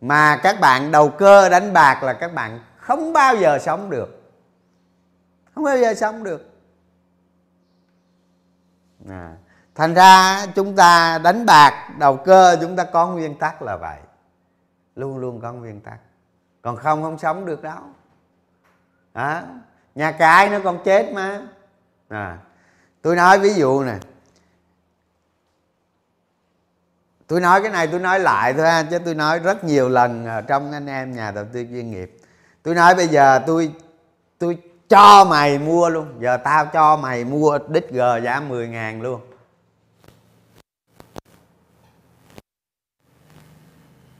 Mà 0.01 0.39
các 0.43 0.59
bạn 0.59 0.91
đầu 0.91 1.09
cơ 1.09 1.49
đánh 1.49 1.73
bạc 1.73 2.03
là 2.03 2.13
các 2.13 2.33
bạn 2.33 2.59
không 2.77 3.13
bao 3.13 3.35
giờ 3.35 3.59
sống 3.59 3.89
được. 3.89 4.21
Không 5.55 5.63
bao 5.63 5.77
giờ 5.77 5.93
sống 5.93 6.23
được. 6.23 6.47
À. 9.09 9.33
thành 9.75 9.93
ra 9.93 10.45
chúng 10.55 10.75
ta 10.75 11.17
đánh 11.17 11.45
bạc, 11.45 11.89
đầu 11.97 12.17
cơ 12.17 12.57
chúng 12.61 12.75
ta 12.75 12.83
có 12.83 13.07
nguyên 13.07 13.35
tắc 13.35 13.61
là 13.61 13.77
vậy 13.77 13.97
luôn 14.95 15.17
luôn 15.17 15.41
có 15.41 15.53
nguyên 15.53 15.81
tắc 15.81 15.99
còn 16.61 16.75
không 16.75 17.03
không 17.03 17.17
sống 17.17 17.45
được 17.45 17.61
đâu. 17.61 17.81
Đó 19.13 19.41
nhà 19.95 20.11
cái 20.11 20.49
nó 20.49 20.59
còn 20.63 20.79
chết 20.83 21.13
mà. 21.13 21.41
À, 22.09 22.37
tôi 23.01 23.15
nói 23.15 23.39
ví 23.39 23.53
dụ 23.53 23.83
nè. 23.83 23.95
Tôi 27.27 27.41
nói 27.41 27.61
cái 27.61 27.71
này 27.71 27.87
tôi 27.87 27.99
nói 27.99 28.19
lại 28.19 28.53
thôi 28.53 28.65
ha 28.65 28.83
chứ 28.83 28.99
tôi 28.99 29.15
nói 29.15 29.39
rất 29.39 29.63
nhiều 29.63 29.89
lần 29.89 30.27
trong 30.47 30.71
anh 30.71 30.87
em 30.87 31.15
nhà 31.15 31.31
đầu 31.31 31.45
tư 31.53 31.65
chuyên 31.69 31.91
nghiệp. 31.91 32.17
Tôi 32.63 32.75
nói 32.75 32.95
bây 32.95 33.07
giờ 33.07 33.39
tôi 33.47 33.73
tôi 34.37 34.57
cho 34.89 35.25
mày 35.25 35.59
mua 35.59 35.89
luôn. 35.89 36.07
Giờ 36.19 36.37
tao 36.37 36.65
cho 36.65 36.97
mày 36.97 37.23
mua 37.23 37.59
đích 37.67 37.89
g 37.91 37.99
giá 38.23 38.39
10 38.39 38.67
ngàn 38.67 39.01
luôn. 39.01 39.21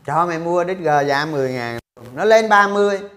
Cho 0.05 0.25
mày 0.25 0.39
mua 0.39 0.63
đít 0.63 0.77
g 0.77 0.89
giá 1.07 1.25
10 1.25 1.53
ngàn. 1.53 1.79
Nó 2.13 2.25
lên 2.25 2.49
30 2.49 3.09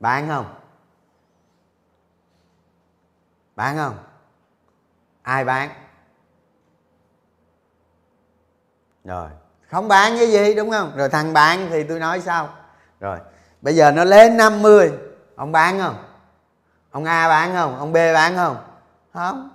bán 0.00 0.28
không? 0.28 0.54
Bán 3.56 3.76
không? 3.76 3.98
Ai 5.22 5.44
bán? 5.44 5.70
Rồi. 9.04 9.28
Không 9.70 9.88
bán 9.88 10.16
cái 10.16 10.32
gì, 10.32 10.54
đúng 10.54 10.70
không? 10.70 10.96
Rồi 10.96 11.08
thằng 11.08 11.32
bán 11.32 11.66
thì 11.70 11.84
tôi 11.84 11.98
nói 11.98 12.20
sao 12.20 12.48
rồi. 13.00 13.18
Bây 13.60 13.74
giờ 13.76 13.90
nó 13.90 14.04
lên 14.04 14.36
50 14.36 14.92
ông 15.36 15.52
bán 15.52 15.78
không? 15.78 16.04
Ông 16.90 17.04
A 17.04 17.28
bán 17.28 17.54
không? 17.54 17.78
Ông 17.78 17.92
B 17.92 17.96
bán 17.96 18.36
không? 18.36 18.56
Không. 19.14 19.50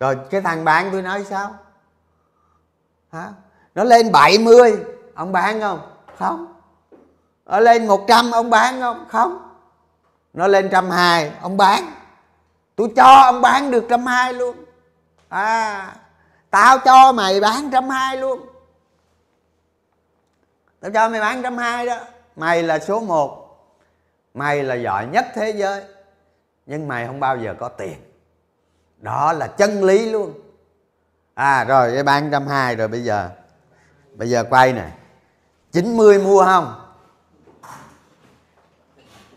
Rồi 0.00 0.18
cái 0.30 0.40
thằng 0.40 0.64
bán 0.64 0.88
tôi 0.92 1.02
nói 1.02 1.24
sao? 1.24 1.54
Hả? 3.12 3.32
Nó 3.74 3.84
lên 3.84 4.12
70 4.12 4.76
ông 5.14 5.32
bán 5.32 5.60
không? 5.60 5.80
Không. 6.18 6.54
Nó 7.46 7.60
lên 7.60 7.86
100 7.86 8.30
ông 8.30 8.50
bán 8.50 8.80
không? 8.80 9.06
Không. 9.08 9.50
Nó 10.32 10.46
lên 10.46 10.68
trăm 10.72 10.90
hai, 10.90 11.32
ông 11.42 11.56
bán. 11.56 11.92
Tôi 12.76 12.92
cho 12.96 13.04
ông 13.04 13.40
bán 13.40 13.70
được 13.70 13.84
trăm 13.88 14.06
hai 14.06 14.32
luôn. 14.32 14.56
À 15.28 15.94
tao 16.50 16.78
cho 16.78 17.12
mày 17.12 17.40
bán 17.40 17.70
trăm 17.70 17.88
hai 17.88 18.16
luôn. 18.16 18.40
Tao 20.80 20.90
cho 20.90 21.08
mày 21.08 21.20
bán 21.20 21.42
trăm 21.42 21.56
hai 21.56 21.86
đó. 21.86 21.96
Mày 22.36 22.62
là 22.62 22.78
số 22.78 23.00
một. 23.00 23.56
Mày 24.34 24.62
là 24.62 24.74
giỏi 24.74 25.06
nhất 25.06 25.26
thế 25.34 25.50
giới. 25.50 25.82
Nhưng 26.66 26.88
mày 26.88 27.06
không 27.06 27.20
bao 27.20 27.36
giờ 27.36 27.54
có 27.60 27.68
tiền. 27.68 27.96
Đó 28.98 29.32
là 29.32 29.46
chân 29.46 29.84
lý 29.84 30.10
luôn. 30.10 30.32
À 31.34 31.64
rồi, 31.64 31.90
cái 31.94 32.02
bán 32.02 32.28
trăm 32.32 32.46
hai 32.46 32.76
rồi 32.76 32.88
bây 32.88 33.04
giờ 33.04 33.28
bây 34.20 34.30
giờ 34.30 34.44
quay 34.50 34.72
nè. 34.72 34.90
90 35.72 36.18
mua 36.18 36.44
không? 36.44 36.74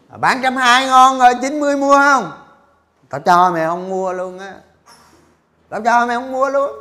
À, 0.09 0.17
bán 0.17 0.39
trăm 0.43 0.55
hai 0.55 0.85
ngon 0.85 1.19
rồi 1.19 1.33
90 1.41 1.77
mua 1.77 1.97
không? 1.97 2.31
Tao 3.09 3.21
cho 3.21 3.51
mày 3.51 3.65
không 3.65 3.89
mua 3.89 4.13
luôn 4.13 4.39
á. 4.39 4.53
Tao 5.69 5.81
cho 5.81 6.05
mày 6.05 6.15
không 6.15 6.31
mua 6.31 6.49
luôn. 6.49 6.71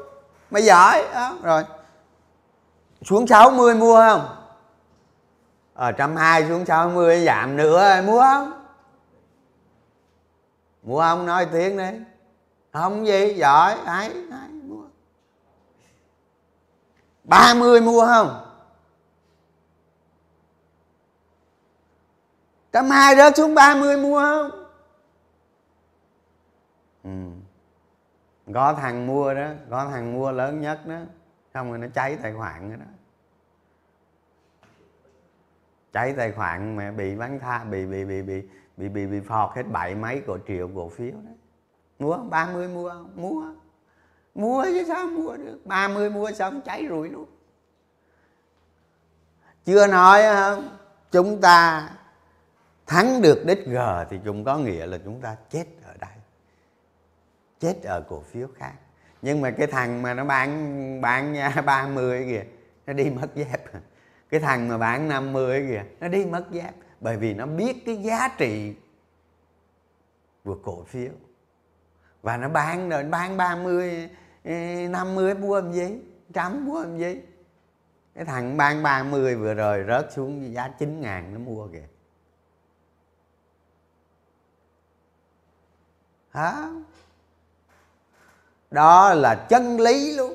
Mày 0.50 0.64
giỏi 0.64 1.04
đó 1.14 1.36
rồi. 1.42 1.64
Xuống 3.02 3.26
60 3.26 3.74
mua 3.74 3.96
không? 3.96 4.36
Ở 5.74 5.92
trăm 5.92 6.16
hai 6.16 6.48
xuống 6.48 6.66
60 6.66 7.24
giảm 7.24 7.56
nữa, 7.56 8.02
mua 8.04 8.20
không? 8.20 8.52
Mua 10.82 11.00
không 11.00 11.26
nói 11.26 11.46
tiếng 11.52 11.76
đi. 11.76 11.90
Không 12.72 13.06
gì, 13.06 13.34
giỏi, 13.34 13.76
ấy 13.86 14.14
30 17.24 17.80
mua 17.80 18.06
không? 18.06 18.52
Trăm 22.72 22.90
hai 22.90 23.16
rớt 23.16 23.36
xuống 23.36 23.54
30 23.54 23.96
mua 23.96 24.20
không? 24.20 24.50
Ừ. 27.04 27.10
có 28.54 28.74
thằng 28.74 29.06
mua 29.06 29.34
đó 29.34 29.48
có 29.70 29.88
thằng 29.90 30.12
mua 30.12 30.32
lớn 30.32 30.60
nhất 30.60 30.86
đó. 30.86 30.98
Xong 31.54 31.68
rồi 31.68 31.78
nó 31.78 31.86
cháy 31.94 32.18
tài 32.22 32.34
khoản 32.34 32.68
rồi 32.68 32.78
đó. 32.78 32.86
Cháy 35.92 36.14
tài 36.16 36.32
khoản 36.32 36.76
mà 36.76 36.90
bị 36.90 37.16
bán 37.16 37.38
tha 37.38 37.64
bị 37.64 37.86
bị 37.86 38.04
bị 38.04 38.22
bị 38.22 38.42
bị 38.76 38.88
bị 38.88 39.06
bị 39.06 39.20
phọt 39.20 39.56
hết 39.56 39.62
bảy 39.62 39.94
mấy 39.94 40.22
cổ 40.26 40.38
triệu 40.48 40.70
cổ 40.74 40.88
phiếu 40.88 41.12
đó, 41.12 41.30
mua 41.98 42.16
ba 42.16 42.50
mươi 42.52 42.68
mua 42.68 42.94
mua 43.14 43.44
mua 44.34 44.64
chứ 44.64 44.84
sao 44.88 45.06
mua 45.06 45.36
được? 45.36 45.58
Ba 45.64 45.88
mươi 45.88 46.10
mua 46.10 46.32
xong 46.32 46.60
cháy 46.60 46.86
rủi 46.88 47.08
luôn? 47.08 47.26
Chưa 49.64 49.86
nói 49.86 50.22
không 50.34 50.78
chúng 51.10 51.40
ta 51.40 51.88
thắng 52.86 53.22
được 53.22 53.42
đích 53.46 53.66
g 53.66 53.78
thì 54.10 54.18
cũng 54.24 54.44
có 54.44 54.58
nghĩa 54.58 54.86
là 54.86 54.98
chúng 55.04 55.20
ta 55.20 55.36
chết 55.50 55.64
ở 55.84 55.94
đây, 56.00 56.14
chết 57.60 57.82
ở 57.82 58.00
cổ 58.08 58.20
phiếu 58.20 58.48
khác. 58.56 58.72
Nhưng 59.22 59.40
mà 59.40 59.50
cái 59.50 59.66
thằng 59.66 60.02
mà 60.02 60.14
nó 60.14 60.24
bán 60.24 61.00
bán 61.00 61.36
ba 61.66 61.86
mươi 61.86 62.24
kìa, 62.28 62.44
nó 62.86 62.92
đi 62.92 63.10
mất 63.10 63.34
dép. 63.34 63.64
Cái 64.30 64.40
thằng 64.40 64.68
mà 64.68 64.78
bán 64.78 65.08
50 65.08 65.66
kìa, 65.68 65.84
nó 66.00 66.08
đi 66.08 66.24
mất 66.24 66.44
dép. 66.50 66.72
Bởi 67.00 67.16
vì 67.16 67.34
nó 67.34 67.46
biết 67.46 67.86
cái 67.86 67.96
giá 67.96 68.28
trị 68.38 68.74
của 70.44 70.58
cổ 70.62 70.84
phiếu 70.84 71.10
và 72.22 72.36
nó 72.36 72.48
bán 72.48 72.88
rồi 72.88 73.04
bán 73.04 73.36
30 73.36 74.10
50 74.44 75.34
mua 75.34 75.60
làm 75.60 75.72
gì? 75.72 76.00
Trăm 76.32 76.66
mua 76.66 76.80
làm 76.80 76.98
gì? 76.98 77.22
Cái 78.14 78.24
thằng 78.24 78.56
bán 78.56 78.82
30 78.82 79.36
vừa 79.36 79.54
rồi 79.54 79.84
rớt 79.88 80.12
xuống 80.12 80.54
giá 80.54 80.68
9 80.68 81.00
ngàn 81.00 81.34
nó 81.34 81.38
mua 81.38 81.68
kìa. 81.68 81.86
Hả? 86.30 86.68
Đó 88.70 89.14
là 89.14 89.46
chân 89.48 89.80
lý 89.80 90.16
luôn. 90.16 90.34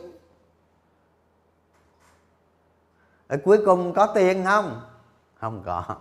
Ở 3.28 3.38
cuối 3.44 3.62
cùng 3.66 3.94
có 3.94 4.12
tiền 4.16 4.46
không? 4.46 4.82
Không 5.36 5.64
có. 5.66 5.96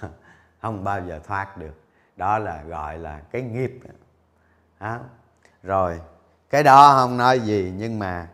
Không 0.62 0.84
bao 0.84 1.06
giờ 1.06 1.20
thoát 1.24 1.56
được. 1.56 1.74
Đó 2.16 2.38
là 2.38 2.62
gọi 2.62 2.98
là 2.98 3.20
cái 3.30 3.42
nghiệp 3.42 3.80
đó. 4.80 4.98
rồi, 5.62 6.00
cái 6.50 6.62
đó 6.62 6.94
không 6.96 7.16
nói 7.16 7.40
gì, 7.40 7.72
nhưng 7.76 7.98
mà 7.98 8.28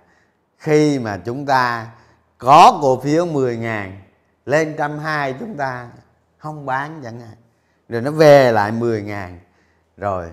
khi 0.59 0.99
mà 0.99 1.21
chúng 1.25 1.47
ta 1.47 1.91
có 2.39 2.79
cổ 2.83 3.01
phiếu 3.01 3.27
10 3.27 3.57
ngàn, 3.57 4.03
lên 4.47 4.75
trăm 4.79 4.99
hai 4.99 5.35
chúng 5.41 5.57
ta 5.57 5.89
không 6.39 6.67
bán 6.67 7.01
chẳng 7.05 7.21
hạn. 7.21 7.37
Rồi 7.89 8.03
nó 8.03 8.11
về 8.11 8.53
lại 8.53 8.73
10 8.73 9.03
ngàn, 9.03 9.41
rồi 9.97 10.33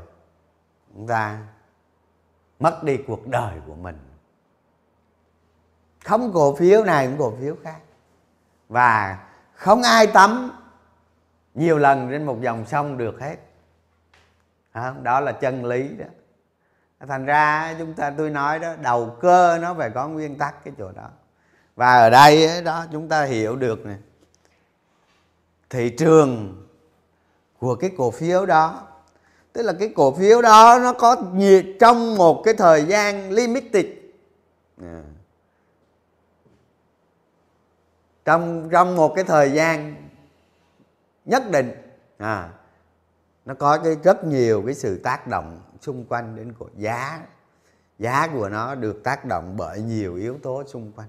chúng 0.94 1.08
ta 1.08 1.40
mất 2.60 2.84
đi 2.84 2.98
cuộc 3.08 3.28
đời 3.28 3.56
của 3.68 3.76
mình. 3.76 4.00
Không 6.06 6.34
cổ 6.34 6.56
phiếu 6.56 6.84
này 6.84 7.08
cũng 7.08 7.18
cổ 7.18 7.34
phiếu 7.42 7.56
khác. 7.64 7.80
Và 8.70 9.20
không 9.54 9.82
ai 9.82 10.08
tắm 10.08 10.52
nhiều 11.54 11.78
lần 11.78 12.10
trên 12.12 12.26
một 12.26 12.42
dòng 12.42 12.66
sông 12.66 12.98
được 12.98 13.22
hết 13.22 13.36
đó 15.04 15.20
là 15.20 15.32
chân 15.32 15.66
lý 15.66 15.90
đó. 15.98 16.06
Thành 17.08 17.26
ra 17.26 17.76
chúng 17.80 17.94
ta, 17.94 18.14
tôi 18.18 18.30
nói 18.30 18.60
đó, 18.60 18.76
đầu 18.82 19.18
cơ 19.22 19.58
nó 19.62 19.74
phải 19.74 19.90
có 19.90 20.08
nguyên 20.08 20.38
tắc 20.38 20.64
cái 20.64 20.74
chỗ 20.78 20.92
đó. 20.92 21.10
Và 21.76 21.98
ở 21.98 22.10
đây 22.10 22.62
đó, 22.62 22.86
chúng 22.92 23.10
ta 23.10 23.24
hiểu 23.24 23.56
được 23.56 23.86
này 23.86 23.98
thị 25.70 25.90
trường 25.90 26.64
của 27.60 27.76
cái 27.76 27.92
cổ 27.98 28.12
phiếu 28.12 28.46
đó, 28.46 28.88
tức 29.54 29.62
là 29.62 29.74
cái 29.80 29.92
cổ 29.96 30.14
phiếu 30.14 30.42
đó 30.42 30.80
nó 30.82 30.94
có 30.94 31.16
nhiệt 31.34 31.66
trong 31.80 32.16
một 32.16 32.42
cái 32.46 32.54
thời 32.54 32.84
gian 32.84 33.32
limited. 33.32 33.86
À. 34.82 35.02
trong 38.26 38.70
trong 38.72 38.96
một 38.96 39.14
cái 39.16 39.24
thời 39.24 39.52
gian 39.52 39.96
nhất 41.26 41.44
định. 41.52 41.72
À 42.18 42.50
nó 43.50 43.56
có 43.56 43.78
cái 43.84 43.96
rất 44.04 44.24
nhiều 44.24 44.64
cái 44.66 44.76
sự 44.76 44.98
tác 44.98 45.28
động 45.28 45.62
xung 45.82 46.06
quanh 46.06 46.36
đến 46.36 46.54
của 46.54 46.70
giá. 46.78 47.26
Giá 48.00 48.28
của 48.34 48.50
nó 48.50 48.76
được 48.76 49.04
tác 49.04 49.26
động 49.26 49.54
bởi 49.58 49.82
nhiều 49.82 50.16
yếu 50.16 50.38
tố 50.44 50.64
xung 50.64 50.92
quanh. 50.92 51.08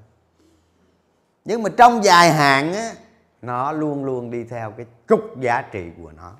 Nhưng 1.44 1.62
mà 1.62 1.70
trong 1.76 2.04
dài 2.04 2.32
hạn 2.32 2.72
á, 2.72 2.92
nó 3.42 3.72
luôn 3.72 4.04
luôn 4.04 4.30
đi 4.30 4.44
theo 4.44 4.70
cái 4.70 4.86
trục 5.08 5.40
giá 5.40 5.62
trị 5.72 5.90
của 6.02 6.12
nó. 6.12 6.34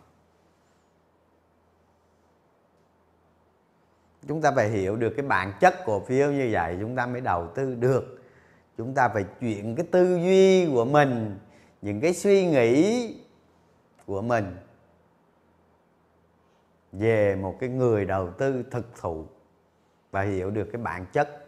Chúng 4.29 4.43
ta 4.43 4.53
phải 4.57 4.69
hiểu 4.69 4.97
được 4.97 5.13
cái 5.17 5.27
bản 5.27 5.53
chất 5.61 5.75
cổ 5.85 6.01
phiếu 6.01 6.33
như 6.33 6.49
vậy, 6.53 6.77
chúng 6.81 6.97
ta 6.97 7.07
mới 7.07 7.21
đầu 7.21 7.49
tư 7.55 7.75
được. 7.75 8.23
Chúng 8.77 8.95
ta 8.95 9.09
phải 9.09 9.25
chuyển 9.41 9.77
cái 9.77 9.87
tư 9.91 10.17
duy 10.17 10.67
của 10.67 10.85
mình, 10.85 11.39
những 11.83 12.01
cái 12.01 12.15
suy 12.15 12.47
nghĩ 12.47 13.15
của 14.07 14.23
mình 14.23 14.57
về 16.93 17.37
một 17.37 17.57
cái 17.61 17.69
người 17.69 18.05
đầu 18.05 18.31
tư 18.31 18.65
thực 18.71 18.87
thụ. 19.01 19.27
Và 20.11 20.23
hiểu 20.23 20.51
được 20.51 20.69
cái 20.73 20.83
bản 20.83 21.07
chất, 21.13 21.47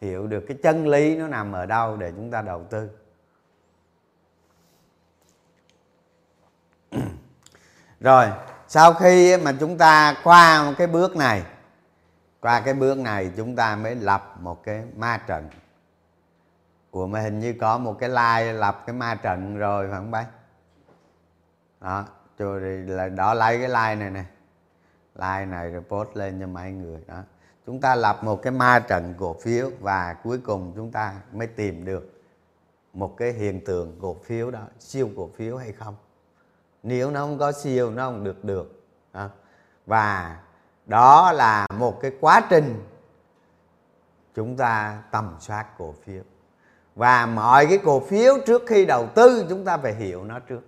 hiểu 0.00 0.26
được 0.26 0.44
cái 0.48 0.56
chân 0.62 0.86
lý 0.86 1.16
nó 1.16 1.28
nằm 1.28 1.52
ở 1.52 1.66
đâu 1.66 1.96
để 1.96 2.12
chúng 2.16 2.30
ta 2.30 2.42
đầu 2.42 2.64
tư. 2.70 2.90
Rồi, 8.00 8.26
sau 8.68 8.94
khi 8.94 9.36
mà 9.36 9.52
chúng 9.60 9.78
ta 9.78 10.16
qua 10.24 10.64
một 10.64 10.72
cái 10.78 10.86
bước 10.86 11.16
này, 11.16 11.42
qua 12.40 12.60
cái 12.60 12.74
bước 12.74 12.98
này 12.98 13.30
chúng 13.36 13.56
ta 13.56 13.76
mới 13.76 13.94
lập 13.94 14.34
một 14.40 14.62
cái 14.62 14.84
ma 14.96 15.20
trận. 15.26 15.48
Của 16.90 17.06
mà 17.06 17.20
hình 17.20 17.40
như 17.40 17.54
có 17.60 17.78
một 17.78 17.96
cái 17.98 18.08
like 18.08 18.52
lập 18.52 18.82
cái 18.86 18.94
ma 18.94 19.14
trận 19.14 19.58
rồi 19.58 19.88
phải 19.90 19.98
không 19.98 20.10
bác? 20.10 20.26
Đó 21.80 22.04
rồi 22.38 22.60
là 22.86 23.08
đó 23.08 23.34
lấy 23.34 23.58
cái 23.58 23.68
like 23.68 23.94
này 23.94 24.10
nè 24.10 24.24
like 25.14 25.46
này 25.46 25.70
rồi 25.70 25.82
post 25.88 26.16
lên 26.16 26.40
cho 26.40 26.46
mọi 26.46 26.72
người 26.72 27.00
đó. 27.06 27.22
Chúng 27.66 27.80
ta 27.80 27.94
lập 27.94 28.24
một 28.24 28.42
cái 28.42 28.52
ma 28.52 28.78
trận 28.88 29.14
cổ 29.18 29.36
phiếu 29.42 29.70
và 29.80 30.16
cuối 30.24 30.38
cùng 30.38 30.72
chúng 30.76 30.90
ta 30.90 31.14
mới 31.32 31.46
tìm 31.46 31.84
được 31.84 32.22
một 32.92 33.16
cái 33.16 33.32
hiện 33.32 33.64
tượng 33.64 33.98
cổ 34.02 34.16
phiếu 34.24 34.50
đó, 34.50 34.60
siêu 34.78 35.10
cổ 35.16 35.30
phiếu 35.36 35.56
hay 35.56 35.72
không. 35.72 35.96
Nếu 36.82 37.10
nó 37.10 37.20
không 37.20 37.38
có 37.38 37.52
siêu, 37.52 37.90
nó 37.90 38.10
không 38.10 38.24
được 38.24 38.44
được, 38.44 38.84
đó. 39.12 39.28
và 39.86 40.40
đó 40.86 41.32
là 41.32 41.66
một 41.78 42.00
cái 42.00 42.12
quá 42.20 42.46
trình 42.50 42.82
chúng 44.34 44.56
ta 44.56 45.02
tầm 45.10 45.36
soát 45.40 45.66
cổ 45.78 45.94
phiếu. 46.04 46.22
Và 46.94 47.26
mọi 47.26 47.66
cái 47.66 47.78
cổ 47.84 48.00
phiếu 48.00 48.34
trước 48.46 48.62
khi 48.66 48.84
đầu 48.86 49.08
tư, 49.14 49.46
chúng 49.48 49.64
ta 49.64 49.76
phải 49.76 49.94
hiểu 49.94 50.24
nó 50.24 50.38
trước. 50.38 50.60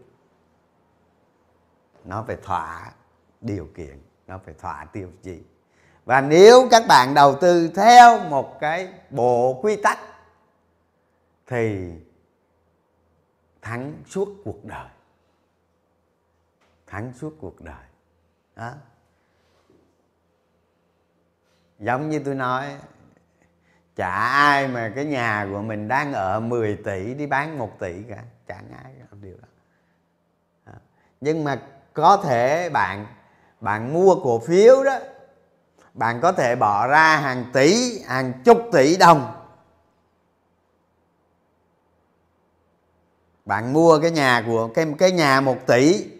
Nó 2.04 2.24
phải 2.26 2.36
thỏa 2.36 2.92
điều 3.40 3.68
kiện 3.74 4.05
nó 4.26 4.38
phải 4.44 4.54
thỏa 4.54 4.84
tiêu 4.92 5.10
chí 5.22 5.42
và 6.04 6.20
nếu 6.20 6.68
các 6.70 6.82
bạn 6.88 7.14
đầu 7.14 7.36
tư 7.40 7.70
theo 7.76 8.20
một 8.20 8.60
cái 8.60 8.92
bộ 9.10 9.60
quy 9.62 9.76
tắc, 9.76 9.98
thì 11.46 11.92
thắng 13.62 13.94
suốt 14.06 14.28
cuộc 14.44 14.64
đời. 14.64 14.88
Thắng 16.86 17.12
suốt 17.12 17.34
cuộc 17.40 17.60
đời. 17.60 17.84
Đó. 18.56 18.72
Giống 21.78 22.08
như 22.08 22.18
tôi 22.24 22.34
nói, 22.34 22.76
chả 23.96 24.10
ai 24.28 24.68
mà 24.68 24.92
cái 24.94 25.04
nhà 25.04 25.48
của 25.52 25.62
mình 25.62 25.88
đang 25.88 26.12
ở 26.12 26.40
10 26.40 26.76
tỷ 26.76 27.14
đi 27.14 27.26
bán 27.26 27.58
1 27.58 27.78
tỷ 27.78 28.02
cả. 28.08 28.24
Chẳng 28.46 28.70
ai 28.84 28.94
làm 29.10 29.22
điều 29.22 29.36
đó. 29.36 29.48
Nhưng 31.20 31.44
mà 31.44 31.62
có 31.92 32.16
thể 32.24 32.70
bạn 32.70 33.06
bạn 33.60 33.92
mua 33.92 34.14
cổ 34.14 34.38
phiếu 34.38 34.84
đó, 34.84 34.98
bạn 35.94 36.20
có 36.20 36.32
thể 36.32 36.56
bỏ 36.56 36.86
ra 36.86 37.16
hàng 37.16 37.44
tỷ, 37.52 37.98
hàng 38.02 38.32
chục 38.44 38.58
tỷ 38.72 38.96
đồng. 38.96 39.32
Bạn 43.44 43.72
mua 43.72 43.98
cái 43.98 44.10
nhà 44.10 44.44
của, 44.46 44.68
cái 44.74 44.86
cái 44.98 45.12
nhà 45.12 45.40
một 45.40 45.56
tỷ 45.66 46.10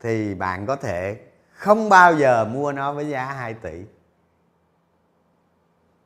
thì 0.00 0.34
bạn 0.34 0.66
có 0.66 0.76
thể 0.76 1.20
không 1.52 1.88
bao 1.88 2.14
giờ 2.14 2.44
mua 2.44 2.72
nó 2.72 2.92
với 2.92 3.08
giá 3.08 3.24
2 3.24 3.54
tỷ. 3.54 3.82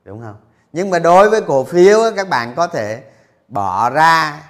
Đúng 0.04 0.20
không? 0.22 0.36
Nhưng 0.72 0.90
mà 0.90 0.98
đối 0.98 1.30
với 1.30 1.42
cổ 1.42 1.64
phiếu 1.64 1.98
các 2.16 2.28
bạn 2.28 2.54
có 2.56 2.66
thể 2.66 3.04
bỏ 3.48 3.90
ra 3.90 4.42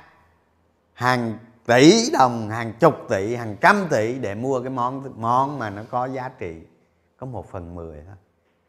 hàng 0.92 1.38
tỷ 1.70 2.10
đồng, 2.12 2.50
hàng 2.50 2.72
chục 2.80 2.94
tỷ, 3.08 3.34
hàng 3.34 3.56
trăm 3.60 3.86
tỷ 3.90 4.18
để 4.18 4.34
mua 4.34 4.60
cái 4.60 4.70
món 4.70 5.20
món 5.20 5.58
mà 5.58 5.70
nó 5.70 5.82
có 5.90 6.06
giá 6.06 6.28
trị, 6.28 6.60
có 7.16 7.26
một 7.26 7.50
phần 7.50 7.74
mười 7.74 8.02
thôi. 8.06 8.16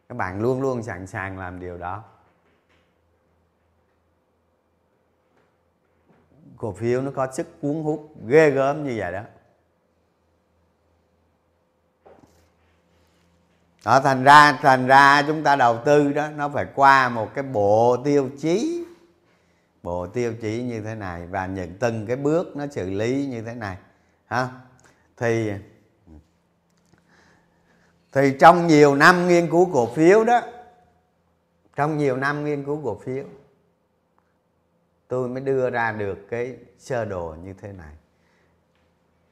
Các 0.09 0.17
bạn 0.17 0.41
luôn 0.41 0.61
luôn 0.61 0.83
sẵn 0.83 1.07
sàng 1.07 1.39
làm 1.39 1.59
điều 1.59 1.77
đó. 1.77 2.03
Cổ 6.57 6.71
phiếu 6.71 7.01
nó 7.01 7.11
có 7.15 7.27
sức 7.31 7.61
cuốn 7.61 7.83
hút 7.83 8.13
ghê 8.27 8.49
gớm 8.49 8.83
như 8.83 8.95
vậy 8.97 9.11
đó. 9.11 9.21
Đó, 13.85 13.99
thành 13.99 14.23
ra 14.23 14.59
thành 14.61 14.87
ra 14.87 15.23
chúng 15.27 15.43
ta 15.43 15.55
đầu 15.55 15.79
tư 15.85 16.13
đó, 16.13 16.29
nó 16.29 16.49
phải 16.49 16.65
qua 16.75 17.09
một 17.09 17.29
cái 17.33 17.43
bộ 17.43 17.97
tiêu 18.03 18.29
chí 18.39 18.80
bộ 19.83 20.07
tiêu 20.07 20.33
chí 20.41 20.63
như 20.63 20.81
thế 20.81 20.95
này 20.95 21.27
và 21.27 21.45
những 21.45 21.73
từng 21.79 22.07
cái 22.07 22.15
bước 22.15 22.55
nó 22.55 22.65
xử 22.71 22.89
lý 22.89 23.25
như 23.25 23.41
thế 23.41 23.53
này 23.53 23.77
ha? 24.25 24.49
Thì 25.17 25.51
thì 28.11 28.35
trong 28.39 28.67
nhiều 28.67 28.95
năm 28.95 29.27
nghiên 29.27 29.49
cứu 29.49 29.69
cổ 29.73 29.93
phiếu 29.95 30.23
đó 30.23 30.41
trong 31.75 31.97
nhiều 31.97 32.17
năm 32.17 32.45
nghiên 32.45 32.65
cứu 32.65 32.81
cổ 32.83 32.99
phiếu 33.05 33.23
tôi 35.07 35.29
mới 35.29 35.41
đưa 35.41 35.69
ra 35.69 35.91
được 35.91 36.17
cái 36.29 36.57
sơ 36.77 37.05
đồ 37.05 37.35
như 37.43 37.53
thế 37.61 37.71
này. 37.71 37.93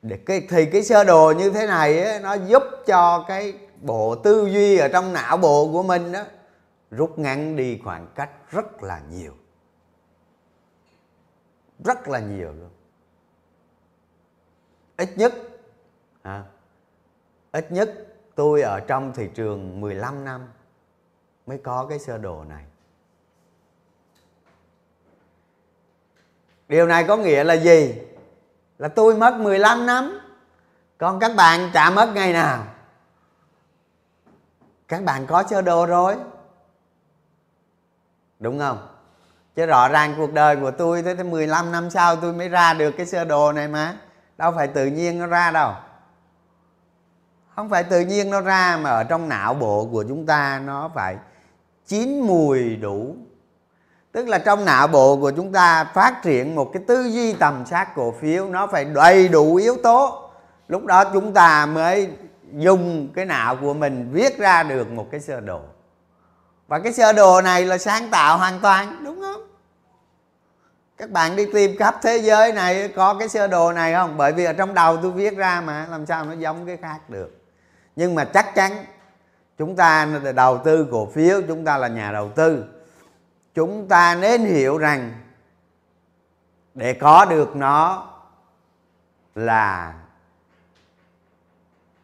Để 0.02 0.18
cái 0.26 0.48
thì 0.50 0.66
cái 0.66 0.84
sơ 0.84 1.04
đồ 1.04 1.34
như 1.38 1.50
thế 1.50 1.68
này 1.68 2.04
ấy, 2.04 2.20
nó 2.20 2.34
giúp 2.34 2.64
cho 2.86 3.26
cái 3.28 3.54
bộ 3.82 4.16
tư 4.16 4.50
duy 4.52 4.78
ở 4.78 4.88
trong 4.88 5.14
não 5.14 5.38
bộ 5.38 5.70
của 5.72 5.84
mình 5.84 6.12
đó 6.12 6.24
rút 6.92 7.20
ngắn 7.20 7.56
đi 7.56 7.80
khoảng 7.84 8.08
cách 8.16 8.30
rất 8.52 8.84
là 8.84 9.02
nhiều 9.12 9.34
rất 11.84 12.08
là 12.08 12.20
nhiều 12.20 12.54
luôn. 12.54 12.70
Ít 14.98 15.10
nhất 15.18 15.34
à, 16.22 16.44
ít 17.52 17.72
nhất 17.72 18.08
tôi 18.36 18.62
ở 18.62 18.80
trong 18.80 19.14
thị 19.14 19.30
trường 19.36 19.82
15 19.82 20.26
năm 20.26 20.48
mới 21.46 21.58
có 21.58 21.86
cái 21.90 22.00
sơ 22.00 22.18
đồ 22.18 22.44
này. 22.44 22.66
Điều 26.68 26.88
này 26.88 27.06
có 27.08 27.18
nghĩa 27.18 27.44
là 27.44 27.54
gì? 27.54 27.96
Là 28.78 28.88
tôi 28.88 29.16
mất 29.16 29.38
15 29.40 29.86
năm. 29.86 30.20
Còn 30.98 31.20
các 31.20 31.32
bạn 31.36 31.70
chả 31.74 31.90
mất 31.90 32.12
ngày 32.16 32.34
nào. 32.34 32.66
Các 34.88 35.04
bạn 35.04 35.26
có 35.28 35.44
sơ 35.50 35.62
đồ 35.62 35.86
rồi. 35.86 36.18
Đúng 38.40 38.60
không? 38.60 38.99
Chứ 39.56 39.66
rõ 39.66 39.90
ràng 39.90 40.14
cuộc 40.18 40.34
đời 40.34 40.56
của 40.56 40.72
tôi 40.72 41.02
tới 41.02 41.16
15 41.16 41.72
năm 41.72 41.90
sau 41.90 42.16
tôi 42.16 42.34
mới 42.34 42.50
ra 42.50 42.74
được 42.74 42.92
cái 42.92 43.06
sơ 43.06 43.26
đồ 43.26 43.52
này 43.52 43.68
mà. 43.68 43.96
Đâu 44.38 44.52
phải 44.56 44.68
tự 44.68 44.86
nhiên 44.86 45.20
nó 45.20 45.26
ra 45.26 45.52
đâu. 45.52 45.74
Không 47.56 47.70
phải 47.70 47.84
tự 47.84 48.00
nhiên 48.00 48.30
nó 48.30 48.42
ra 48.42 48.78
mà 48.82 48.90
ở 48.90 49.04
trong 49.04 49.30
não 49.30 49.54
bộ 49.54 49.90
của 49.92 50.04
chúng 50.08 50.26
ta 50.26 50.62
nó 50.66 50.92
phải 50.96 51.18
chín 51.88 52.20
mùi 52.20 52.76
đủ. 52.76 53.16
Tức 54.12 54.28
là 54.28 54.38
trong 54.38 54.66
não 54.66 54.88
bộ 54.88 55.18
của 55.18 55.32
chúng 55.32 55.52
ta 55.52 55.84
phát 55.84 56.22
triển 56.24 56.56
một 56.56 56.70
cái 56.74 56.84
tư 56.88 57.04
duy 57.04 57.34
tầm 57.34 57.66
sát 57.66 57.96
cổ 57.96 58.14
phiếu, 58.22 58.48
nó 58.48 58.68
phải 58.68 58.86
đầy 58.86 59.28
đủ 59.28 59.56
yếu 59.56 59.76
tố. 59.84 60.30
Lúc 60.68 60.86
đó 60.86 61.04
chúng 61.14 61.34
ta 61.34 61.66
mới 61.66 62.10
dùng 62.54 63.10
cái 63.16 63.26
não 63.26 63.56
của 63.56 63.74
mình 63.74 64.10
viết 64.12 64.38
ra 64.38 64.64
được 64.64 64.92
một 64.92 65.08
cái 65.12 65.22
sơ 65.22 65.40
đồ 65.40 65.60
và 66.70 66.80
cái 66.80 66.94
sơ 66.94 67.14
đồ 67.14 67.42
này 67.42 67.66
là 67.66 67.78
sáng 67.78 68.10
tạo 68.10 68.38
hoàn 68.38 68.60
toàn, 68.60 69.04
đúng 69.04 69.22
không? 69.22 69.42
Các 70.98 71.10
bạn 71.10 71.36
đi 71.36 71.46
tìm 71.54 71.78
khắp 71.78 71.96
thế 72.02 72.18
giới 72.18 72.54
này 72.54 72.88
có 72.88 73.14
cái 73.14 73.30
sơ 73.30 73.48
đồ 73.48 73.72
này 73.72 73.94
không? 73.94 74.18
Bởi 74.18 74.34
vì 74.34 74.46
ở 74.46 74.54
trong 74.54 74.74
đầu 74.74 74.98
tôi 74.98 75.12
viết 75.12 75.38
ra 75.38 75.62
mà, 75.62 75.88
làm 75.92 76.06
sao 76.06 76.26
nó 76.26 76.34
giống 76.34 76.66
cái 76.66 76.78
khác 76.78 77.10
được. 77.10 77.42
Nhưng 77.96 78.16
mà 78.16 78.26
chắc 78.26 78.56
chắn 78.56 78.86
chúng 79.58 79.76
ta 79.76 80.08
đầu 80.36 80.58
tư 80.58 80.88
cổ 80.92 81.06
phiếu, 81.06 81.42
chúng 81.48 81.66
ta 81.66 81.78
là 81.78 81.88
nhà 81.88 82.12
đầu 82.12 82.32
tư. 82.36 82.66
Chúng 83.56 83.88
ta 83.88 84.16
nên 84.16 84.46
hiểu 84.46 84.78
rằng 84.78 85.14
để 86.74 86.94
có 86.94 87.26
được 87.26 87.56
nó 87.56 88.10
là 89.36 89.94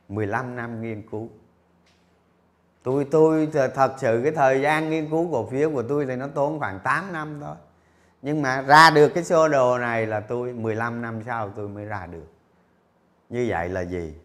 15 0.10 0.56
năm 0.56 0.82
nghiên 0.82 1.10
cứu 1.12 1.30
tôi 2.86 3.08
tôi 3.12 3.50
thật 3.76 3.94
sự 3.98 4.22
cái 4.24 4.32
thời 4.32 4.62
gian 4.62 4.90
nghiên 4.90 5.10
cứu 5.10 5.32
cổ 5.32 5.50
phiếu 5.50 5.72
của 5.72 5.84
tôi 5.84 6.06
thì 6.06 6.16
nó 6.16 6.28
tốn 6.28 6.60
khoảng 6.60 6.80
8 6.80 7.14
năm 7.14 7.40
thôi. 7.42 7.56
Nhưng 8.22 8.42
mà 8.42 8.62
ra 8.62 8.90
được 8.90 9.10
cái 9.10 9.24
sơ 9.24 9.48
đồ 9.48 9.78
này 9.78 10.06
là 10.06 10.20
tôi 10.20 10.54
15 10.54 11.02
năm 11.02 11.24
sau 11.26 11.50
tôi 11.50 11.68
mới 11.68 11.86
ra 11.86 12.06
được. 12.06 12.28
Như 13.30 13.46
vậy 13.50 13.70
là 13.70 13.82
gì? 13.82 14.16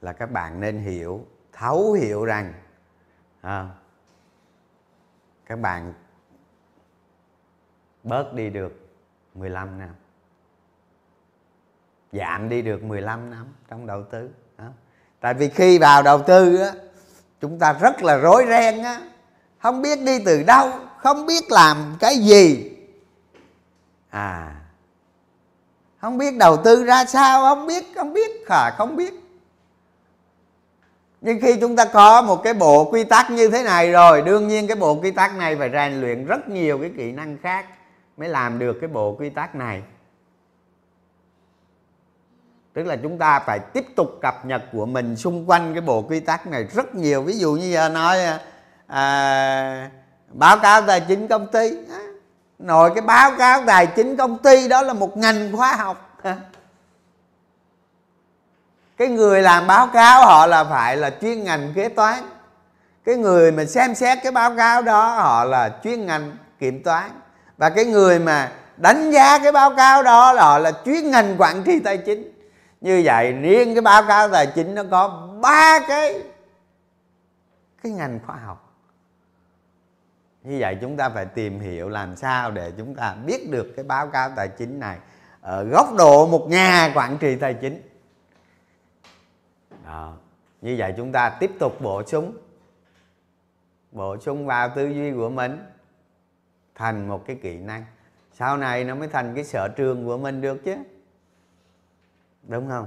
Là 0.00 0.12
các 0.12 0.30
bạn 0.30 0.60
nên 0.60 0.78
hiểu 0.78 1.26
thấu 1.52 1.92
hiểu 1.92 2.24
rằng 2.24 2.52
à, 3.40 3.68
các 5.46 5.58
bạn 5.58 5.92
bớt 8.02 8.32
đi 8.34 8.50
được 8.50 8.88
15 9.34 9.78
năm. 9.78 9.94
Giảm 12.12 12.48
đi 12.48 12.62
được 12.62 12.82
15 12.82 13.30
năm 13.30 13.46
trong 13.68 13.86
đầu 13.86 14.02
tư 14.02 14.30
đó. 14.58 14.68
tại 15.20 15.34
vì 15.34 15.48
khi 15.48 15.78
vào 15.78 16.02
đầu 16.02 16.22
tư 16.22 16.56
á 16.56 16.72
chúng 17.48 17.58
ta 17.58 17.72
rất 17.72 18.02
là 18.02 18.16
rối 18.16 18.44
ren 18.48 18.82
á. 18.82 19.00
Không 19.58 19.82
biết 19.82 20.02
đi 20.02 20.18
từ 20.24 20.42
đâu 20.42 20.70
không 20.98 21.26
biết 21.26 21.44
làm 21.50 21.96
cái 22.00 22.18
gì. 22.18 22.70
À 24.10 24.52
không 26.06 26.18
biết 26.18 26.36
đầu 26.36 26.56
tư 26.56 26.84
ra 26.84 27.04
sao 27.04 27.42
không 27.42 27.66
biết 27.66 27.84
không 27.94 28.12
biết 28.12 28.48
à, 28.48 28.70
không 28.78 28.96
biết. 28.96 29.14
Nhưng 31.20 31.40
khi 31.40 31.56
chúng 31.60 31.76
ta 31.76 31.84
có 31.84 32.22
một 32.22 32.42
cái 32.42 32.54
bộ 32.54 32.90
quy 32.90 33.04
tắc 33.04 33.30
như 33.30 33.48
thế 33.48 33.62
này 33.62 33.92
rồi 33.92 34.22
đương 34.22 34.48
nhiên 34.48 34.66
cái 34.66 34.76
bộ 34.76 34.94
quy 34.94 35.10
tắc 35.10 35.36
này 35.36 35.56
phải 35.56 35.70
rèn 35.72 36.00
luyện 36.00 36.26
rất 36.26 36.48
nhiều 36.48 36.78
cái 36.78 36.90
kỹ 36.96 37.12
năng 37.12 37.38
khác 37.42 37.66
mới 38.16 38.28
làm 38.28 38.58
được 38.58 38.76
cái 38.80 38.88
bộ 38.88 39.16
quy 39.18 39.30
tắc 39.30 39.54
này 39.54 39.82
tức 42.76 42.86
là 42.86 42.96
chúng 43.02 43.18
ta 43.18 43.40
phải 43.40 43.58
tiếp 43.58 43.86
tục 43.96 44.18
cập 44.22 44.46
nhật 44.46 44.62
của 44.72 44.86
mình 44.86 45.16
xung 45.16 45.50
quanh 45.50 45.74
cái 45.74 45.80
bộ 45.80 46.02
quy 46.02 46.20
tắc 46.20 46.46
này 46.46 46.64
rất 46.74 46.94
nhiều. 46.94 47.22
Ví 47.22 47.38
dụ 47.38 47.52
như 47.52 47.72
giờ 47.72 47.88
nói 47.88 48.24
à, 48.24 48.40
à 48.86 49.90
báo 50.28 50.58
cáo 50.58 50.82
tài 50.82 51.00
chính 51.00 51.28
công 51.28 51.46
ty. 51.46 51.70
Nội 52.58 52.90
cái 52.94 53.02
báo 53.02 53.32
cáo 53.38 53.62
tài 53.66 53.86
chính 53.86 54.16
công 54.16 54.38
ty 54.38 54.68
đó 54.68 54.82
là 54.82 54.92
một 54.92 55.16
ngành 55.16 55.56
khoa 55.56 55.72
học. 55.72 56.18
Cái 58.96 59.08
người 59.08 59.42
làm 59.42 59.66
báo 59.66 59.86
cáo 59.86 60.24
họ 60.24 60.46
là 60.46 60.64
phải 60.64 60.96
là 60.96 61.10
chuyên 61.20 61.44
ngành 61.44 61.72
kế 61.74 61.88
toán. 61.88 62.22
Cái 63.04 63.14
người 63.16 63.52
mà 63.52 63.64
xem 63.64 63.94
xét 63.94 64.18
cái 64.22 64.32
báo 64.32 64.56
cáo 64.56 64.82
đó 64.82 65.14
họ 65.14 65.44
là 65.44 65.70
chuyên 65.84 66.06
ngành 66.06 66.36
kiểm 66.58 66.82
toán. 66.82 67.10
Và 67.56 67.70
cái 67.70 67.84
người 67.84 68.18
mà 68.18 68.52
đánh 68.76 69.10
giá 69.10 69.38
cái 69.38 69.52
báo 69.52 69.74
cáo 69.76 70.02
đó 70.02 70.32
là 70.32 70.42
họ 70.42 70.58
là 70.58 70.72
chuyên 70.84 71.10
ngành 71.10 71.34
quản 71.38 71.62
trị 71.62 71.80
tài 71.84 71.98
chính 71.98 72.35
như 72.86 73.02
vậy, 73.04 73.32
riêng 73.32 73.74
cái 73.74 73.82
báo 73.82 74.02
cáo 74.08 74.28
tài 74.28 74.46
chính 74.54 74.74
nó 74.74 74.82
có 74.90 75.28
ba 75.42 75.80
cái 75.88 76.22
cái 77.82 77.92
ngành 77.92 78.20
khoa 78.26 78.36
học. 78.36 78.74
Như 80.42 80.56
vậy 80.60 80.78
chúng 80.80 80.96
ta 80.96 81.08
phải 81.08 81.26
tìm 81.26 81.60
hiểu 81.60 81.88
làm 81.88 82.16
sao 82.16 82.50
để 82.50 82.72
chúng 82.78 82.94
ta 82.94 83.14
biết 83.26 83.50
được 83.50 83.72
cái 83.76 83.84
báo 83.84 84.06
cáo 84.06 84.30
tài 84.36 84.48
chính 84.48 84.80
này 84.80 84.98
ở 85.40 85.64
góc 85.64 85.94
độ 85.98 86.26
một 86.26 86.46
nhà 86.48 86.92
quản 86.94 87.18
trị 87.18 87.36
tài 87.36 87.54
chính. 87.54 87.82
Đó. 89.84 90.14
như 90.60 90.74
vậy 90.78 90.94
chúng 90.96 91.12
ta 91.12 91.30
tiếp 91.40 91.50
tục 91.58 91.80
bổ 91.80 92.02
sung 92.06 92.36
bổ 93.92 94.18
sung 94.18 94.46
vào 94.46 94.68
tư 94.76 94.88
duy 94.88 95.12
của 95.12 95.28
mình 95.28 95.58
thành 96.74 97.08
một 97.08 97.26
cái 97.26 97.36
kỹ 97.42 97.56
năng. 97.56 97.84
Sau 98.32 98.56
này 98.56 98.84
nó 98.84 98.94
mới 98.94 99.08
thành 99.08 99.34
cái 99.34 99.44
sở 99.44 99.68
trường 99.76 100.04
của 100.04 100.18
mình 100.18 100.40
được 100.40 100.64
chứ 100.64 100.76
đúng 102.48 102.68
không? 102.68 102.86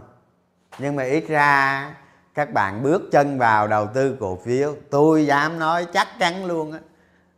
Nhưng 0.78 0.96
mà 0.96 1.04
ít 1.04 1.28
ra 1.28 1.96
các 2.34 2.54
bạn 2.54 2.84
bước 2.84 3.02
chân 3.12 3.40
vào 3.40 3.68
đầu 3.68 3.88
tư 3.94 4.18
cổ 4.20 4.36
phiếu 4.46 4.76
tôi 4.90 5.26
dám 5.26 5.60
nói 5.60 5.88
chắc 5.94 6.08
chắn 6.20 6.46
luôn 6.46 6.72
á 6.72 6.80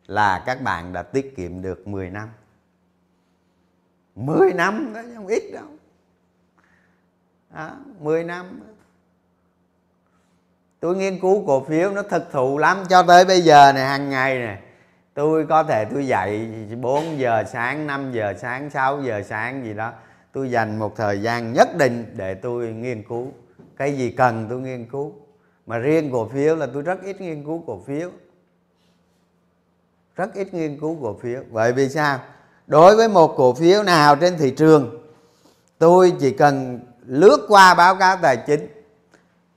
là 0.08 0.44
các 0.46 0.62
bạn 0.62 0.94
đã 0.94 1.04
tiết 1.04 1.36
kiệm 1.38 1.62
được 1.62 1.88
10 1.88 2.10
năm. 2.10 2.30
10 4.16 4.54
năm 4.54 4.94
đó 4.94 5.02
không 5.16 5.28
ít 5.28 5.44
đâu. 5.54 5.66
Đó, 7.56 7.72
10 8.00 8.24
năm 8.24 8.60
tôi 10.80 10.96
nghiên 10.96 11.20
cứu 11.20 11.44
cổ 11.48 11.66
phiếu 11.66 11.92
nó 11.92 12.02
thực 12.02 12.32
thụ 12.32 12.58
lắm 12.58 12.84
cho 12.90 13.04
tới 13.04 13.26
bây 13.26 13.42
giờ 13.42 13.72
này 13.74 13.86
hàng 13.86 14.10
ngày 14.10 14.40
này 14.40 14.60
tôi 15.14 15.46
có 15.50 15.64
thể 15.64 15.86
tôi 15.86 16.08
dậy 16.08 16.50
4 16.82 17.20
giờ 17.20 17.44
sáng 17.52 17.88
5 17.88 18.12
giờ 18.12 18.34
sáng 18.38 18.70
6 18.70 19.02
giờ 19.02 19.22
sáng 19.24 19.64
gì 19.66 19.74
đó 19.74 19.94
tôi 20.34 20.52
dành 20.52 20.80
một 20.80 20.96
thời 20.96 21.22
gian 21.22 21.54
nhất 21.54 21.78
định 21.78 22.14
để 22.18 22.34
tôi 22.34 22.68
nghiên 22.68 23.04
cứu. 23.04 23.28
Cái 23.78 23.98
gì 23.98 24.12
cần 24.12 24.48
tôi 24.50 24.60
nghiên 24.60 24.86
cứu? 24.86 25.14
Mà 25.66 25.78
riêng 25.78 26.12
cổ 26.12 26.30
phiếu 26.30 26.56
là 26.56 26.68
tôi 26.74 26.82
rất 26.82 27.04
ít 27.04 27.22
nghiên 27.22 27.46
cứu 27.46 27.64
cổ 27.68 27.82
phiếu. 27.88 28.10
Rất 30.16 30.34
ít 30.34 30.54
nghiên 30.54 30.80
cứu 30.80 30.98
cổ 31.02 31.18
phiếu. 31.22 31.44
Bởi 31.52 31.74
vì 31.74 31.90
sao? 31.90 32.20
Đối 32.68 32.96
với 32.96 33.10
một 33.10 33.34
cổ 33.38 33.54
phiếu 33.54 33.84
nào 33.84 34.16
trên 34.16 34.38
thị 34.38 34.52
trường, 34.52 35.08
tôi 35.78 36.14
chỉ 36.20 36.32
cần 36.32 36.80
lướt 37.06 37.46
qua 37.48 37.74
báo 37.74 37.96
cáo 37.96 38.18
tài 38.22 38.38
chính. 38.48 38.68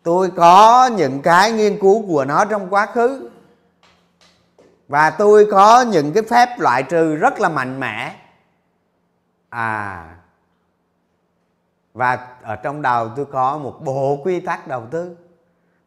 Tôi 0.02 0.30
có 0.30 0.90
những 0.96 1.22
cái 1.22 1.52
nghiên 1.52 1.80
cứu 1.80 2.06
của 2.06 2.24
nó 2.24 2.44
trong 2.44 2.70
quá 2.70 2.86
khứ. 2.86 3.30
Và 4.88 5.10
tôi 5.10 5.46
có 5.50 5.82
những 5.82 6.12
cái 6.12 6.22
phép 6.22 6.48
loại 6.58 6.82
trừ 6.82 7.16
rất 7.16 7.40
là 7.40 7.48
mạnh 7.48 7.80
mẽ. 7.80 8.16
À 9.48 10.10
và 11.94 12.18
ở 12.42 12.56
trong 12.56 12.82
đầu 12.82 13.08
tôi 13.16 13.26
có 13.26 13.58
một 13.58 13.80
bộ 13.84 14.20
quy 14.24 14.40
tắc 14.40 14.68
đầu 14.68 14.82
tư. 14.90 15.16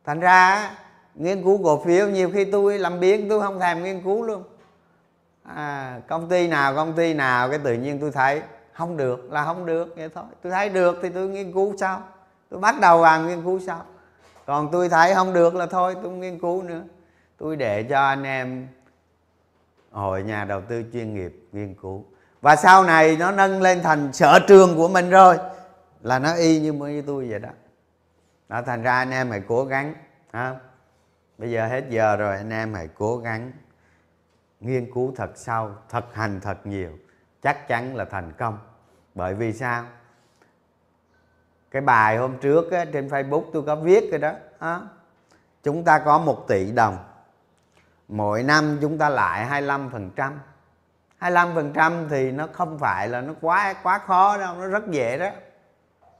Thành 0.05 0.20
ra 0.20 0.72
nghiên 1.16 1.43
cứu 1.43 1.64
cổ 1.64 1.84
phiếu 1.86 2.08
nhiều 2.08 2.32
khi 2.34 2.45
tôi 2.45 2.80
làm 2.80 2.99
biến 2.99 3.30
tôi 3.30 3.41
không 3.41 3.60
thèm 3.60 3.84
nghiên 3.84 4.01
cứu 4.03 4.24
luôn. 4.24 4.43
À, 5.43 5.99
công 6.08 6.30
ty 6.30 6.47
nào 6.47 6.76
công 6.76 6.93
ty 6.93 7.14
nào 7.14 7.49
cái 7.49 7.60
tự 7.64 7.74
nhiên 7.74 7.99
tôi 7.99 8.12
thấy 8.12 8.41
không 8.74 8.97
được 8.97 9.32
là 9.32 9.45
không 9.45 9.66
được 9.66 9.93
vậy 9.97 10.10
thôi. 10.16 10.24
Tôi 10.43 10.51
thấy 10.51 10.70
được 10.70 10.99
thì 11.01 11.10
tôi 11.10 11.28
nghiên 11.28 11.53
cứu 11.53 11.76
sau. 11.78 12.01
Tôi 12.49 12.60
bắt 12.60 12.76
đầu 12.82 13.01
vào 13.01 13.22
nghiên 13.22 13.43
cứu 13.43 13.60
sau. 13.60 13.82
Còn 14.45 14.72
tôi 14.72 14.89
thấy 14.89 15.16
không 15.16 15.34
được 15.34 15.55
là 15.55 15.66
thôi 15.66 15.93
tôi 15.93 16.03
không 16.03 16.20
nghiên 16.20 16.39
cứu 16.39 16.64
nữa. 16.64 16.82
Tôi 17.38 17.55
để 17.55 17.84
cho 17.84 17.99
anh 17.99 18.24
em 18.24 18.68
hội 19.91 20.24
nhà 20.24 20.45
đầu 20.45 20.62
tư 20.62 20.84
chuyên 20.93 21.14
nghiệp 21.14 21.47
nghiên 21.51 21.76
cứu. 21.82 22.05
Và 22.41 22.55
sau 22.55 22.84
này 22.84 23.18
nó 23.20 23.32
nâng 23.32 23.62
lên 23.62 23.82
thành 23.84 24.14
sở 24.14 24.39
trường 24.47 24.76
của 24.76 24.88
mình 24.88 25.10
rồi 25.10 25.38
là 26.08 26.20
nó 26.20 26.34
y 26.34 26.60
như 26.60 26.74
mới 26.74 27.03
tôi 27.08 27.30
vậy 27.30 27.39
đó. 27.39 27.49
Đó 28.49 28.62
thành 28.62 28.84
ra 28.84 28.97
anh 28.97 29.12
em 29.12 29.32
hãy 29.32 29.41
cố 29.47 29.66
gắng 29.66 29.93
ha. 30.34 30.55
Bây 31.38 31.51
giờ 31.51 31.68
hết 31.68 31.84
giờ 31.89 32.16
rồi 32.16 32.38
anh 32.38 32.49
em 32.49 32.74
hãy 32.74 32.89
cố 32.97 33.18
gắng 33.18 33.51
nghiên 34.60 34.93
cứu 34.93 35.14
thật 35.16 35.32
sâu 35.36 35.72
thực 35.89 36.16
hành 36.16 36.39
thật 36.41 36.68
nhiều. 36.68 36.91
Chắc 37.41 37.68
chắn 37.68 37.95
là 37.95 38.05
thành 38.05 38.34
công. 38.38 38.60
Bởi 39.16 39.34
vì 39.34 39.53
sao? 39.53 39.86
Cái 41.72 41.82
bài 41.82 42.18
hôm 42.18 42.38
trước 42.38 42.72
á, 42.72 42.86
trên 42.93 43.08
facebook 43.08 43.43
tôi 43.53 43.64
có 43.64 43.76
viết 43.76 44.08
cái 44.12 44.20
đó 44.20 44.32
à, 44.60 44.82
chúng 45.64 45.84
ta 45.84 45.99
có 45.99 46.20
một 46.20 46.45
tỷ 46.47 46.72
đồng. 46.72 46.97
Mỗi 48.08 48.43
năm 48.43 48.78
chúng 48.82 48.97
ta 48.97 49.10
lại 49.10 49.64
25%, 49.64 50.32
25% 51.20 52.10
thì 52.10 52.32
nó 52.32 52.47
không 52.53 52.80
phải 52.80 53.08
là 53.08 53.22
nó 53.22 53.34
quá 53.41 53.74
quá 53.84 53.99
khó 53.99 54.38
đâu 54.38 54.55
nó 54.55 54.68
rất 54.68 54.88
dễ 54.88 55.18
đó 55.18 55.30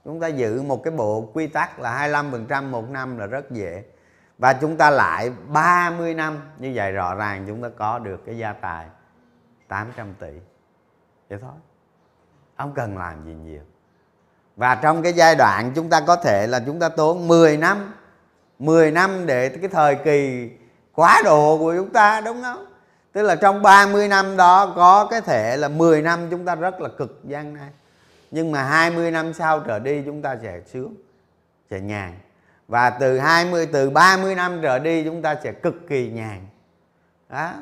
chúng 0.08 0.20
ta 0.20 0.26
giữ 0.26 0.62
một 0.62 0.82
cái 0.84 0.90
bộ 0.90 1.30
quy 1.32 1.46
tắc 1.46 1.80
là 1.80 2.08
25% 2.08 2.70
một 2.70 2.90
năm 2.90 3.18
là 3.18 3.26
rất 3.26 3.50
dễ. 3.50 3.84
Và 4.38 4.52
chúng 4.52 4.76
ta 4.76 4.90
lại 4.90 5.32
30 5.46 6.14
năm, 6.14 6.40
như 6.58 6.72
vậy 6.74 6.92
rõ 6.92 7.14
ràng 7.14 7.44
chúng 7.48 7.62
ta 7.62 7.68
có 7.76 7.98
được 7.98 8.26
cái 8.26 8.38
gia 8.38 8.52
tài 8.52 8.86
800 9.68 10.14
tỷ. 10.20 10.30
Vậy 11.30 11.38
thôi. 11.42 11.52
Không 12.58 12.72
cần 12.74 12.98
làm 12.98 13.24
gì 13.24 13.34
nhiều. 13.34 13.60
Và 14.56 14.74
trong 14.74 15.02
cái 15.02 15.12
giai 15.12 15.34
đoạn 15.34 15.72
chúng 15.74 15.90
ta 15.90 16.00
có 16.00 16.16
thể 16.16 16.46
là 16.46 16.60
chúng 16.66 16.80
ta 16.80 16.88
tốn 16.88 17.28
10 17.28 17.56
năm 17.56 17.94
10 18.58 18.90
năm 18.90 19.26
để 19.26 19.48
cái 19.48 19.68
thời 19.68 19.94
kỳ 19.94 20.50
quá 20.94 21.22
độ 21.24 21.58
của 21.58 21.74
chúng 21.76 21.90
ta, 21.90 22.20
đúng 22.20 22.42
không? 22.42 22.66
Tức 23.12 23.22
là 23.22 23.36
trong 23.36 23.62
30 23.62 24.08
năm 24.08 24.36
đó 24.36 24.72
có 24.76 25.06
cái 25.10 25.20
thể 25.20 25.56
là 25.56 25.68
10 25.68 26.02
năm 26.02 26.20
chúng 26.30 26.44
ta 26.44 26.54
rất 26.54 26.80
là 26.80 26.88
cực 26.98 27.20
gian 27.24 27.54
nan 27.54 27.68
nhưng 28.30 28.52
mà 28.52 28.62
20 28.62 29.10
năm 29.10 29.32
sau 29.32 29.60
trở 29.60 29.78
đi 29.78 30.02
chúng 30.06 30.22
ta 30.22 30.36
sẽ 30.42 30.60
sướng, 30.66 30.94
sẽ 31.70 31.80
nhàn. 31.80 32.18
Và 32.68 32.90
từ 32.90 33.18
20 33.18 33.68
từ 33.72 33.90
30 33.90 34.34
năm 34.34 34.58
trở 34.62 34.78
đi 34.78 35.04
chúng 35.04 35.22
ta 35.22 35.34
sẽ 35.42 35.52
cực 35.52 35.74
kỳ 35.88 36.10
nhàn. 36.10 36.46
Đó. 37.28 37.52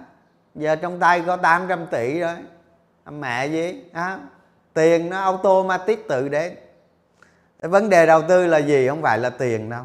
Giờ 0.54 0.76
trong 0.76 1.00
tay 1.00 1.22
có 1.26 1.36
800 1.36 1.86
tỷ 1.90 2.20
rồi. 2.20 2.36
Mẹ 3.10 3.46
gì? 3.46 3.84
Đó. 3.92 4.18
Tiền 4.74 5.10
nó 5.10 5.20
automatic 5.20 6.08
tự 6.08 6.28
đến. 6.28 6.56
Cái 7.62 7.68
vấn 7.68 7.90
đề 7.90 8.06
đầu 8.06 8.22
tư 8.28 8.46
là 8.46 8.58
gì? 8.58 8.88
Không 8.88 9.02
phải 9.02 9.18
là 9.18 9.30
tiền 9.30 9.70
đâu, 9.70 9.84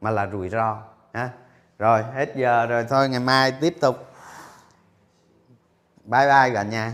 mà 0.00 0.10
là 0.10 0.26
rủi 0.32 0.48
ro. 0.48 0.82
Ha 1.12 1.30
rồi, 1.78 2.02
hết 2.14 2.36
giờ 2.36 2.66
rồi. 2.66 2.84
Thôi 2.88 3.08
ngày 3.08 3.20
mai 3.20 3.52
tiếp 3.60 3.76
tục. 3.80 4.12
Bye 6.04 6.26
bye 6.26 6.54
cả 6.54 6.62
nhà. 6.62 6.92